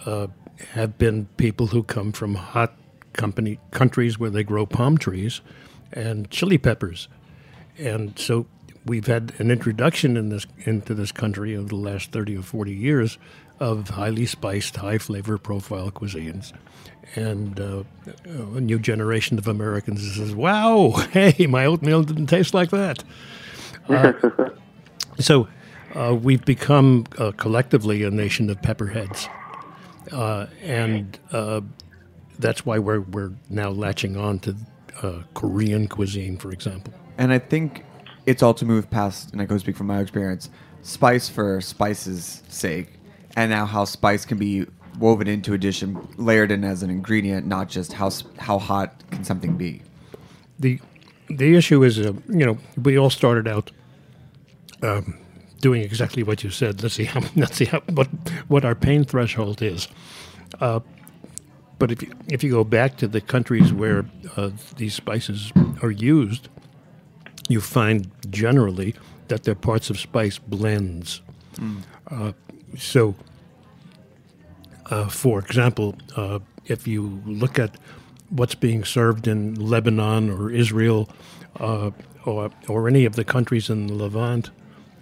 uh, 0.06 0.28
have 0.74 0.98
been 0.98 1.28
people 1.38 1.68
who 1.68 1.84
come 1.84 2.12
from 2.12 2.36
hot 2.36 2.74
company 3.14 3.60
countries 3.72 4.18
where 4.18 4.30
they 4.30 4.44
grow 4.44 4.66
palm 4.66 4.98
trees 4.98 5.42
and 5.92 6.30
chili 6.30 6.58
peppers, 6.58 7.08
and 7.78 8.18
so 8.18 8.46
we've 8.86 9.08
had 9.08 9.34
an 9.40 9.52
introduction 9.52 10.18
in 10.18 10.30
this 10.30 10.48
into 10.60 10.94
this 10.94 11.12
country 11.12 11.56
over 11.56 11.68
the 11.68 11.76
last 11.76 12.12
thirty 12.12 12.38
or 12.38 12.44
forty 12.44 12.74
years 12.74 13.18
of 13.60 13.90
highly 13.90 14.26
spiced, 14.26 14.78
high 14.78 14.98
flavor 14.98 15.38
profile 15.38 15.92
cuisines. 15.92 16.54
And 17.16 17.60
uh, 17.60 17.84
a 18.26 18.62
new 18.62 18.78
generation 18.78 19.38
of 19.39 19.47
Americans 19.47 20.16
says, 20.16 20.36
"Wow, 20.36 20.91
hey, 21.12 21.47
my 21.47 21.66
oatmeal 21.66 22.03
didn't 22.03 22.28
taste 22.28 22.53
like 22.53 22.70
that." 22.70 23.03
Uh, 23.88 24.14
so 25.20 25.47
uh, 25.95 26.16
we've 26.20 26.45
become 26.45 27.05
uh, 27.18 27.32
collectively 27.32 28.03
a 28.03 28.12
nation 28.12 28.49
of 28.49 28.62
pepperheads, 28.62 29.28
uh, 30.12 30.45
and 30.62 31.18
uh, 31.32 31.62
that's 32.38 32.66
why 32.66 32.78
we're 32.78 33.01
we're 33.01 33.32
now 33.49 33.70
latching 33.70 34.16
on 34.16 34.39
to 34.39 34.55
uh, 35.01 35.24
Korean 35.34 35.88
cuisine, 35.88 36.38
for 36.38 36.51
example. 36.51 36.93
And 37.18 37.34
I 37.34 37.39
think 37.39 37.86
it's 38.26 38.43
all 38.43 38.53
to 38.55 38.66
move 38.66 38.89
past, 38.89 39.32
and 39.32 39.41
I 39.41 39.45
go 39.45 39.57
speak 39.57 39.76
from 39.76 39.88
my 39.88 39.99
experience, 39.99 40.49
spice 40.82 41.28
for 41.28 41.60
spice's 41.62 42.43
sake, 42.47 42.99
and 43.36 43.49
now 43.49 43.66
how 43.66 43.86
spice 43.86 44.26
can 44.26 44.38
be 44.38 44.66
woven 45.00 45.28
into 45.28 45.54
a 45.54 45.58
dish 45.58 45.82
and 45.82 45.97
layered 46.18 46.52
in 46.52 46.64
as 46.64 46.84
an 46.84 46.89
ingredient, 46.89 47.47
not 47.47 47.70
just 47.70 47.93
how 47.93 48.12
how 48.38 48.60
hot 48.60 48.93
can 49.12 49.24
something 49.24 49.58
be. 49.58 49.82
the 50.60 50.80
The 51.28 51.56
issue 51.56 51.84
is, 51.84 52.00
uh, 52.00 52.14
you 52.28 52.45
know, 52.45 52.58
we 52.82 52.97
all 52.97 53.10
started 53.10 53.47
out 53.47 53.72
um, 54.82 55.18
doing 55.62 55.82
exactly 55.84 56.24
what 56.24 56.43
you 56.43 56.50
said. 56.50 56.82
Let's 56.84 56.95
see 56.95 57.06
how 57.06 57.22
let's 57.36 57.56
see 57.56 57.66
how 57.66 57.82
what 57.93 58.08
what 58.47 58.66
our 58.66 58.76
pain 58.76 59.04
threshold 59.06 59.62
is. 59.62 59.88
Uh, 60.60 60.80
but 61.78 61.91
if 61.91 62.02
you, 62.04 62.14
if 62.28 62.43
you 62.43 62.52
go 62.52 62.66
back 62.66 62.97
to 62.97 63.08
the 63.08 63.22
countries 63.22 63.72
where 63.72 64.06
uh, 64.36 64.50
these 64.76 64.93
spices 64.93 65.54
are 65.82 65.91
used, 65.91 66.50
you 67.47 67.62
find 67.62 68.12
generally 68.30 68.95
that 69.30 69.43
they're 69.43 69.56
parts 69.56 69.89
of 69.89 69.97
spice 69.97 70.38
blends. 70.38 71.22
Uh, 72.12 72.34
so, 72.78 73.16
for 75.08 75.40
example, 75.40 75.96
uh, 76.16 76.40
if 76.66 76.88
you 76.88 77.22
look 77.26 77.60
at 77.60 77.76
what's 78.30 78.56
being 78.56 78.84
served 78.84 79.28
in 79.28 79.56
Lebanon 79.56 80.30
or 80.30 80.52
Israel 80.52 81.10
uh, 81.60 81.92
or, 82.26 82.52
or 82.68 82.88
any 82.88 83.06
of 83.06 83.16
the 83.16 83.24
countries 83.24 83.70
in 83.70 83.88
the 83.88 83.94
Levant, 83.94 84.52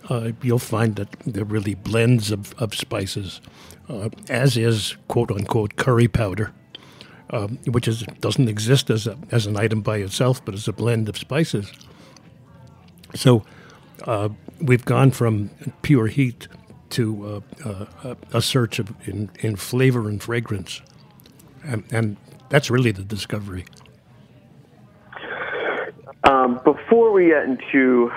uh, 0.10 0.32
you'll 0.42 0.60
find 0.60 0.96
that 0.96 1.12
they're 1.26 1.44
really 1.44 1.76
blends 1.76 2.32
of, 2.32 2.54
of 2.58 2.74
spices, 2.74 3.42
uh, 3.90 4.10
as 4.30 4.58
is 4.58 4.96
quote 5.08 5.32
unquote 5.32 5.76
curry 5.76 6.08
powder, 6.08 6.54
um, 7.32 7.58
which 7.66 7.88
is 7.88 8.04
doesn't 8.22 8.48
exist 8.48 8.90
as 8.90 9.08
a, 9.08 9.18
as 9.32 9.46
an 9.46 9.58
item 9.58 9.82
by 9.82 9.98
itself, 9.98 10.44
but 10.46 10.54
as 10.54 10.68
a 10.68 10.74
blend 10.74 11.10
of 11.10 11.18
spices. 11.18 11.72
So 13.16 13.44
uh, 14.04 14.30
we've 14.62 14.86
gone 14.86 15.12
from 15.12 15.50
pure 15.82 16.08
heat 16.08 16.48
to 16.92 17.44
uh, 17.66 17.86
uh, 18.04 18.16
a 18.34 18.42
search 18.42 18.80
of 18.80 18.94
in, 19.08 19.30
in 19.40 19.56
flavor 19.56 20.08
and 20.10 20.22
fragrance, 20.22 20.82
and, 21.64 21.84
and 21.92 22.18
that's 22.50 22.70
really 22.70 22.92
the 22.92 23.04
discovery. 23.04 23.66
Um, 26.24 26.60
before 26.64 27.12
we 27.12 27.28
get 27.28 27.44
into 27.44 28.12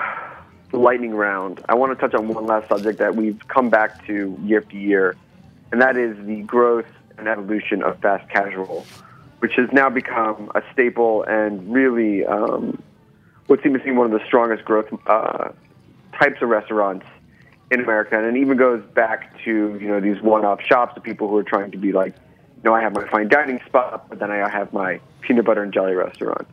the 0.70 0.78
lightning 0.78 1.14
round, 1.14 1.64
I 1.68 1.74
want 1.74 1.96
to 1.96 2.00
touch 2.00 2.14
on 2.14 2.28
one 2.28 2.46
last 2.46 2.68
subject 2.68 2.98
that 2.98 3.14
we've 3.14 3.46
come 3.48 3.70
back 3.70 4.06
to 4.06 4.38
year 4.42 4.60
after 4.60 4.76
year, 4.76 5.16
and 5.72 5.80
that 5.80 5.96
is 5.96 6.16
the 6.26 6.42
growth 6.42 6.86
and 7.18 7.28
evolution 7.28 7.82
of 7.82 8.00
fast 8.00 8.28
casual, 8.30 8.86
which 9.40 9.52
has 9.56 9.68
now 9.72 9.90
become 9.90 10.50
a 10.54 10.62
staple 10.72 11.22
and 11.24 11.72
really 11.72 12.24
um, 12.24 12.82
what 13.46 13.62
seems 13.62 13.78
to 13.78 13.84
be 13.84 13.90
one 13.90 14.12
of 14.12 14.18
the 14.18 14.24
strongest 14.26 14.64
growth 14.64 14.86
uh, 15.06 15.50
types 16.18 16.40
of 16.40 16.48
restaurants 16.48 17.06
in 17.70 17.80
America, 17.80 18.18
and 18.18 18.36
it 18.36 18.40
even 18.40 18.56
goes 18.56 18.82
back 18.94 19.32
to 19.44 19.78
you 19.80 19.88
know 19.88 20.00
these 20.00 20.20
one-off 20.22 20.60
shops 20.62 20.96
of 20.96 21.02
people 21.02 21.28
who 21.28 21.36
are 21.36 21.44
trying 21.44 21.70
to 21.70 21.78
be 21.78 21.92
like, 21.92 22.14
you 22.14 22.62
know, 22.64 22.74
I 22.74 22.80
have 22.82 22.92
my 22.92 23.08
fine 23.08 23.28
dining 23.28 23.60
spot, 23.66 24.08
but 24.08 24.18
then 24.18 24.30
I 24.30 24.48
have 24.48 24.72
my 24.72 25.00
peanut 25.20 25.44
butter 25.44 25.62
and 25.62 25.72
jelly 25.72 25.94
restaurant. 25.94 26.46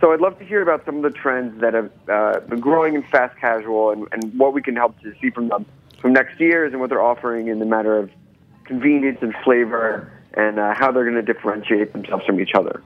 So 0.00 0.12
I'd 0.12 0.20
love 0.20 0.38
to 0.38 0.44
hear 0.44 0.60
about 0.60 0.84
some 0.84 0.96
of 0.96 1.02
the 1.02 1.18
trends 1.18 1.60
that 1.62 1.72
have 1.72 1.90
uh, 2.08 2.40
been 2.40 2.60
growing 2.60 2.94
in 2.94 3.02
fast 3.04 3.38
casual 3.38 3.92
and, 3.92 4.06
and 4.12 4.38
what 4.38 4.52
we 4.52 4.60
can 4.60 4.76
help 4.76 5.00
to 5.00 5.14
see 5.22 5.30
from 5.30 5.48
them 5.48 5.64
from 6.00 6.12
next 6.12 6.38
year's 6.38 6.72
and 6.72 6.80
what 6.80 6.90
they're 6.90 7.02
offering 7.02 7.48
in 7.48 7.58
the 7.58 7.64
matter 7.64 7.96
of 7.96 8.10
convenience 8.64 9.18
and 9.22 9.34
flavor 9.42 10.12
and 10.34 10.58
uh, 10.58 10.74
how 10.74 10.92
they're 10.92 11.10
going 11.10 11.16
to 11.16 11.32
differentiate 11.32 11.92
themselves 11.94 12.26
from 12.26 12.38
each 12.40 12.54
other. 12.54 12.82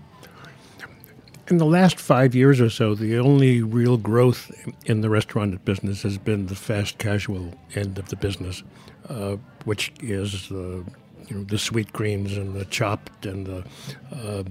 In 1.50 1.58
the 1.58 1.66
last 1.66 1.98
five 1.98 2.32
years 2.36 2.60
or 2.60 2.70
so, 2.70 2.94
the 2.94 3.18
only 3.18 3.60
real 3.60 3.96
growth 3.96 4.52
in 4.86 5.00
the 5.00 5.10
restaurant 5.10 5.64
business 5.64 6.04
has 6.04 6.16
been 6.16 6.46
the 6.46 6.54
fast 6.54 6.98
casual 6.98 7.52
end 7.74 7.98
of 7.98 8.08
the 8.08 8.14
business, 8.14 8.62
uh, 9.08 9.36
which 9.64 9.92
is 10.00 10.48
the 10.48 10.84
you 11.26 11.36
know 11.36 11.42
the 11.42 11.56
Sweetgreens 11.56 12.36
and 12.36 12.54
the 12.54 12.64
Chop't 12.66 13.10
and 13.24 13.46
the 13.46 13.64
uh, 14.12 14.44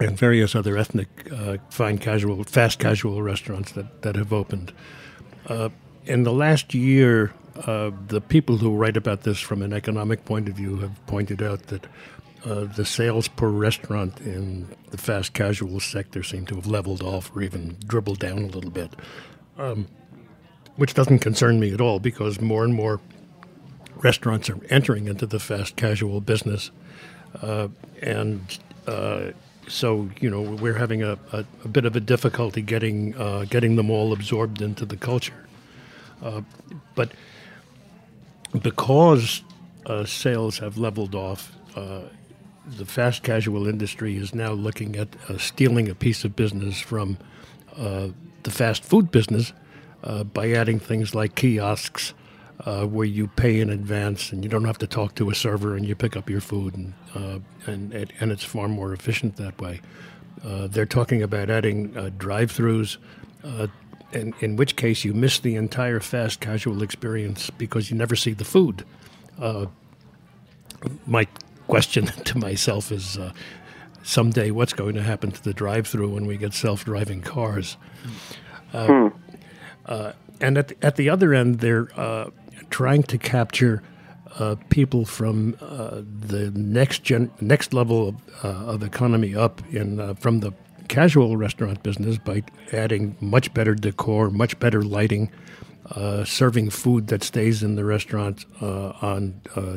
and 0.00 0.18
various 0.18 0.56
other 0.56 0.76
ethnic 0.76 1.08
uh, 1.32 1.58
fine 1.70 1.98
casual, 1.98 2.42
fast 2.42 2.80
casual 2.80 3.22
restaurants 3.22 3.72
that, 3.72 4.02
that 4.02 4.16
have 4.16 4.32
opened. 4.32 4.72
Uh, 5.46 5.68
in 6.06 6.24
the 6.24 6.32
last 6.32 6.74
year, 6.74 7.32
uh, 7.66 7.92
the 8.08 8.20
people 8.20 8.56
who 8.58 8.74
write 8.74 8.96
about 8.96 9.22
this 9.22 9.38
from 9.38 9.62
an 9.62 9.72
economic 9.72 10.24
point 10.24 10.48
of 10.48 10.54
view 10.54 10.76
have 10.78 11.06
pointed 11.06 11.40
out 11.40 11.64
that 11.68 11.86
uh, 12.48 12.64
the 12.64 12.84
sales 12.84 13.28
per 13.28 13.48
restaurant 13.48 14.18
in 14.20 14.66
the 14.90 14.96
fast 14.96 15.34
casual 15.34 15.80
sector 15.80 16.22
seem 16.22 16.46
to 16.46 16.54
have 16.54 16.66
leveled 16.66 17.02
off 17.02 17.34
or 17.36 17.42
even 17.42 17.76
dribbled 17.86 18.18
down 18.18 18.38
a 18.38 18.46
little 18.46 18.70
bit, 18.70 18.90
um, 19.58 19.86
which 20.76 20.94
doesn't 20.94 21.18
concern 21.18 21.60
me 21.60 21.74
at 21.74 21.80
all 21.80 21.98
because 21.98 22.40
more 22.40 22.64
and 22.64 22.74
more 22.74 23.00
restaurants 23.96 24.48
are 24.48 24.58
entering 24.70 25.08
into 25.08 25.26
the 25.26 25.38
fast 25.38 25.76
casual 25.76 26.22
business. 26.22 26.70
Uh, 27.42 27.68
and 28.00 28.58
uh, 28.86 29.30
so, 29.66 30.08
you 30.18 30.30
know, 30.30 30.40
we're 30.40 30.78
having 30.78 31.02
a, 31.02 31.18
a, 31.32 31.44
a 31.64 31.68
bit 31.68 31.84
of 31.84 31.96
a 31.96 32.00
difficulty 32.00 32.62
getting, 32.62 33.14
uh, 33.16 33.44
getting 33.50 33.76
them 33.76 33.90
all 33.90 34.14
absorbed 34.14 34.62
into 34.62 34.86
the 34.86 34.96
culture. 34.96 35.46
Uh, 36.22 36.40
but 36.94 37.12
because 38.62 39.42
uh, 39.84 40.06
sales 40.06 40.58
have 40.58 40.78
leveled 40.78 41.14
off, 41.14 41.52
uh, 41.76 42.00
the 42.76 42.84
fast 42.84 43.22
casual 43.22 43.66
industry 43.66 44.16
is 44.16 44.34
now 44.34 44.52
looking 44.52 44.96
at 44.96 45.08
uh, 45.28 45.38
stealing 45.38 45.88
a 45.88 45.94
piece 45.94 46.24
of 46.24 46.36
business 46.36 46.80
from 46.80 47.18
uh, 47.76 48.08
the 48.42 48.50
fast 48.50 48.84
food 48.84 49.10
business 49.10 49.52
uh, 50.04 50.24
by 50.24 50.52
adding 50.52 50.78
things 50.78 51.14
like 51.14 51.34
kiosks. 51.34 52.14
Uh, 52.66 52.84
where 52.84 53.06
you 53.06 53.28
pay 53.28 53.60
in 53.60 53.70
advance 53.70 54.32
and 54.32 54.42
you 54.42 54.50
don't 54.50 54.64
have 54.64 54.76
to 54.76 54.86
talk 54.86 55.14
to 55.14 55.30
a 55.30 55.34
server 55.34 55.76
and 55.76 55.86
you 55.86 55.94
pick 55.94 56.16
up 56.16 56.28
your 56.28 56.40
food 56.40 56.74
and 56.74 56.92
uh, 57.14 57.38
and, 57.66 57.94
and 58.18 58.32
it's 58.32 58.42
far 58.42 58.66
more 58.66 58.92
efficient 58.92 59.36
that 59.36 59.56
way. 59.60 59.80
Uh, 60.44 60.66
they're 60.66 60.84
talking 60.84 61.22
about 61.22 61.50
adding 61.50 61.92
drive-throughs, 62.18 62.96
in, 64.12 64.34
in 64.40 64.56
which 64.56 64.74
case 64.74 65.04
you 65.04 65.14
miss 65.14 65.38
the 65.38 65.54
entire 65.54 66.00
fast 66.00 66.40
casual 66.40 66.82
experience 66.82 67.50
because 67.50 67.90
you 67.90 67.96
never 67.96 68.16
see 68.16 68.32
the 68.32 68.44
food. 68.44 68.84
Uh, 69.38 69.66
my 71.06 71.26
question 71.68 72.06
to 72.24 72.38
myself 72.38 72.90
is, 72.90 73.16
uh, 73.16 73.32
someday 74.02 74.50
what's 74.50 74.72
going 74.72 74.94
to 74.94 75.02
happen 75.02 75.30
to 75.30 75.42
the 75.44 75.52
drive-through 75.52 76.08
when 76.08 76.26
we 76.26 76.36
get 76.36 76.54
self-driving 76.54 77.20
cars? 77.20 77.76
Uh, 78.72 79.10
uh, 79.86 80.12
and 80.40 80.58
at 80.58 80.68
the, 80.68 80.76
at 80.82 80.96
the 80.96 81.08
other 81.08 81.34
end, 81.34 81.60
they're 81.60 81.88
uh, 81.98 82.30
trying 82.70 83.02
to 83.02 83.18
capture 83.18 83.82
uh, 84.38 84.56
people 84.68 85.04
from 85.04 85.56
uh, 85.60 86.02
the 86.04 86.50
next 86.54 87.02
gen, 87.02 87.30
next 87.40 87.72
level 87.72 88.08
of, 88.08 88.44
uh, 88.44 88.72
of 88.72 88.82
economy 88.82 89.34
up 89.34 89.62
in 89.72 90.00
uh, 90.00 90.14
from 90.14 90.40
the 90.40 90.52
casual 90.88 91.36
restaurant 91.36 91.82
business 91.82 92.18
by 92.18 92.42
adding 92.72 93.16
much 93.20 93.52
better 93.52 93.74
decor, 93.74 94.30
much 94.30 94.58
better 94.58 94.82
lighting, 94.82 95.30
uh, 95.90 96.24
serving 96.24 96.70
food 96.70 97.08
that 97.08 97.22
stays 97.22 97.62
in 97.62 97.74
the 97.74 97.84
restaurant 97.84 98.44
uh, 98.60 98.90
on 99.02 99.40
uh, 99.56 99.76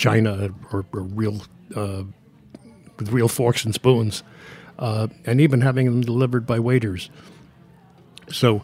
china 0.00 0.50
or, 0.72 0.84
or 0.92 1.02
real 1.02 1.42
uh, 1.76 2.02
with 2.98 3.10
real 3.10 3.28
forks 3.28 3.64
and 3.64 3.74
spoons, 3.74 4.22
uh, 4.78 5.06
and 5.26 5.40
even 5.40 5.60
having 5.60 5.86
them 5.86 6.00
delivered 6.00 6.46
by 6.46 6.58
waiters. 6.58 7.10
So 8.30 8.62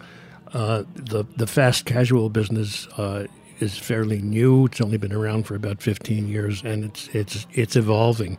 uh, 0.53 0.85
the 0.95 1.25
the 1.37 1.47
fast 1.47 1.85
casual 1.85 2.31
business 2.31 2.87
uh, 2.99 3.27
is 3.61 3.79
fairly 3.79 4.23
new. 4.23 4.67
It's 4.67 4.81
only 4.81 4.97
been 4.97 5.13
around 5.13 5.45
for 5.45 5.55
about 5.55 5.83
15 5.83 6.29
years, 6.29 6.63
and 6.63 6.85
it's 6.85 7.09
it's 7.09 7.47
it's 7.53 7.77
evolving. 7.77 8.39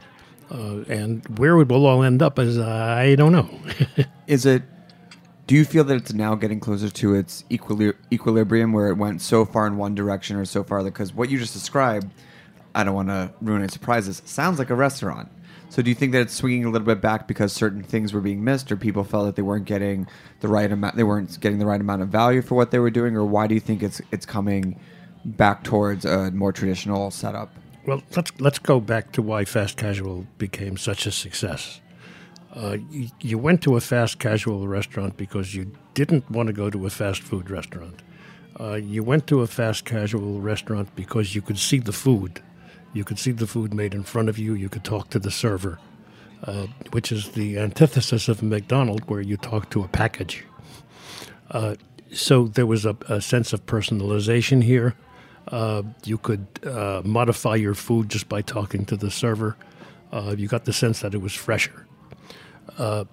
Uh, 0.50 0.84
and 0.88 1.26
where 1.38 1.60
it 1.60 1.68
will 1.68 1.86
all 1.86 2.04
end 2.04 2.22
up 2.22 2.40
is 2.40 2.58
I 2.58 3.16
don't 3.16 3.34
know. 3.34 3.50
Is 4.28 4.46
it? 4.46 4.64
Do 5.46 5.56
you 5.56 5.66
feel 5.66 5.84
that 5.86 5.96
it's 5.96 6.14
now 6.14 6.36
getting 6.36 6.60
closer 6.62 6.90
to 6.90 7.16
its 7.16 7.44
equili- 7.50 7.96
equilibrium 8.12 8.72
where 8.74 8.88
it 8.88 8.96
went 8.96 9.22
so 9.22 9.44
far 9.46 9.68
in 9.68 9.78
one 9.78 9.94
direction 9.94 10.38
or 10.38 10.46
so 10.46 10.64
far? 10.64 10.84
Because 10.84 11.14
what 11.14 11.30
you 11.30 11.38
just 11.38 11.54
described, 11.54 12.10
I 12.78 12.84
don't 12.84 12.94
want 12.94 13.08
to 13.08 13.34
ruin 13.42 13.64
any 13.64 13.70
surprises. 13.70 14.22
Sounds 14.26 14.60
like 14.60 14.70
a 14.70 14.76
restaurant. 14.76 15.32
So 15.70 15.82
do 15.82 15.90
you 15.90 15.96
think 15.96 16.12
that 16.12 16.22
it's 16.22 16.34
swinging 16.36 16.64
a 16.64 16.70
little 16.70 16.86
bit 16.86 17.02
back 17.02 17.28
because 17.28 17.52
certain 17.52 17.82
things 17.82 18.14
were 18.14 18.22
being 18.22 18.44
missed, 18.44 18.72
or 18.72 18.78
people 18.78 19.04
felt 19.04 19.26
that 19.26 19.36
they 19.36 19.42
weren't 19.42 19.66
getting 19.66 20.08
the 20.42 20.48
right 20.48 20.72
amount, 20.72 20.96
they 20.96 21.04
weren't 21.04 21.40
getting 21.42 21.58
the 21.58 21.66
right 21.66 21.82
amount 21.82 22.04
of 22.04 22.10
value 22.10 22.44
for 22.44 22.54
what 22.54 22.70
they 22.70 22.78
were 22.78 22.92
doing, 22.92 23.18
or 23.18 23.26
why 23.26 23.48
do 23.48 23.56
you 23.56 23.60
think 23.60 23.82
it's 23.82 24.00
it's 24.12 24.28
coming 24.28 24.80
back 25.26 25.64
towards 25.64 26.06
a 26.06 26.30
more 26.32 26.54
traditional 26.54 27.10
setup? 27.10 27.50
Well, 27.88 28.04
let's 28.16 28.32
let's 28.40 28.60
go 28.60 28.80
back 28.80 29.12
to 29.14 29.24
why 29.24 29.44
fast 29.44 29.76
casual 29.76 30.28
became 30.38 30.78
such 30.78 31.08
a 31.08 31.12
success. 31.12 31.82
Uh, 32.56 32.78
you, 32.92 33.10
you 33.22 33.38
went 33.40 33.64
to 33.64 33.76
a 33.76 33.82
fast 33.82 34.20
casual 34.20 34.68
restaurant 34.68 35.18
because 35.18 35.56
you 35.56 35.72
didn't 35.96 36.30
want 36.30 36.48
to 36.48 36.54
go 36.54 36.70
to 36.70 36.86
a 36.86 36.92
fast 36.92 37.24
food 37.24 37.50
restaurant. 37.50 38.04
Uh, 38.60 38.74
you 38.74 39.04
went 39.04 39.26
to 39.28 39.42
a 39.42 39.48
fast 39.48 39.84
casual 39.84 40.40
restaurant 40.42 40.96
because 40.96 41.34
you 41.34 41.42
could 41.42 41.58
see 41.58 41.80
the 41.80 41.92
food. 41.92 42.42
You 42.94 43.04
could 43.04 43.20
see 43.20 43.32
the 43.32 43.48
food 43.48 43.74
made 43.74 43.94
in 43.94 44.04
front 44.04 44.30
of 44.30 44.38
you. 44.38 44.54
You 44.54 44.70
could 44.70 44.84
talk 44.84 45.10
to 45.12 45.20
the 45.20 45.32
server, 45.32 45.80
uh, 46.44 46.68
which 46.92 47.12
is 47.12 47.30
the 47.30 47.60
antithesis 47.60 48.28
of 48.28 48.42
McDonald's, 48.42 49.08
where 49.08 49.22
you 49.22 49.38
talk 49.38 49.70
to 49.72 49.84
a 49.84 49.88
package. 49.88 50.44
Uh, 51.52 51.76
so 52.14 52.48
there 52.48 52.66
was 52.66 52.86
a, 52.86 52.96
a 53.08 53.22
sense 53.22 53.54
of 53.54 53.66
personalization 53.66 54.64
here. 54.64 54.96
Uh, 55.48 55.84
you 56.04 56.18
could 56.18 56.46
uh, 56.66 57.02
modify 57.06 57.56
your 57.56 57.74
food 57.74 58.10
just 58.10 58.28
by 58.28 58.42
talking 58.42 58.86
to 58.86 58.98
the 58.98 59.12
server. 59.12 59.56
Uh, 60.12 60.36
you 60.38 60.48
got 60.48 60.66
the 60.66 60.74
sense 60.74 61.02
that 61.02 61.14
it 61.14 61.22
was 61.22 61.34
fresher. 61.34 61.86
Uh, 62.78 63.06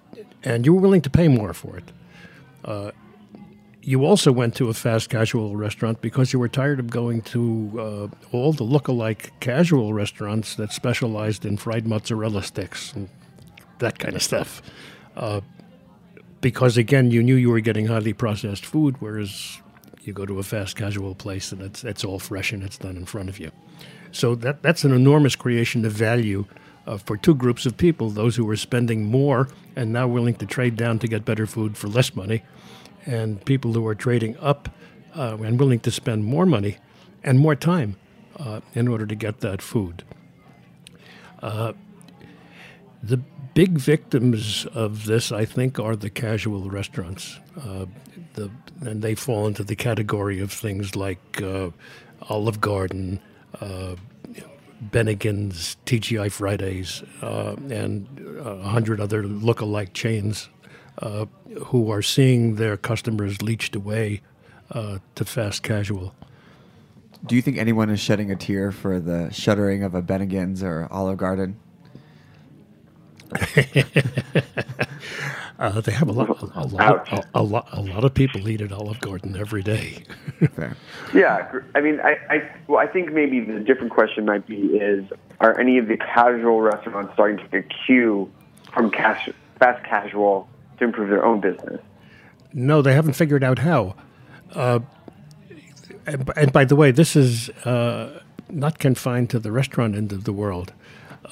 and 0.43 0.65
you 0.65 0.73
were 0.73 0.81
willing 0.81 1.01
to 1.01 1.09
pay 1.09 1.27
more 1.27 1.53
for 1.53 1.77
it. 1.77 1.91
You 3.87 4.03
also 4.03 4.31
went 4.31 4.55
to 4.55 4.69
a 4.69 4.73
fast 4.73 5.11
casual 5.11 5.55
restaurant 5.55 6.01
because 6.01 6.33
you 6.33 6.39
were 6.39 6.49
tired 6.49 6.79
of 6.79 6.89
going 6.89 7.21
to 7.21 7.71
uh, 7.77 8.35
all 8.35 8.51
the 8.51 8.63
look-alike 8.63 9.31
casual 9.39 9.93
restaurants 9.93 10.55
that 10.55 10.73
specialized 10.73 11.45
in 11.45 11.55
fried 11.55 11.85
mozzarella 11.85 12.41
sticks 12.41 12.93
and 12.93 13.09
that 13.77 13.99
kind 13.99 14.15
of 14.15 14.23
stuff. 14.23 14.63
Uh, 15.15 15.41
because 16.41 16.77
again, 16.77 17.11
you 17.11 17.21
knew 17.21 17.35
you 17.35 17.51
were 17.51 17.59
getting 17.59 17.85
highly 17.85 18.11
processed 18.11 18.65
food, 18.65 18.95
whereas 19.01 19.59
you 20.01 20.13
go 20.13 20.25
to 20.25 20.39
a 20.39 20.43
fast 20.43 20.75
casual 20.75 21.13
place 21.13 21.51
and 21.51 21.61
it's 21.61 21.83
it's 21.83 22.03
all 22.03 22.17
fresh 22.17 22.51
and 22.51 22.63
it's 22.63 22.79
done 22.79 22.97
in 22.97 23.05
front 23.05 23.29
of 23.29 23.39
you. 23.39 23.51
So 24.11 24.33
that 24.33 24.63
that's 24.63 24.83
an 24.83 24.93
enormous 24.93 25.35
creation 25.35 25.85
of 25.85 25.91
value 25.91 26.45
uh, 26.87 26.97
for 26.97 27.17
two 27.17 27.35
groups 27.35 27.67
of 27.67 27.77
people: 27.77 28.09
those 28.09 28.35
who 28.35 28.45
were 28.45 28.57
spending 28.57 29.05
more 29.11 29.47
and 29.75 29.93
now 29.93 30.07
willing 30.07 30.33
to 30.35 30.47
trade 30.47 30.75
down 30.75 30.97
to 30.99 31.07
get 31.07 31.23
better 31.23 31.45
food 31.45 31.77
for 31.77 31.87
less 31.87 32.15
money, 32.15 32.41
and 33.05 33.43
people 33.45 33.73
who 33.73 33.85
are 33.87 33.95
trading 33.95 34.37
up 34.37 34.69
uh, 35.15 35.37
and 35.41 35.59
willing 35.59 35.79
to 35.79 35.91
spend 35.91 36.25
more 36.25 36.45
money 36.45 36.77
and 37.23 37.39
more 37.39 37.55
time 37.55 37.95
uh, 38.37 38.61
in 38.73 38.87
order 38.87 39.05
to 39.05 39.15
get 39.15 39.39
that 39.39 39.61
food. 39.61 40.03
Uh, 41.41 41.73
the 43.01 43.17
big 43.53 43.77
victims 43.77 44.65
of 44.73 45.05
this, 45.05 45.31
I 45.31 45.45
think, 45.45 45.79
are 45.79 45.95
the 45.95 46.09
casual 46.09 46.69
restaurants. 46.69 47.39
Uh, 47.57 47.85
the, 48.33 48.51
and 48.81 49.01
they 49.01 49.15
fall 49.15 49.47
into 49.47 49.63
the 49.63 49.75
category 49.75 50.39
of 50.39 50.51
things 50.51 50.95
like 50.95 51.41
uh, 51.41 51.69
Olive 52.29 52.59
Garden, 52.59 53.19
uh, 53.61 53.95
Bennigan's, 54.89 55.77
TGI 55.85 56.31
Fridays, 56.31 57.01
and 57.21 58.41
a 58.43 58.67
hundred 58.67 58.99
other 58.99 59.23
look-alike 59.25 59.93
chains 59.93 60.49
uh, 60.99 61.25
who 61.65 61.91
are 61.91 62.01
seeing 62.01 62.55
their 62.55 62.77
customers 62.77 63.41
leached 63.41 63.75
away 63.75 64.21
uh, 64.71 64.99
to 65.15 65.25
fast 65.25 65.63
casual. 65.63 66.15
Do 67.25 67.35
you 67.35 67.41
think 67.41 67.57
anyone 67.57 67.89
is 67.89 67.99
shedding 67.99 68.31
a 68.31 68.35
tear 68.35 68.71
for 68.71 68.99
the 68.99 69.31
shuttering 69.31 69.83
of 69.83 69.95
a 69.95 70.01
Bennigan's 70.01 70.61
or 70.61 70.87
Olive 70.91 71.17
Garden? 71.17 71.59
Uh, 75.57 75.79
they 75.81 75.91
have 75.91 76.09
a 76.09 76.11
lot, 76.11 76.29
a, 76.29 76.59
a 76.59 76.67
lot, 76.67 77.11
a, 77.13 77.23
a 77.35 77.41
lot, 77.41 77.67
a 77.71 77.81
lot 77.81 78.03
of 78.03 78.13
people 78.13 78.49
eat 78.49 78.59
at 78.59 78.73
Olive 78.73 78.99
Garden 78.99 79.35
every 79.37 79.63
day. 79.63 80.03
Yeah, 81.13 81.61
I 81.75 81.79
mean, 81.79 82.01
I, 82.01 82.17
I, 82.29 82.51
well, 82.67 82.79
I 82.79 82.87
think 82.87 83.13
maybe 83.13 83.39
the 83.39 83.61
different 83.61 83.93
question 83.93 84.25
might 84.25 84.45
be: 84.45 84.55
is 84.55 85.05
are 85.39 85.57
any 85.57 85.77
of 85.77 85.87
the 85.87 85.95
casual 85.95 86.59
restaurants 86.59 87.13
starting 87.13 87.37
to 87.37 87.43
take 87.47 87.71
a 87.71 87.85
cue 87.85 88.29
from 88.73 88.91
cash, 88.91 89.29
fast 89.57 89.85
casual 89.85 90.49
to 90.77 90.83
improve 90.83 91.09
their 91.09 91.25
own 91.25 91.41
business? 91.41 91.81
no, 92.55 92.81
they 92.81 92.93
haven't 92.93 93.13
figured 93.13 93.43
out 93.43 93.59
how. 93.59 93.95
Uh, 94.53 94.79
and, 96.07 96.53
by 96.53 96.63
the 96.63 96.75
way, 96.75 96.91
this 96.91 97.15
is 97.15 97.49
uh, 97.65 98.21
not 98.49 98.79
confined 98.79 99.29
to 99.31 99.39
the 99.39 99.51
restaurant 99.51 99.95
end 99.95 100.11
of 100.13 100.23
the 100.23 100.31
world. 100.31 100.73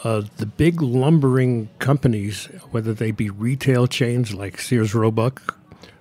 Uh, 0.04 0.24
the 0.38 0.46
big 0.46 0.82
lumbering 0.82 1.70
companies, 1.80 2.46
whether 2.72 2.94
they 2.94 3.12
be 3.12 3.30
retail 3.30 3.88
chains 3.88 4.34
like 4.34 4.60
Sears 4.60 4.94
Roebuck, 4.94 5.58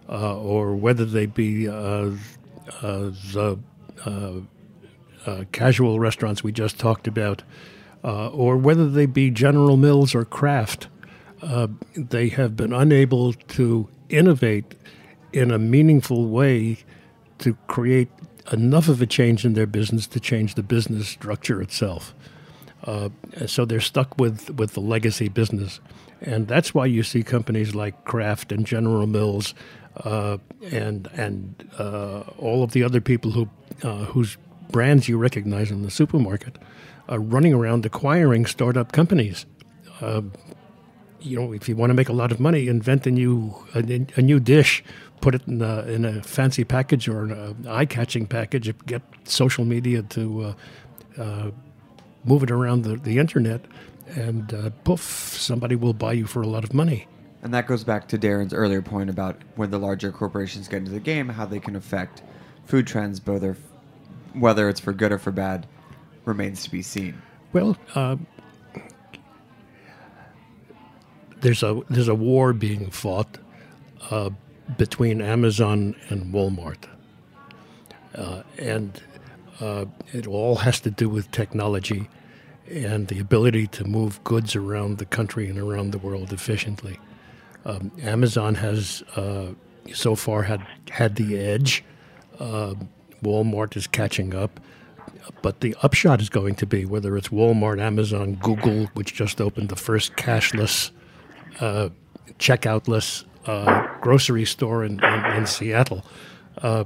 uh, 0.08 0.36
or 0.38 0.74
whether 0.74 1.04
they 1.04 1.26
be 1.26 1.68
uh, 1.68 2.10
uh, 2.82 3.10
the 3.32 3.58
casual 5.52 6.00
restaurants 6.00 6.42
we 6.42 6.50
just 6.50 6.78
talked 6.78 7.06
about, 7.06 7.42
or 8.02 8.56
whether 8.56 8.88
they 8.88 9.06
be 9.06 9.30
General 9.30 9.76
Mills 9.76 10.14
or 10.14 10.24
Kraft, 10.24 10.88
uh, 11.42 11.66
they 11.96 12.28
have 12.28 12.56
been 12.56 12.72
unable 12.72 13.32
to 13.32 13.88
innovate 14.08 14.74
in 15.32 15.50
a 15.50 15.58
meaningful 15.58 16.26
way 16.26 16.78
to 17.38 17.54
create 17.66 18.08
enough 18.52 18.88
of 18.88 19.02
a 19.02 19.06
change 19.06 19.44
in 19.44 19.54
their 19.54 19.66
business 19.66 20.06
to 20.06 20.20
change 20.20 20.54
the 20.54 20.62
business 20.62 21.08
structure 21.08 21.60
itself. 21.60 22.14
Uh, 22.84 23.08
so 23.46 23.64
they're 23.64 23.80
stuck 23.80 24.18
with, 24.18 24.50
with 24.50 24.72
the 24.72 24.80
legacy 24.80 25.28
business. 25.28 25.80
And 26.20 26.48
that's 26.48 26.74
why 26.74 26.86
you 26.86 27.02
see 27.02 27.22
companies 27.22 27.74
like 27.74 28.04
Kraft 28.04 28.52
and 28.52 28.66
General 28.66 29.06
Mills 29.06 29.54
uh, 30.04 30.38
and, 30.70 31.08
and 31.14 31.68
uh, 31.78 32.20
all 32.38 32.62
of 32.62 32.72
the 32.72 32.82
other 32.82 33.00
people 33.00 33.32
who, 33.32 33.48
uh, 33.82 34.04
whose 34.06 34.36
brands 34.70 35.08
you 35.08 35.18
recognize 35.18 35.70
in 35.70 35.82
the 35.82 35.90
supermarket 35.90 36.58
are 37.08 37.18
running 37.18 37.52
around 37.52 37.84
acquiring 37.84 38.46
startup 38.46 38.92
companies. 38.92 39.46
You 41.22 41.38
know, 41.38 41.52
if 41.52 41.68
you 41.68 41.76
want 41.76 41.90
to 41.90 41.94
make 41.94 42.08
a 42.08 42.12
lot 42.12 42.32
of 42.32 42.40
money, 42.40 42.68
invent 42.68 43.06
a 43.06 43.10
new 43.10 43.54
a, 43.74 44.06
a 44.16 44.22
new 44.22 44.40
dish, 44.40 44.82
put 45.20 45.34
it 45.34 45.46
in 45.46 45.62
a, 45.62 45.82
in 45.82 46.04
a 46.04 46.22
fancy 46.22 46.64
package 46.64 47.08
or 47.08 47.24
an 47.24 47.66
eye-catching 47.68 48.26
package, 48.26 48.74
get 48.86 49.02
social 49.24 49.64
media 49.64 50.02
to 50.02 50.54
uh, 51.18 51.22
uh, 51.22 51.50
move 52.24 52.42
it 52.42 52.50
around 52.50 52.82
the, 52.82 52.96
the 52.96 53.18
internet, 53.18 53.64
and 54.16 54.52
uh, 54.52 54.70
poof, 54.84 55.00
somebody 55.00 55.76
will 55.76 55.94
buy 55.94 56.12
you 56.12 56.26
for 56.26 56.42
a 56.42 56.46
lot 56.46 56.64
of 56.64 56.74
money. 56.74 57.06
And 57.42 57.52
that 57.54 57.66
goes 57.66 57.82
back 57.84 58.08
to 58.08 58.18
Darin's 58.18 58.54
earlier 58.54 58.82
point 58.82 59.10
about 59.10 59.36
when 59.56 59.70
the 59.70 59.78
larger 59.78 60.12
corporations 60.12 60.68
get 60.68 60.78
into 60.78 60.92
the 60.92 61.00
game, 61.00 61.28
how 61.28 61.44
they 61.44 61.60
can 61.60 61.76
affect 61.76 62.22
food 62.66 62.86
trends, 62.86 63.24
whether 63.24 63.56
whether 64.34 64.68
it's 64.68 64.80
for 64.80 64.92
good 64.92 65.12
or 65.12 65.18
for 65.18 65.32
bad, 65.32 65.66
remains 66.24 66.64
to 66.64 66.70
be 66.70 66.82
seen. 66.82 67.20
Well, 67.52 67.76
uh, 67.94 68.16
there's 71.42 71.62
a 71.62 71.80
there's 71.90 72.08
a 72.08 72.14
war 72.14 72.52
being 72.52 72.90
fought 72.90 73.38
uh, 74.10 74.30
between 74.78 75.20
Amazon 75.20 75.94
and 76.08 76.32
Walmart, 76.32 76.84
uh, 78.14 78.42
and 78.58 79.02
uh, 79.60 79.84
it 80.12 80.26
all 80.26 80.56
has 80.56 80.80
to 80.80 80.90
do 80.90 81.08
with 81.08 81.30
technology 81.30 82.08
and 82.70 83.08
the 83.08 83.18
ability 83.18 83.66
to 83.66 83.84
move 83.84 84.22
goods 84.24 84.56
around 84.56 84.98
the 84.98 85.04
country 85.04 85.48
and 85.48 85.58
around 85.58 85.90
the 85.90 85.98
world 85.98 86.32
efficiently. 86.32 86.98
Um, 87.64 87.92
Amazon 88.00 88.54
has 88.54 89.02
uh, 89.16 89.48
so 89.92 90.14
far 90.14 90.42
had 90.42 90.66
had 90.90 91.16
the 91.16 91.38
edge. 91.38 91.84
Uh, 92.38 92.74
Walmart 93.22 93.76
is 93.76 93.86
catching 93.86 94.34
up. 94.34 94.58
But 95.40 95.60
the 95.60 95.76
upshot 95.82 96.20
is 96.20 96.28
going 96.28 96.56
to 96.56 96.66
be 96.66 96.84
whether 96.84 97.16
it's 97.16 97.28
Walmart, 97.28 97.80
Amazon, 97.80 98.34
Google, 98.34 98.86
which 98.94 99.14
just 99.14 99.40
opened 99.40 99.68
the 99.68 99.76
first 99.76 100.16
cashless, 100.16 100.90
uh, 101.60 101.88
checkoutless 102.38 103.24
uh, 103.46 103.86
grocery 104.00 104.44
store 104.44 104.84
in, 104.84 105.02
in, 105.02 105.24
in 105.36 105.46
Seattle. 105.46 106.04
Uh, 106.58 106.84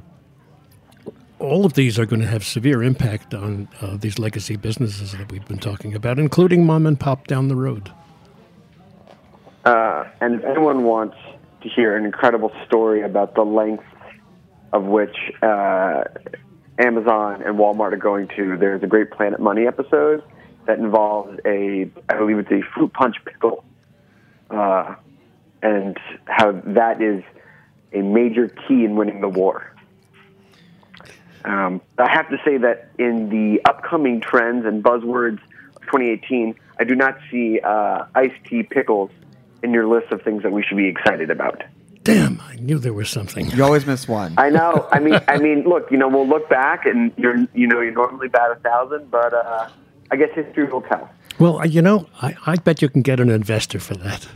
all 1.38 1.66
of 1.66 1.74
these 1.74 1.98
are 1.98 2.06
going 2.06 2.22
to 2.22 2.26
have 2.26 2.44
severe 2.44 2.82
impact 2.82 3.34
on 3.34 3.68
uh, 3.80 3.96
these 3.96 4.18
legacy 4.18 4.56
businesses 4.56 5.12
that 5.12 5.30
we've 5.30 5.46
been 5.46 5.58
talking 5.58 5.94
about, 5.94 6.18
including 6.18 6.64
mom 6.64 6.86
and 6.86 6.98
pop 6.98 7.26
down 7.26 7.48
the 7.48 7.56
road. 7.56 7.92
Uh, 9.64 10.04
and 10.20 10.36
if 10.36 10.44
anyone 10.44 10.84
wants 10.84 11.16
to 11.62 11.68
hear 11.68 11.96
an 11.96 12.04
incredible 12.04 12.52
story 12.66 13.02
about 13.02 13.34
the 13.34 13.42
length 13.42 13.84
of 14.72 14.84
which 14.84 15.16
uh, 15.42 16.04
Amazon 16.78 17.42
and 17.42 17.58
Walmart 17.58 17.92
are 17.92 17.96
going 17.96 18.28
to, 18.36 18.56
there's 18.56 18.82
a 18.82 18.86
great 18.86 19.10
Planet 19.10 19.40
Money 19.40 19.66
episode 19.66 20.22
that 20.66 20.78
involves 20.78 21.38
a, 21.44 21.90
I 22.08 22.16
believe 22.16 22.38
it's 22.38 22.50
a 22.50 22.62
fruit 22.74 22.92
punch 22.92 23.16
pickle, 23.24 23.64
uh, 24.50 24.94
and 25.62 25.98
how 26.26 26.52
that 26.52 27.00
is 27.00 27.22
a 27.92 28.02
major 28.02 28.48
key 28.48 28.84
in 28.84 28.96
winning 28.96 29.20
the 29.20 29.28
war. 29.28 29.72
Um, 31.44 31.80
I 31.96 32.10
have 32.10 32.28
to 32.30 32.38
say 32.44 32.58
that 32.58 32.90
in 32.98 33.28
the 33.28 33.60
upcoming 33.64 34.20
trends 34.20 34.66
and 34.66 34.82
buzzwords 34.82 35.38
of 35.76 35.82
2018, 35.82 36.56
I 36.78 36.84
do 36.84 36.96
not 36.96 37.18
see 37.30 37.60
uh, 37.60 38.04
iced 38.14 38.44
tea 38.48 38.64
pickles 38.64 39.10
in 39.62 39.72
your 39.72 39.86
list 39.86 40.12
of 40.12 40.22
things 40.22 40.42
that 40.42 40.52
we 40.52 40.62
should 40.62 40.76
be 40.76 40.88
excited 40.88 41.30
about. 41.30 41.62
Damn, 42.02 42.40
I 42.40 42.56
knew 42.56 42.78
there 42.78 42.92
was 42.92 43.10
something. 43.10 43.50
You 43.50 43.64
always 43.64 43.86
miss 43.86 44.06
one. 44.06 44.34
I 44.38 44.50
know. 44.50 44.88
I 44.92 45.00
mean, 45.00 45.20
I 45.26 45.38
mean, 45.38 45.64
look, 45.64 45.90
you 45.90 45.96
know, 45.96 46.08
we'll 46.08 46.28
look 46.28 46.48
back, 46.48 46.86
and 46.86 47.12
you're, 47.16 47.36
you 47.54 47.66
know, 47.66 47.80
you're 47.80 47.92
normally 47.92 48.28
bat 48.28 48.50
a 48.52 48.56
thousand, 48.56 49.10
but 49.10 49.32
uh, 49.32 49.68
I 50.10 50.16
guess 50.16 50.28
history 50.34 50.64
will 50.66 50.82
tell. 50.82 51.10
Well, 51.38 51.64
you 51.66 51.82
know, 51.82 52.08
I, 52.22 52.34
I 52.46 52.56
bet 52.56 52.80
you 52.82 52.88
can 52.88 53.02
get 53.02 53.20
an 53.20 53.30
investor 53.30 53.78
for 53.78 53.94
that. 53.96 54.26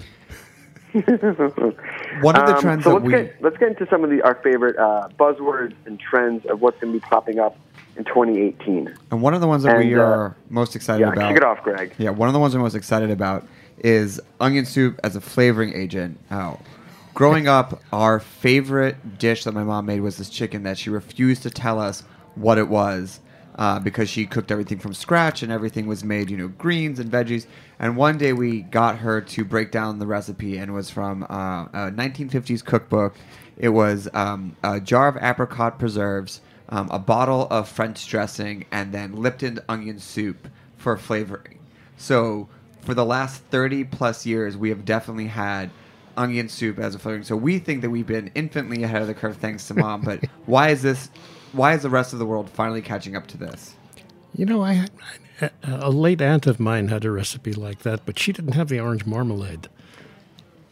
One 2.23 2.37
of 2.37 2.47
the 2.47 2.57
Um, 2.57 2.61
trends 2.61 2.85
so 2.85 2.91
that 2.91 2.95
let's 2.97 3.05
we 3.07 3.13
get 3.13 3.43
let's 3.43 3.57
get 3.59 3.69
into 3.69 3.87
some 3.89 4.03
of 4.05 4.11
the 4.11 4.23
our 4.23 4.35
favorite 4.43 4.77
uh, 4.77 5.09
buzzwords 5.19 5.75
and 5.87 5.99
trends 6.01 6.45
of 6.47 6.61
what's 6.61 6.81
going 6.81 6.93
to 6.93 6.99
be 6.99 7.05
popping 7.07 7.39
up 7.39 7.57
in 7.97 8.05
2018. 8.05 8.93
and 9.11 9.23
one 9.23 9.33
of 9.35 9.41
the 9.41 9.47
ones 9.47 9.63
that 9.63 9.77
we 9.79 9.93
and, 9.93 10.01
uh, 10.01 10.05
are 10.05 10.37
most 10.49 10.75
excited 10.77 11.01
Yeah, 11.01 11.13
about. 11.13 11.29
kick 11.29 11.37
it 11.37 11.45
off, 11.45 11.63
Greg. 11.63 11.95
Yeah, 11.99 12.11
one 12.11 12.29
of 12.29 12.33
the 12.33 12.41
ones 12.41 12.55
I'm 12.55 12.61
most 12.61 12.75
excited 12.75 13.11
about 13.11 13.47
is 13.79 14.21
onion 14.41 14.65
soup 14.67 14.99
as 15.05 15.17
a 15.17 15.21
flavoring 15.21 15.75
agent. 15.75 16.19
Oh. 16.31 16.59
Growing 17.15 17.49
up, 17.49 17.81
our 17.93 18.19
favorite 18.21 19.19
dish 19.19 19.45
that 19.45 19.53
my 19.53 19.65
mom 19.65 19.87
made 19.87 20.01
was 20.01 20.17
this 20.17 20.29
chicken 20.31 20.63
that 20.63 20.79
she 20.79 20.91
refused 20.91 21.43
to 21.43 21.51
tell 21.51 21.79
us 21.81 22.03
what 22.35 22.57
it 22.59 22.69
was 22.69 23.21
uh, 23.61 23.79
because 23.79 24.09
she 24.09 24.25
cooked 24.25 24.51
everything 24.51 24.79
from 24.79 24.95
scratch 24.95 25.43
and 25.43 25.53
everything 25.53 25.87
was 25.87 26.03
made, 26.03 26.31
you 26.31 26.37
know, 26.37 26.49
greens 26.49 26.99
and 26.99 27.13
veggies. 27.13 27.47
And 27.79 27.95
one 27.95 28.17
day 28.17 28.33
we 28.33 28.63
got 28.63 28.97
her 28.99 29.21
to 29.21 29.45
break 29.45 29.71
down 29.71 29.99
the 29.99 30.07
recipe, 30.07 30.57
and 30.57 30.71
it 30.71 30.73
was 30.73 30.89
from 30.91 31.25
uh, 31.25 31.65
a 31.65 31.91
1950s 31.93 32.65
cookbook. 32.65 33.15
It 33.59 33.69
was 33.69 34.09
um, 34.15 34.57
a 34.65 34.81
jar 34.81 35.09
of 35.09 35.19
apricot 35.19 35.79
preserves, 35.79 36.41
um, 36.71 36.89
a 36.91 36.99
bottle 36.99 37.47
of 37.51 37.69
French 37.69 38.09
dressing, 38.09 38.65
and 38.73 38.93
then 38.93 39.15
Lipton 39.15 39.61
onion 39.69 39.99
soup 39.99 40.49
for 40.79 40.97
flavoring. 40.97 41.59
So 41.99 42.49
for 42.81 42.95
the 42.95 43.05
last 43.05 43.43
30 43.51 43.85
plus 43.85 44.25
years, 44.25 44.57
we 44.57 44.71
have 44.71 44.87
definitely 44.87 45.27
had 45.27 45.69
onion 46.17 46.49
soup 46.49 46.79
as 46.79 46.95
a 46.95 46.99
flavoring. 46.99 47.25
So 47.25 47.37
we 47.37 47.59
think 47.59 47.83
that 47.83 47.91
we've 47.91 48.07
been 48.07 48.31
infinitely 48.35 48.85
ahead 48.85 49.03
of 49.03 49.09
the 49.09 49.15
curve 49.15 49.37
thanks 49.37 49.69
to 49.69 49.75
mom. 49.75 50.01
But 50.01 50.25
why 50.47 50.71
is 50.71 50.81
this? 50.81 51.11
Why 51.53 51.75
is 51.75 51.83
the 51.83 51.91
rest 51.91 52.13
of 52.13 52.19
the 52.19 52.27
world 52.27 52.49
finally 52.51 52.83
catching 52.83 53.17
up 53.17 53.27
to 53.29 53.37
this? 53.37 53.75
You 54.35 54.47
know, 54.47 54.63
I, 54.63 54.87
I 55.41 55.49
a 55.65 55.91
late 55.91 56.23
aunt 56.23 56.47
of 56.47 56.61
mine 56.61 56.89
had 56.89 57.05
a 57.05 57.11
recipe 57.11 57.53
like 57.53 57.81
that, 57.81 58.01
but 58.07 58.19
she 58.19 58.33
didn't 58.33 58.53
have 58.53 58.69
the 58.69 58.79
orange 58.81 59.07
marmalade. 59.07 59.69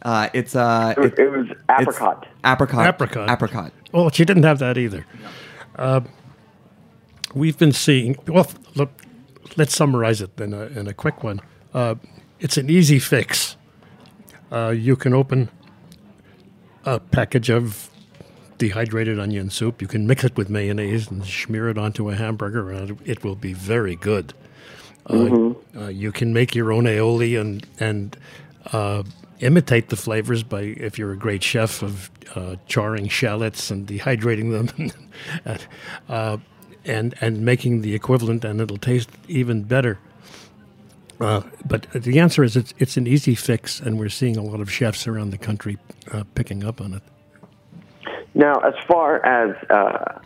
Uh, 0.01 0.29
it's 0.33 0.55
uh, 0.55 0.93
It, 0.97 1.05
it- 1.13 1.19
it 1.19 1.31
was 1.31 1.47
apricot. 1.69 2.27
apricot, 2.45 2.87
Apricot. 2.87 3.29
apricot. 3.29 3.73
Well, 3.91 4.09
she 4.11 4.23
didn't 4.23 4.43
have 4.43 4.59
that 4.59 4.77
either. 4.77 5.05
Uh, 5.75 6.01
we've 7.33 7.57
been 7.57 7.73
seeing. 7.73 8.15
Well, 8.27 8.49
look, 8.75 8.91
let's 9.57 9.75
summarize 9.75 10.21
it 10.21 10.39
in 10.39 10.53
a, 10.53 10.67
in 10.67 10.87
a 10.87 10.93
quick 10.93 11.23
one. 11.23 11.41
Uh, 11.73 11.95
it's 12.39 12.55
an 12.57 12.69
easy 12.69 12.99
fix. 12.99 13.57
Uh, 14.51 14.69
you 14.69 14.95
can 14.95 15.13
open 15.13 15.49
a 16.85 16.99
package 16.99 17.49
of 17.49 17.88
dehydrated 18.59 19.19
onion 19.19 19.49
soup. 19.49 19.81
You 19.81 19.87
can 19.87 20.05
mix 20.05 20.23
it 20.23 20.37
with 20.37 20.49
mayonnaise 20.49 21.09
and 21.09 21.25
smear 21.25 21.69
it 21.69 21.77
onto 21.79 22.09
a 22.11 22.15
hamburger, 22.15 22.69
and 22.69 22.99
it 23.05 23.23
will 23.23 23.35
be 23.35 23.53
very 23.53 23.95
good. 23.95 24.33
Uh, 25.09 25.53
uh, 25.75 25.87
you 25.87 26.11
can 26.11 26.33
make 26.33 26.53
your 26.53 26.71
own 26.71 26.83
aioli 26.83 27.39
and 27.39 27.65
and 27.79 28.15
uh, 28.71 29.01
imitate 29.39 29.89
the 29.89 29.95
flavors 29.95 30.43
by 30.43 30.61
if 30.61 30.99
you're 30.99 31.11
a 31.11 31.17
great 31.17 31.41
chef 31.41 31.81
of 31.81 32.11
uh, 32.35 32.57
charring 32.67 33.07
shallots 33.07 33.71
and 33.71 33.87
dehydrating 33.87 34.51
them, 34.51 34.93
and, 35.45 35.67
uh, 36.09 36.37
and 36.85 37.15
and 37.21 37.41
making 37.41 37.81
the 37.81 37.95
equivalent, 37.95 38.45
and 38.45 38.61
it'll 38.61 38.77
taste 38.77 39.09
even 39.27 39.63
better. 39.63 39.97
Uh, 41.19 41.41
but 41.65 41.87
the 41.91 42.19
answer 42.19 42.43
is 42.43 42.55
it's 42.55 42.73
it's 42.77 42.97
an 42.97 43.07
easy 43.07 43.33
fix, 43.33 43.79
and 43.79 43.97
we're 43.97 44.09
seeing 44.09 44.37
a 44.37 44.43
lot 44.43 44.59
of 44.59 44.71
chefs 44.71 45.07
around 45.07 45.31
the 45.31 45.37
country 45.37 45.77
uh, 46.11 46.23
picking 46.35 46.63
up 46.63 46.79
on 46.79 46.93
it. 46.93 47.03
Now, 48.33 48.59
as 48.59 48.73
far 48.87 49.25
as 49.25 49.55
uh, 49.69 50.19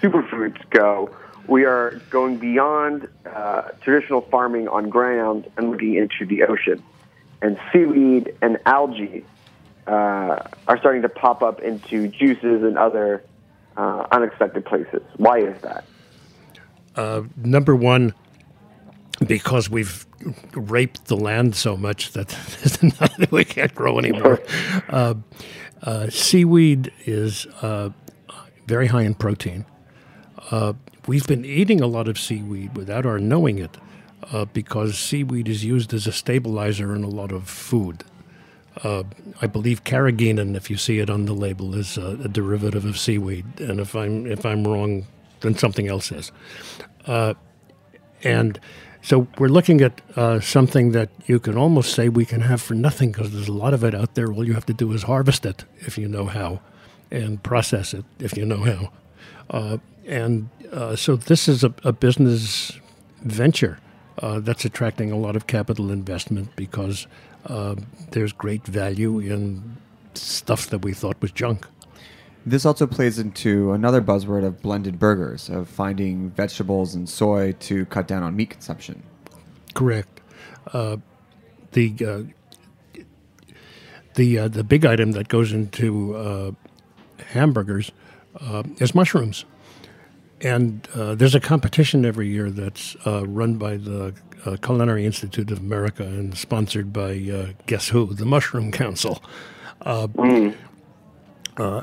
superfoods 0.00 0.58
go, 0.70 1.14
we 1.46 1.64
are 1.64 2.00
going 2.10 2.38
beyond 2.38 3.08
uh, 3.26 3.62
traditional 3.82 4.22
farming 4.22 4.68
on 4.68 4.88
ground 4.88 5.50
and 5.56 5.70
looking 5.70 5.94
into 5.94 6.24
the 6.26 6.44
ocean. 6.44 6.82
And 7.40 7.58
seaweed 7.72 8.34
and 8.40 8.58
algae 8.66 9.24
uh, 9.86 9.90
are 10.68 10.78
starting 10.78 11.02
to 11.02 11.08
pop 11.08 11.42
up 11.42 11.60
into 11.60 12.08
juices 12.08 12.62
and 12.62 12.78
other 12.78 13.24
uh, 13.76 14.06
unexpected 14.12 14.64
places. 14.64 15.02
Why 15.16 15.38
is 15.40 15.60
that? 15.62 15.84
Number 17.36 17.74
one, 17.74 18.14
because 19.26 19.68
we've 19.68 20.06
raped 20.54 21.06
the 21.06 21.16
land 21.16 21.54
so 21.54 21.76
much 21.76 22.12
that 22.12 23.28
we 23.30 23.44
can't 23.44 23.74
grow 23.74 23.98
anymore. 23.98 24.40
Uh, 24.88 25.14
uh, 25.82 26.08
seaweed 26.10 26.92
is 27.06 27.46
uh, 27.60 27.90
very 28.66 28.86
high 28.86 29.02
in 29.02 29.14
protein. 29.14 29.64
Uh, 30.50 30.74
we've 31.06 31.26
been 31.26 31.44
eating 31.44 31.80
a 31.80 31.86
lot 31.86 32.08
of 32.08 32.18
seaweed 32.18 32.76
without 32.76 33.04
our 33.06 33.18
knowing 33.18 33.58
it 33.58 33.76
uh, 34.32 34.44
because 34.46 34.98
seaweed 34.98 35.48
is 35.48 35.64
used 35.64 35.92
as 35.92 36.06
a 36.06 36.12
stabilizer 36.12 36.94
in 36.94 37.02
a 37.02 37.08
lot 37.08 37.32
of 37.32 37.48
food. 37.48 38.04
Uh, 38.82 39.02
I 39.42 39.46
believe 39.46 39.84
carrageenan, 39.84 40.56
if 40.56 40.70
you 40.70 40.76
see 40.76 40.98
it 40.98 41.10
on 41.10 41.26
the 41.26 41.34
label, 41.34 41.74
is 41.74 41.98
a, 41.98 42.18
a 42.24 42.28
derivative 42.28 42.84
of 42.84 42.98
seaweed, 42.98 43.44
and 43.60 43.80
if 43.80 43.94
I'm 43.94 44.26
if 44.26 44.46
I'm 44.46 44.66
wrong, 44.66 45.06
then 45.40 45.54
something 45.56 45.88
else 45.88 46.10
is. 46.10 46.32
And 48.24 48.58
so 49.02 49.26
we're 49.36 49.48
looking 49.48 49.80
at 49.80 50.00
uh, 50.14 50.38
something 50.38 50.92
that 50.92 51.10
you 51.26 51.40
can 51.40 51.58
almost 51.58 51.92
say 51.92 52.08
we 52.08 52.24
can 52.24 52.40
have 52.42 52.62
for 52.62 52.74
nothing 52.74 53.10
because 53.10 53.32
there's 53.32 53.48
a 53.48 53.52
lot 53.52 53.74
of 53.74 53.82
it 53.82 53.94
out 53.94 54.14
there. 54.14 54.32
All 54.32 54.46
you 54.46 54.54
have 54.54 54.66
to 54.66 54.72
do 54.72 54.92
is 54.92 55.02
harvest 55.02 55.44
it 55.44 55.64
if 55.80 55.98
you 55.98 56.06
know 56.06 56.26
how, 56.26 56.60
and 57.10 57.42
process 57.42 57.94
it 57.94 58.04
if 58.20 58.36
you 58.36 58.46
know 58.46 58.62
how. 58.62 58.92
Uh, 59.50 59.78
and 60.06 60.48
uh, 60.72 60.94
so 60.94 61.16
this 61.16 61.48
is 61.48 61.64
a, 61.64 61.74
a 61.82 61.92
business 61.92 62.78
venture 63.22 63.78
uh, 64.18 64.38
that's 64.38 64.64
attracting 64.64 65.10
a 65.10 65.16
lot 65.16 65.34
of 65.34 65.48
capital 65.48 65.90
investment 65.90 66.54
because 66.54 67.08
uh, 67.46 67.74
there's 68.12 68.32
great 68.32 68.64
value 68.66 69.18
in 69.18 69.76
stuff 70.14 70.68
that 70.68 70.84
we 70.84 70.92
thought 70.92 71.20
was 71.20 71.32
junk. 71.32 71.66
This 72.44 72.64
also 72.66 72.86
plays 72.86 73.18
into 73.18 73.72
another 73.72 74.00
buzzword 74.02 74.44
of 74.44 74.60
blended 74.62 74.98
burgers, 74.98 75.48
of 75.48 75.68
finding 75.68 76.30
vegetables 76.30 76.94
and 76.94 77.08
soy 77.08 77.52
to 77.60 77.86
cut 77.86 78.08
down 78.08 78.22
on 78.22 78.34
meat 78.34 78.50
consumption. 78.50 79.02
Correct. 79.74 80.20
Uh, 80.72 80.96
the 81.72 81.94
uh, 82.06 83.02
the 84.14 84.38
uh, 84.38 84.48
the 84.48 84.64
big 84.64 84.84
item 84.84 85.12
that 85.12 85.28
goes 85.28 85.52
into 85.52 86.14
uh, 86.16 86.50
hamburgers 87.28 87.92
uh, 88.40 88.62
is 88.78 88.94
mushrooms, 88.94 89.44
and 90.40 90.88
uh, 90.94 91.14
there's 91.14 91.34
a 91.34 91.40
competition 91.40 92.04
every 92.04 92.28
year 92.28 92.50
that's 92.50 92.96
uh, 93.06 93.26
run 93.26 93.56
by 93.56 93.76
the 93.76 94.14
uh, 94.44 94.56
Culinary 94.62 95.06
Institute 95.06 95.50
of 95.50 95.58
America 95.58 96.02
and 96.02 96.36
sponsored 96.36 96.92
by 96.92 97.12
uh, 97.32 97.52
guess 97.66 97.88
who, 97.88 98.12
the 98.12 98.24
Mushroom 98.24 98.72
Council, 98.72 99.22
uh, 99.82 100.08
uh, 101.56 101.82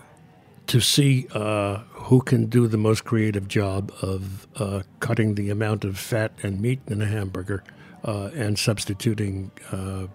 to 0.70 0.80
see 0.80 1.28
uh, 1.32 1.78
who 1.94 2.22
can 2.22 2.46
do 2.46 2.68
the 2.68 2.78
most 2.78 3.04
creative 3.04 3.48
job 3.48 3.92
of 4.04 4.48
uh, 4.58 4.84
cutting 5.00 5.34
the 5.34 5.50
amount 5.50 5.84
of 5.84 5.98
fat 5.98 6.32
and 6.44 6.62
meat 6.62 6.80
in 6.86 7.02
a 7.02 7.08
hamburger 7.08 7.64
uh, 8.04 8.30
and 8.36 8.60
substituting 8.60 9.50
uh, 9.72 10.06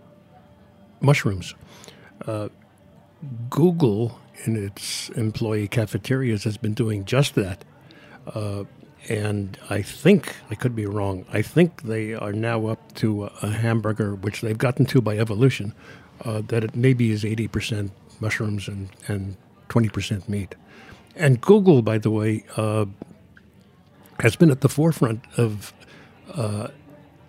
mushrooms. 1.01 1.57
Uh, 2.25 2.49
Google, 3.51 4.21
in 4.45 4.55
its 4.55 5.09
employee 5.11 5.67
cafeterias, 5.67 6.45
has 6.45 6.57
been 6.57 6.73
doing 6.73 7.05
just 7.05 7.35
that. 7.35 7.65
Uh, 8.33 8.63
and 9.09 9.59
I 9.71 9.83
think, 9.83 10.37
I 10.51 10.55
could 10.55 10.77
be 10.77 10.87
wrong, 10.87 11.27
I 11.33 11.43
think 11.43 11.83
they 11.83 12.15
are 12.15 12.33
now 12.33 12.67
up 12.67 12.95
to 12.95 13.25
a, 13.43 13.51
hamburger, 13.51 14.15
which 14.15 14.41
they've 14.41 14.57
gotten 14.57 14.87
to 14.87 15.01
by 15.01 15.19
evolution, 15.19 15.75
that 16.25 16.63
it 16.63 16.77
maybe 16.77 17.11
is 17.11 17.25
80% 17.25 17.91
mushrooms 18.21 18.69
and, 18.69 18.89
and 19.09 19.37
20% 19.69 20.29
meat. 20.29 20.55
And 21.17 21.41
Google, 21.41 21.83
by 21.83 21.99
the 21.99 22.11
way, 22.11 22.45
uh, 22.57 22.87
has 24.21 24.37
been 24.37 24.51
at 24.51 24.61
the 24.61 24.69
forefront 24.69 25.25
of 25.37 25.73
uh, 26.33 26.69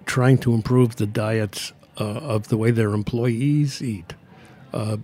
trying 0.05 0.38
to 0.39 0.53
improve 0.53 0.95
the 0.95 1.05
diets 1.05 1.73
uh, 1.99 2.03
of 2.03 2.47
the 2.49 2.57
way 2.57 2.71
their 2.71 2.93
employees 2.93 3.81
eat. 3.81 4.13
Uh, 4.73 4.97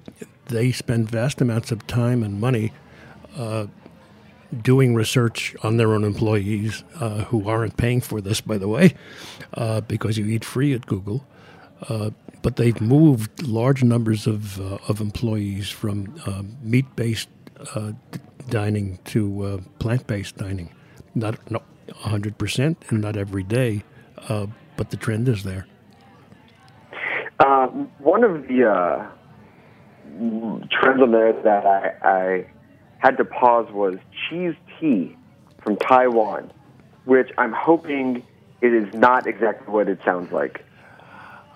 they 0.47 0.71
spend 0.71 1.09
vast 1.09 1.41
amounts 1.41 1.71
of 1.71 1.85
time 1.87 2.23
and 2.23 2.39
money 2.39 2.73
uh, 3.37 3.67
doing 4.61 4.93
research 4.93 5.55
on 5.63 5.77
their 5.77 5.93
own 5.93 6.03
employees 6.03 6.83
uh, 6.99 7.23
who 7.25 7.47
aren't 7.47 7.77
paying 7.77 8.01
for 8.01 8.19
this, 8.19 8.41
by 8.41 8.57
the 8.57 8.67
way, 8.67 8.93
because 9.87 10.17
you 10.17 10.25
eat 10.25 10.43
free 10.43 10.73
at 10.73 10.85
Google. 10.85 11.25
But 12.41 12.55
they've 12.55 12.79
moved 12.81 13.43
large 13.43 13.83
numbers 13.83 14.25
of, 14.25 14.59
uh, 14.59 14.77
of 14.87 14.99
employees 14.99 15.69
from 15.69 16.15
uh, 16.25 16.43
meat 16.61 16.95
based 16.95 17.29
uh, 17.75 17.91
dining 18.49 18.99
to 19.05 19.43
uh, 19.43 19.57
plant 19.79 20.07
based 20.07 20.37
dining. 20.37 20.73
Not, 21.13 21.51
not 21.51 21.63
100% 21.87 22.75
and 22.89 23.01
not 23.01 23.17
every 23.17 23.43
day, 23.43 23.83
uh, 24.29 24.47
but 24.77 24.89
the 24.89 24.97
trend 24.97 25.27
is 25.27 25.43
there. 25.43 25.67
Uh, 27.39 27.67
one 27.99 28.23
of 28.23 28.47
the 28.47 28.69
uh, 28.69 29.07
trends 30.71 31.01
on 31.01 31.11
there 31.11 31.33
that 31.43 31.65
I, 31.65 32.07
I 32.07 32.45
had 32.99 33.17
to 33.17 33.25
pause 33.25 33.71
was 33.71 33.97
cheese 34.29 34.55
tea 34.79 35.15
from 35.63 35.75
Taiwan, 35.77 36.51
which 37.05 37.31
I'm 37.37 37.51
hoping 37.51 38.23
it 38.61 38.73
is 38.73 38.93
not 38.93 39.25
exactly 39.25 39.73
what 39.73 39.89
it 39.89 39.99
sounds 40.05 40.31
like. 40.31 40.63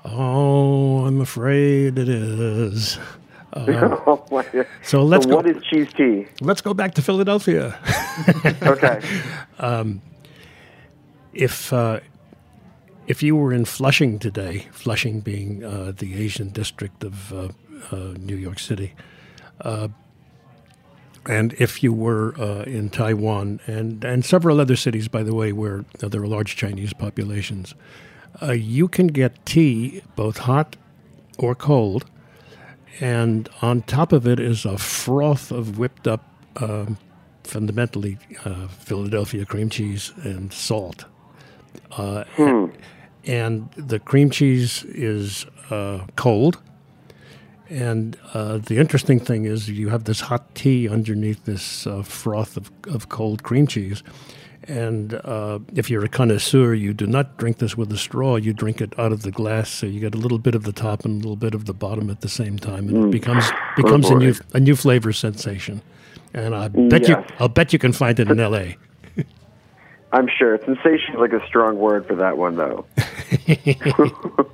Oh, 0.06 1.06
I'm 1.06 1.20
afraid 1.22 1.98
it 1.98 2.10
is. 2.10 3.00
Oh 3.58 4.22
my 4.32 4.44
God. 4.52 4.68
So 4.84 5.02
let's 5.04 5.26
go. 5.26 5.38
what 5.38 5.48
is 5.48 5.64
cheese 5.64 5.88
tea? 5.96 6.28
Let's 6.42 6.60
go 6.60 6.74
back 6.74 6.94
to 6.96 7.02
Philadelphia. 7.02 7.80
Okay. 8.64 9.02
if 11.34 11.72
uh, 11.72 12.00
if 13.08 13.24
you 13.24 13.36
were 13.36 13.54
in 13.54 13.66
Flushing 13.66 14.20
today, 14.20 14.68
Flushing 14.72 15.22
being 15.22 15.64
uh, 15.64 15.94
the 15.96 16.16
Asian 16.16 16.50
district 16.50 17.04
of 17.04 17.32
uh, 17.32 17.48
uh, 17.92 18.14
New 18.20 18.36
York 18.36 18.60
City, 18.60 18.94
uh, 19.62 19.88
and 21.28 21.54
if 21.54 21.82
you 21.84 21.94
were 21.94 22.34
uh, 22.40 22.64
in 22.64 22.90
Taiwan 22.90 23.60
and 23.68 24.04
and 24.04 24.26
several 24.26 24.60
other 24.60 24.76
cities, 24.76 25.08
by 25.08 25.24
the 25.24 25.34
way, 25.34 25.54
where 25.54 25.86
there 26.00 26.22
are 26.22 26.28
large 26.28 26.56
Chinese 26.56 26.94
populations, 26.94 27.76
uh, 28.42 28.52
you 28.52 28.88
can 28.88 29.08
get 29.08 29.46
tea 29.46 30.02
both 30.16 30.40
hot 30.40 30.76
or 31.38 31.56
cold, 31.56 32.06
and 33.00 33.50
on 33.62 33.82
top 33.84 34.12
of 34.14 34.28
it 34.28 34.40
is 34.40 34.66
a 34.66 34.78
froth 34.78 35.52
of 35.52 35.78
whipped 35.78 36.08
up. 36.08 36.24
Um, 36.58 36.98
fundamentally, 37.44 38.18
uh, 38.44 38.68
Philadelphia 38.68 39.46
cream 39.46 39.70
cheese 39.70 40.14
and 40.24 40.52
salt 40.52 41.06
and 43.26 43.72
the 43.76 44.00
cream 44.00 44.30
cheese 44.30 44.84
is 44.84 45.46
uh, 45.70 46.06
cold. 46.16 46.62
And 47.68 48.18
uh, 48.34 48.60
the 48.60 48.78
interesting 48.78 49.20
thing 49.20 49.46
is, 49.46 49.70
you 49.70 49.90
have 49.90 50.04
this 50.04 50.22
hot 50.22 50.54
tea 50.54 50.88
underneath 50.88 51.46
this 51.46 51.88
uh, 51.88 52.04
froth 52.04 52.58
of, 52.58 52.72
of 52.88 53.10
cold 53.10 53.42
cream 53.42 53.66
cheese. 53.66 54.04
And 54.68 55.14
uh, 55.24 55.60
if 55.76 55.90
you're 55.92 56.04
a 56.04 56.10
connoisseur, 56.10 56.74
you 56.74 56.94
do 56.94 57.06
not 57.06 57.38
drink 57.38 57.60
this 57.60 57.78
with 57.78 57.92
a 57.92 57.98
straw. 57.98 58.36
You 58.36 58.52
drink 58.54 58.82
it 58.82 58.98
out 58.98 59.12
of 59.12 59.22
the 59.22 59.32
glass, 59.32 59.70
so 59.70 59.86
you 59.86 60.00
get 60.00 60.16
a 60.16 60.18
little 60.18 60.40
bit 60.40 60.56
of 60.56 60.64
the 60.64 60.72
top 60.72 61.06
and 61.06 61.14
a 61.14 61.18
little 61.18 61.36
bit 61.36 61.54
of 61.54 61.66
the 61.66 61.74
bottom 61.74 62.10
at 62.10 62.22
the 62.22 62.30
same 62.30 62.58
time, 62.58 62.90
and 62.90 63.06
it 63.06 63.12
becomes 63.12 63.46
becomes 63.76 64.10
a 64.10 64.16
new 64.16 64.34
a 64.54 64.60
new 64.60 64.76
flavor 64.76 65.14
sensation. 65.14 65.82
And 66.34 66.56
I 66.56 66.68
bet 66.70 67.08
you 67.08 67.24
I'll 67.40 67.48
bet 67.48 67.74
you 67.74 67.80
can 67.80 67.94
find 67.94 68.20
it 68.20 68.30
in 68.30 68.40
L.A. 68.40 68.78
I'm 70.12 70.28
sure. 70.28 70.58
Sensation 70.66 71.14
is 71.14 71.20
like 71.20 71.34
a 71.34 71.46
strong 71.46 71.78
word 71.78 72.08
for 72.08 72.16
that 72.16 72.38
one, 72.38 72.56
though. 72.56 72.86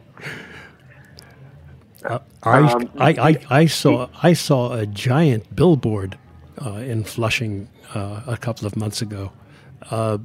I, 2.04 2.20
Um, 2.44 2.90
I, 2.98 3.10
I, 3.12 3.38
I 3.62 3.66
saw 3.68 4.10
I 4.24 4.34
saw 4.34 4.74
a 4.74 4.86
giant 4.86 5.56
billboard 5.56 6.18
uh, 6.66 6.74
in 6.74 7.04
Flushing 7.04 7.70
uh, 7.94 8.22
a 8.28 8.38
couple 8.38 8.66
of 8.66 8.76
months 8.76 9.02
ago, 9.02 9.32
uh, 9.90 10.18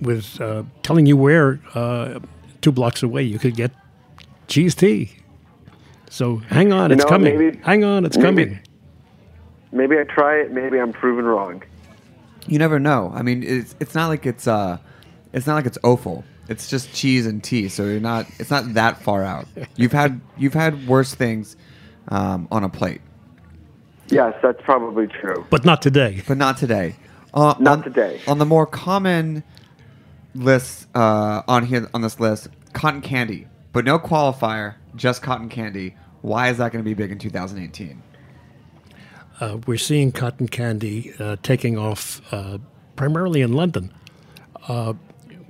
with 0.00 0.40
uh, 0.40 0.64
telling 0.82 1.06
you 1.06 1.16
where 1.16 1.60
uh, 1.74 2.18
two 2.60 2.72
blocks 2.72 3.02
away 3.02 3.22
you 3.22 3.38
could 3.38 3.54
get 3.56 3.70
cheese 4.48 4.74
tea. 4.74 5.12
So 6.10 6.36
hang 6.48 6.72
on, 6.72 6.92
it's 6.92 7.02
know, 7.04 7.08
coming. 7.08 7.38
maybe- 7.38 7.58
hang 7.58 7.84
on, 7.84 8.04
it's 8.04 8.16
maybe- 8.16 8.26
coming. 8.44 8.60
Maybe 9.72 9.98
I 9.98 10.04
try 10.04 10.36
it. 10.40 10.52
Maybe 10.52 10.78
I'm 10.78 10.92
proven 10.92 11.24
wrong. 11.26 11.62
You 12.46 12.58
never 12.58 12.78
know. 12.78 13.12
I 13.14 13.22
mean, 13.22 13.42
it's 13.42 13.74
it's 13.80 13.94
not 13.94 14.06
like 14.08 14.24
it's 14.24 14.46
uh, 14.46 14.78
it's 15.32 15.46
not 15.46 15.56
like 15.56 15.66
it's 15.66 15.78
offal. 15.82 16.24
It's 16.48 16.70
just 16.70 16.94
cheese 16.94 17.26
and 17.26 17.42
tea, 17.42 17.68
so 17.68 17.84
you're 17.84 17.98
not. 18.00 18.26
It's 18.38 18.50
not 18.50 18.74
that 18.74 19.02
far 19.02 19.24
out. 19.24 19.46
You've 19.74 19.92
had 19.92 20.20
you've 20.38 20.54
had 20.54 20.86
worse 20.86 21.12
things 21.14 21.56
um, 22.08 22.46
on 22.52 22.62
a 22.62 22.68
plate, 22.68 23.00
Yes, 24.08 24.32
that's 24.40 24.62
probably 24.62 25.08
true. 25.08 25.44
But 25.50 25.64
not 25.64 25.82
today. 25.82 26.22
but 26.28 26.36
not 26.38 26.56
today. 26.56 26.94
Uh, 27.36 27.54
Not 27.60 27.78
on- 27.78 27.82
today. 27.84 28.20
On 28.26 28.38
the 28.38 28.46
more 28.46 28.66
common 28.66 29.44
lists 30.34 30.86
uh, 30.94 31.42
on 31.46 31.66
here 31.66 31.88
on 31.94 32.00
this 32.00 32.18
list, 32.18 32.48
cotton 32.72 33.02
candy, 33.02 33.46
but 33.72 33.84
no 33.84 33.98
qualifier, 33.98 34.74
just 34.96 35.22
cotton 35.22 35.48
candy. 35.50 35.94
Why 36.22 36.48
is 36.48 36.56
that 36.58 36.72
going 36.72 36.82
to 36.82 36.88
be 36.88 36.94
big 36.94 37.12
in 37.12 37.18
2018? 37.18 38.02
Uh, 39.38 39.58
we're 39.66 39.76
seeing 39.76 40.12
cotton 40.12 40.48
candy 40.48 41.12
uh, 41.18 41.36
taking 41.42 41.76
off 41.76 42.22
uh, 42.32 42.56
primarily 42.96 43.42
in 43.42 43.52
London, 43.52 43.92
uh, 44.66 44.94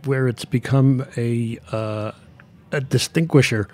where 0.04 0.26
it's 0.26 0.44
become 0.44 1.06
a, 1.16 1.58
uh, 1.70 2.10
a 2.72 2.80
distinguisher 2.80 3.68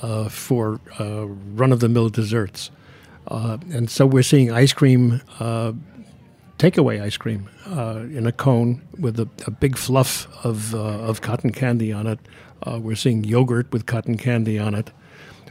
uh, 0.00 0.30
for 0.30 0.80
uh, 0.98 1.26
run 1.26 1.72
of 1.72 1.80
the 1.80 1.90
mill 1.90 2.08
desserts. 2.08 2.70
Uh, 3.28 3.58
and 3.70 3.90
so 3.90 4.06
we're 4.06 4.22
seeing 4.22 4.50
ice 4.50 4.72
cream, 4.72 5.20
uh, 5.40 5.72
takeaway 6.58 7.02
ice 7.02 7.16
cream, 7.16 7.48
uh, 7.66 8.00
in 8.10 8.26
a 8.26 8.32
cone 8.32 8.82
with 8.98 9.18
a, 9.18 9.28
a 9.46 9.50
big 9.50 9.76
fluff 9.76 10.26
of, 10.44 10.74
uh, 10.74 10.78
of 10.78 11.20
cotton 11.20 11.52
candy 11.52 11.92
on 11.92 12.06
it. 12.06 12.18
Uh, 12.62 12.78
we're 12.80 12.96
seeing 12.96 13.24
yogurt 13.24 13.70
with 13.72 13.86
cotton 13.86 14.16
candy 14.16 14.58
on 14.58 14.74
it. 14.74 14.90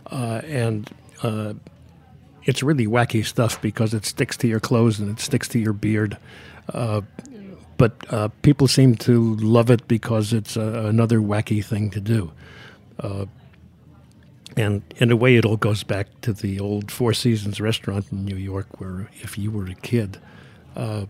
Uh, 0.07 0.41
and 0.45 0.89
uh, 1.21 1.53
it's 2.45 2.63
really 2.63 2.87
wacky 2.87 3.25
stuff 3.25 3.61
because 3.61 3.93
it 3.93 4.05
sticks 4.05 4.37
to 4.37 4.47
your 4.47 4.59
clothes 4.59 4.99
and 4.99 5.09
it 5.09 5.19
sticks 5.19 5.47
to 5.47 5.59
your 5.59 5.73
beard. 5.73 6.17
Uh, 6.73 7.01
but 7.77 8.41
people 8.43 8.67
seem 8.67 8.95
to 8.95 9.35
love 9.35 9.69
it 9.69 9.87
because 9.87 10.31
it's 10.31 10.55
another 10.55 11.19
wacky 11.19 11.63
thing 11.63 11.89
to 11.89 11.99
do. 11.99 12.31
And 14.55 14.83
in 14.97 15.11
a 15.11 15.15
way, 15.15 15.35
it 15.35 15.45
all 15.45 15.57
goes 15.57 15.83
back 15.83 16.07
to 16.21 16.31
the 16.31 16.59
old 16.59 16.91
Four 16.91 17.13
Seasons 17.13 17.59
restaurant 17.59 18.05
in 18.11 18.23
New 18.23 18.37
York, 18.37 18.79
where 18.79 19.09
if 19.21 19.37
you 19.37 19.51
were 19.51 19.65
a 19.65 19.73
kid, 19.73 20.19
uh, 20.75 21.05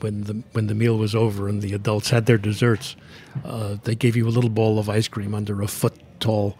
when 0.00 0.22
the 0.24 0.42
when 0.52 0.66
the 0.66 0.74
meal 0.74 0.96
was 0.96 1.14
over 1.14 1.48
and 1.48 1.62
the 1.62 1.72
adults 1.74 2.10
had 2.10 2.26
their 2.26 2.38
desserts, 2.38 2.96
uh, 3.44 3.76
they 3.84 3.94
gave 3.94 4.16
you 4.16 4.26
a 4.26 4.30
little 4.30 4.50
bowl 4.50 4.78
of 4.78 4.88
ice 4.88 5.08
cream 5.08 5.34
under 5.34 5.62
a 5.62 5.68
foot 5.68 5.94
tall 6.20 6.56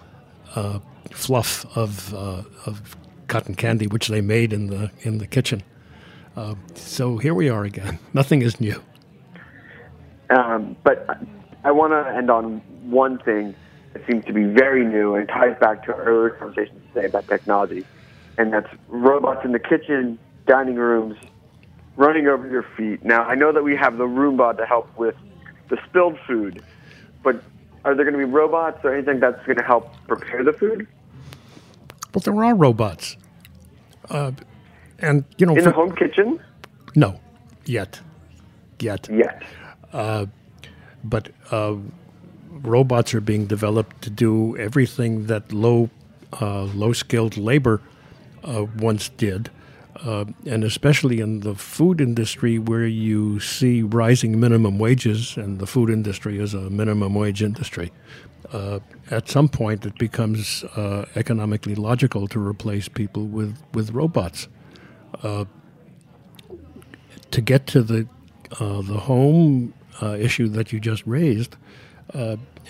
uh, 0.54 0.78
fluff 1.10 1.64
of 1.76 2.14
uh, 2.14 2.42
of 2.66 2.96
cotton 3.28 3.54
candy, 3.54 3.86
which 3.86 4.08
they 4.08 4.20
made 4.20 4.52
in 4.52 4.66
the 4.66 4.90
in 5.02 5.18
the 5.18 5.26
kitchen. 5.26 5.62
Uh, 6.36 6.54
so 6.74 7.18
here 7.18 7.34
we 7.34 7.48
are 7.48 7.64
again. 7.64 7.98
Nothing 8.14 8.42
is 8.42 8.60
new. 8.60 8.82
Um, 10.30 10.76
but 10.84 11.08
I 11.64 11.72
want 11.72 11.92
to 11.92 12.16
end 12.16 12.30
on 12.30 12.58
one 12.88 13.18
thing 13.18 13.54
that 13.92 14.06
seems 14.06 14.24
to 14.26 14.32
be 14.32 14.44
very 14.44 14.84
new 14.84 15.16
and 15.16 15.28
ties 15.28 15.56
back 15.58 15.84
to 15.84 15.94
our 15.94 16.02
earlier 16.02 16.30
conversation 16.30 16.80
today 16.92 17.06
about 17.06 17.26
technology, 17.26 17.84
and 18.38 18.52
that's 18.52 18.68
robots 18.88 19.44
in 19.44 19.52
the 19.52 19.58
kitchen, 19.58 20.18
dining 20.46 20.76
rooms, 20.76 21.16
running 22.00 22.26
over 22.26 22.48
your 22.48 22.64
feet. 22.76 23.04
Now, 23.04 23.22
I 23.24 23.34
know 23.34 23.52
that 23.52 23.62
we 23.62 23.76
have 23.76 23.98
the 23.98 24.04
Roomba 24.06 24.56
to 24.56 24.64
help 24.64 24.88
with 24.96 25.14
the 25.68 25.78
spilled 25.86 26.18
food, 26.26 26.62
but 27.22 27.36
are 27.84 27.94
there 27.94 28.04
going 28.04 28.18
to 28.18 28.24
be 28.26 28.32
robots 28.42 28.78
or 28.84 28.94
anything 28.94 29.20
that's 29.20 29.44
going 29.46 29.58
to 29.58 29.62
help 29.64 29.84
prepare 30.08 30.42
the 30.42 30.52
food 30.52 30.86
Well, 32.14 32.22
there 32.24 32.42
are 32.44 32.54
robots, 32.56 33.16
uh, 34.08 34.32
and 34.98 35.24
you 35.38 35.46
know, 35.46 35.54
in 35.54 35.64
the 35.64 35.70
for- 35.70 35.76
home 35.76 35.94
kitchen? 35.94 36.40
no, 36.96 37.20
yet, 37.66 38.00
yet. 38.80 39.08
Yes. 39.22 39.34
but 41.12 41.28
uh, 41.50 41.74
robots 42.62 43.14
are 43.14 43.20
being 43.20 43.46
developed 43.46 44.02
to 44.02 44.10
do 44.10 44.56
everything 44.56 45.26
that 45.26 45.52
low 45.52 45.90
uh, 46.40 46.62
low 46.82 46.92
skilled 46.92 47.36
labor 47.36 47.80
uh, 48.44 48.64
once 48.78 49.08
did, 49.10 49.50
uh, 50.04 50.24
and 50.46 50.64
especially 50.64 51.20
in 51.20 51.40
the 51.40 51.54
food 51.54 52.00
industry 52.00 52.58
where 52.58 52.86
you 52.86 53.38
see 53.40 53.82
rising 53.82 54.40
minimum 54.40 54.78
wages, 54.78 55.36
and 55.36 55.58
the 55.58 55.66
food 55.66 55.90
industry 55.90 56.38
is 56.38 56.54
a 56.54 56.70
minimum 56.70 57.14
wage 57.14 57.42
industry. 57.42 57.92
Uh, 58.52 58.80
at 59.10 59.28
some 59.28 59.48
point, 59.48 59.84
it 59.84 59.96
becomes 59.98 60.64
uh, 60.76 61.04
economically 61.14 61.74
logical 61.74 62.26
to 62.26 62.44
replace 62.44 62.88
people 62.88 63.26
with, 63.26 63.56
with 63.74 63.90
robots. 63.90 64.48
Uh, 65.22 65.44
to 67.30 67.40
get 67.40 67.66
to 67.66 67.82
the 67.82 68.08
uh, 68.58 68.82
the 68.82 68.98
home 68.98 69.72
issue 70.02 70.48
that 70.48 70.72
you 70.72 70.80
just 70.80 71.06
raised, 71.06 71.56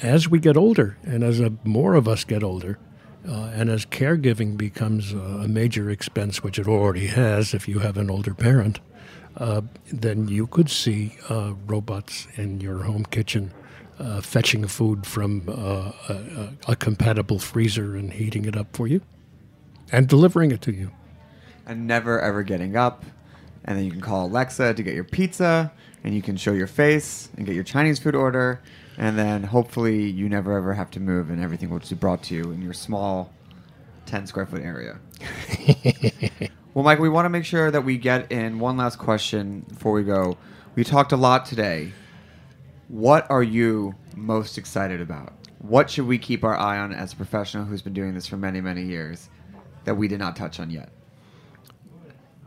as 0.03 0.29
we 0.29 0.39
get 0.39 0.57
older, 0.57 0.99
and 1.05 1.23
as 1.25 1.41
a, 1.41 1.51
more 1.65 1.95
of 1.95 2.07
us 2.07 2.25
get 2.25 2.43
older, 2.43 2.79
uh, 3.29 3.51
and 3.55 3.69
as 3.69 3.85
caregiving 3.85 4.57
becomes 4.57 5.13
a, 5.13 5.47
major 5.49 5.91
expense, 5.91 6.43
which 6.43 6.59
it 6.59 6.67
already 6.67 7.07
has 7.09 7.53
if 7.55 7.69
you 7.69 7.81
have 7.81 7.97
an 7.97 8.11
older 8.11 8.35
parent, 8.35 8.81
uh, 9.37 9.61
then 9.93 10.29
you 10.29 10.47
could 10.47 10.71
see 10.71 11.17
uh, 11.29 11.53
robots 11.67 12.27
in 12.37 12.61
your 12.61 12.83
home 12.85 13.05
kitchen 13.05 13.53
uh, 13.99 14.21
fetching 14.21 14.67
food 14.67 15.07
from 15.07 15.43
uh, 15.49 15.93
a, 16.09 16.49
a 16.69 16.77
compatible 16.77 17.39
freezer 17.39 17.97
and 17.97 18.15
heating 18.15 18.47
it 18.47 18.57
up 18.57 18.75
for 18.75 18.87
you, 18.87 19.03
and 19.93 20.09
delivering 20.09 20.51
it 20.51 20.63
to 20.63 20.73
you. 20.73 20.91
and 21.67 21.87
never 21.87 22.21
ever 22.21 22.43
getting 22.43 22.77
up. 22.77 23.05
And 23.65 23.77
then 23.77 23.85
you 23.85 23.93
can 23.93 24.01
call 24.01 24.27
Alexa 24.27 24.75
to 24.75 24.83
get 24.83 24.95
your 24.95 25.05
pizza, 25.05 25.71
and 26.03 26.15
you 26.15 26.23
can 26.23 26.37
show 26.37 26.53
your 26.53 26.67
face 26.67 27.29
and 27.37 27.45
get 27.45 27.55
your 27.55 27.65
Chinese 27.65 27.99
food 27.99 28.15
order. 28.15 28.61
And 29.01 29.19
then 29.19 29.45
hopefully 29.45 30.11
you 30.11 30.29
never 30.29 30.55
ever 30.59 30.75
have 30.75 30.91
to 30.91 31.01
move, 31.01 31.31
and 31.31 31.43
everything 31.43 31.71
will 31.71 31.79
just 31.79 31.91
be 31.91 31.97
brought 31.97 32.23
to 32.25 32.35
you 32.35 32.51
in 32.51 32.61
your 32.61 32.75
small 32.75 33.33
10 34.05 34.27
square 34.27 34.45
foot 34.45 34.61
area. 34.61 34.99
well, 36.75 36.85
Mike, 36.85 36.99
we 36.99 37.09
want 37.09 37.25
to 37.25 37.31
make 37.31 37.47
sure 37.47 37.71
that 37.71 37.83
we 37.83 37.97
get 37.97 38.31
in 38.31 38.59
one 38.59 38.77
last 38.77 38.99
question 38.99 39.65
before 39.71 39.93
we 39.93 40.05
go. 40.05 40.37
We 40.75 40.85
talked 40.85 41.13
a 41.13 41.17
lot 41.17 41.47
today. 41.47 41.93
What 42.89 43.29
are 43.31 43.43
you 43.43 43.95
most 44.17 44.59
excited 44.59 45.01
about? 45.01 45.33
What 45.61 45.89
should 45.89 46.07
we 46.07 46.19
keep 46.19 46.45
our 46.45 46.55
eye 46.55 46.79
on 46.79 46.93
as 46.93 47.15
a 47.15 47.17
professional 47.17 47.65
who's 47.65 47.81
been 47.81 47.95
doing 47.95 48.13
this 48.13 48.27
for 48.27 48.37
many, 48.37 48.61
many 48.61 48.83
years 48.83 49.31
that 49.85 49.95
we 49.95 50.09
did 50.09 50.19
not 50.19 50.37
touch 50.37 50.61
on 50.61 50.69
yet? 50.69 50.91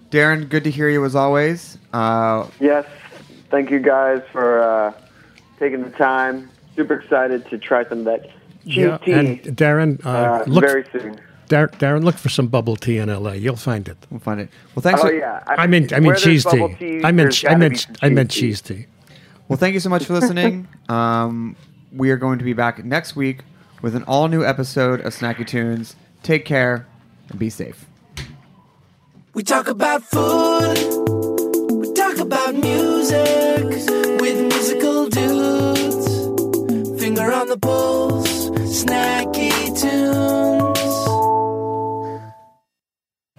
Darin, 0.09 0.45
good 0.45 0.63
to 0.65 0.71
hear 0.71 0.89
you 0.89 1.05
as 1.05 1.15
always. 1.15 1.77
Uh, 1.93 2.47
Yes. 2.59 2.85
Thank 3.49 3.71
you 3.71 3.79
guys 3.79 4.21
for 4.33 4.59
uh, 4.61 4.93
taking 5.59 5.83
the 5.83 5.89
time. 5.91 6.49
Super 6.75 6.95
excited 6.95 7.47
to 7.49 7.57
try 7.57 7.87
some 7.87 7.99
of 7.99 8.05
that 8.05 8.23
cheese 8.65 8.75
Yeah, 8.77 8.97
tea 8.97 9.11
and 9.13 9.55
Darin, 9.55 9.99
uh, 10.03 10.09
uh, 10.09 10.43
look, 10.47 10.65
very 10.65 10.85
soon. 10.91 11.17
Dar- 11.47 11.67
Darin, 11.79 12.03
look 12.03 12.15
for 12.15 12.29
some 12.29 12.47
bubble 12.47 12.75
tea 12.75 12.97
in 12.97 13.09
LA. 13.09 13.33
You'll 13.33 13.55
find 13.55 13.87
it. 13.87 13.97
we'll 14.09 14.19
find 14.19 14.39
it. 14.41 14.49
Well, 14.75 14.81
thanks. 14.83 14.99
Oh 15.01 15.07
for- 15.07 15.13
yeah. 15.13 15.43
I 15.47 15.67
mean, 15.67 15.87
I 15.93 15.99
mean 15.99 16.07
where 16.07 16.15
there's 16.15 16.23
cheese 16.23 16.45
tea. 16.45 16.75
tea. 16.79 17.01
I 17.03 17.11
meant, 17.11 17.39
I 17.45 17.49
gotta 17.49 17.57
meant, 17.59 17.87
I 18.01 18.09
meant 18.09 18.31
cheese 18.31 18.61
tea. 18.61 18.85
Well, 19.47 19.57
thank 19.57 19.73
you 19.73 19.79
so 19.79 19.89
much 19.89 20.05
for 20.05 20.13
listening. 20.19 20.67
um, 20.89 21.55
we 21.93 22.11
are 22.11 22.17
going 22.17 22.37
to 22.39 22.45
be 22.45 22.53
back 22.53 22.83
next 22.83 23.15
week 23.15 23.39
with 23.81 23.95
an 23.95 24.03
all 24.03 24.27
new 24.27 24.43
episode 24.43 24.99
of 25.01 25.13
Snacky 25.15 25.47
Tunes. 25.47 25.95
Take 26.23 26.43
care 26.45 26.85
and 27.29 27.39
be 27.39 27.49
safe. 27.49 27.85
We 29.33 29.43
talk 29.43 29.67
about 29.69 30.03
food. 30.03 30.77
We 31.71 31.93
talk 31.93 32.17
about 32.17 32.55
music 32.55 33.65
with 34.19 34.41
musical 34.47 35.07
dudes. 35.07 36.07
Finger 37.01 37.31
on 37.31 37.47
the 37.47 37.57
pulse, 37.61 38.49
snacky 38.49 39.51
tunes. 39.79 40.86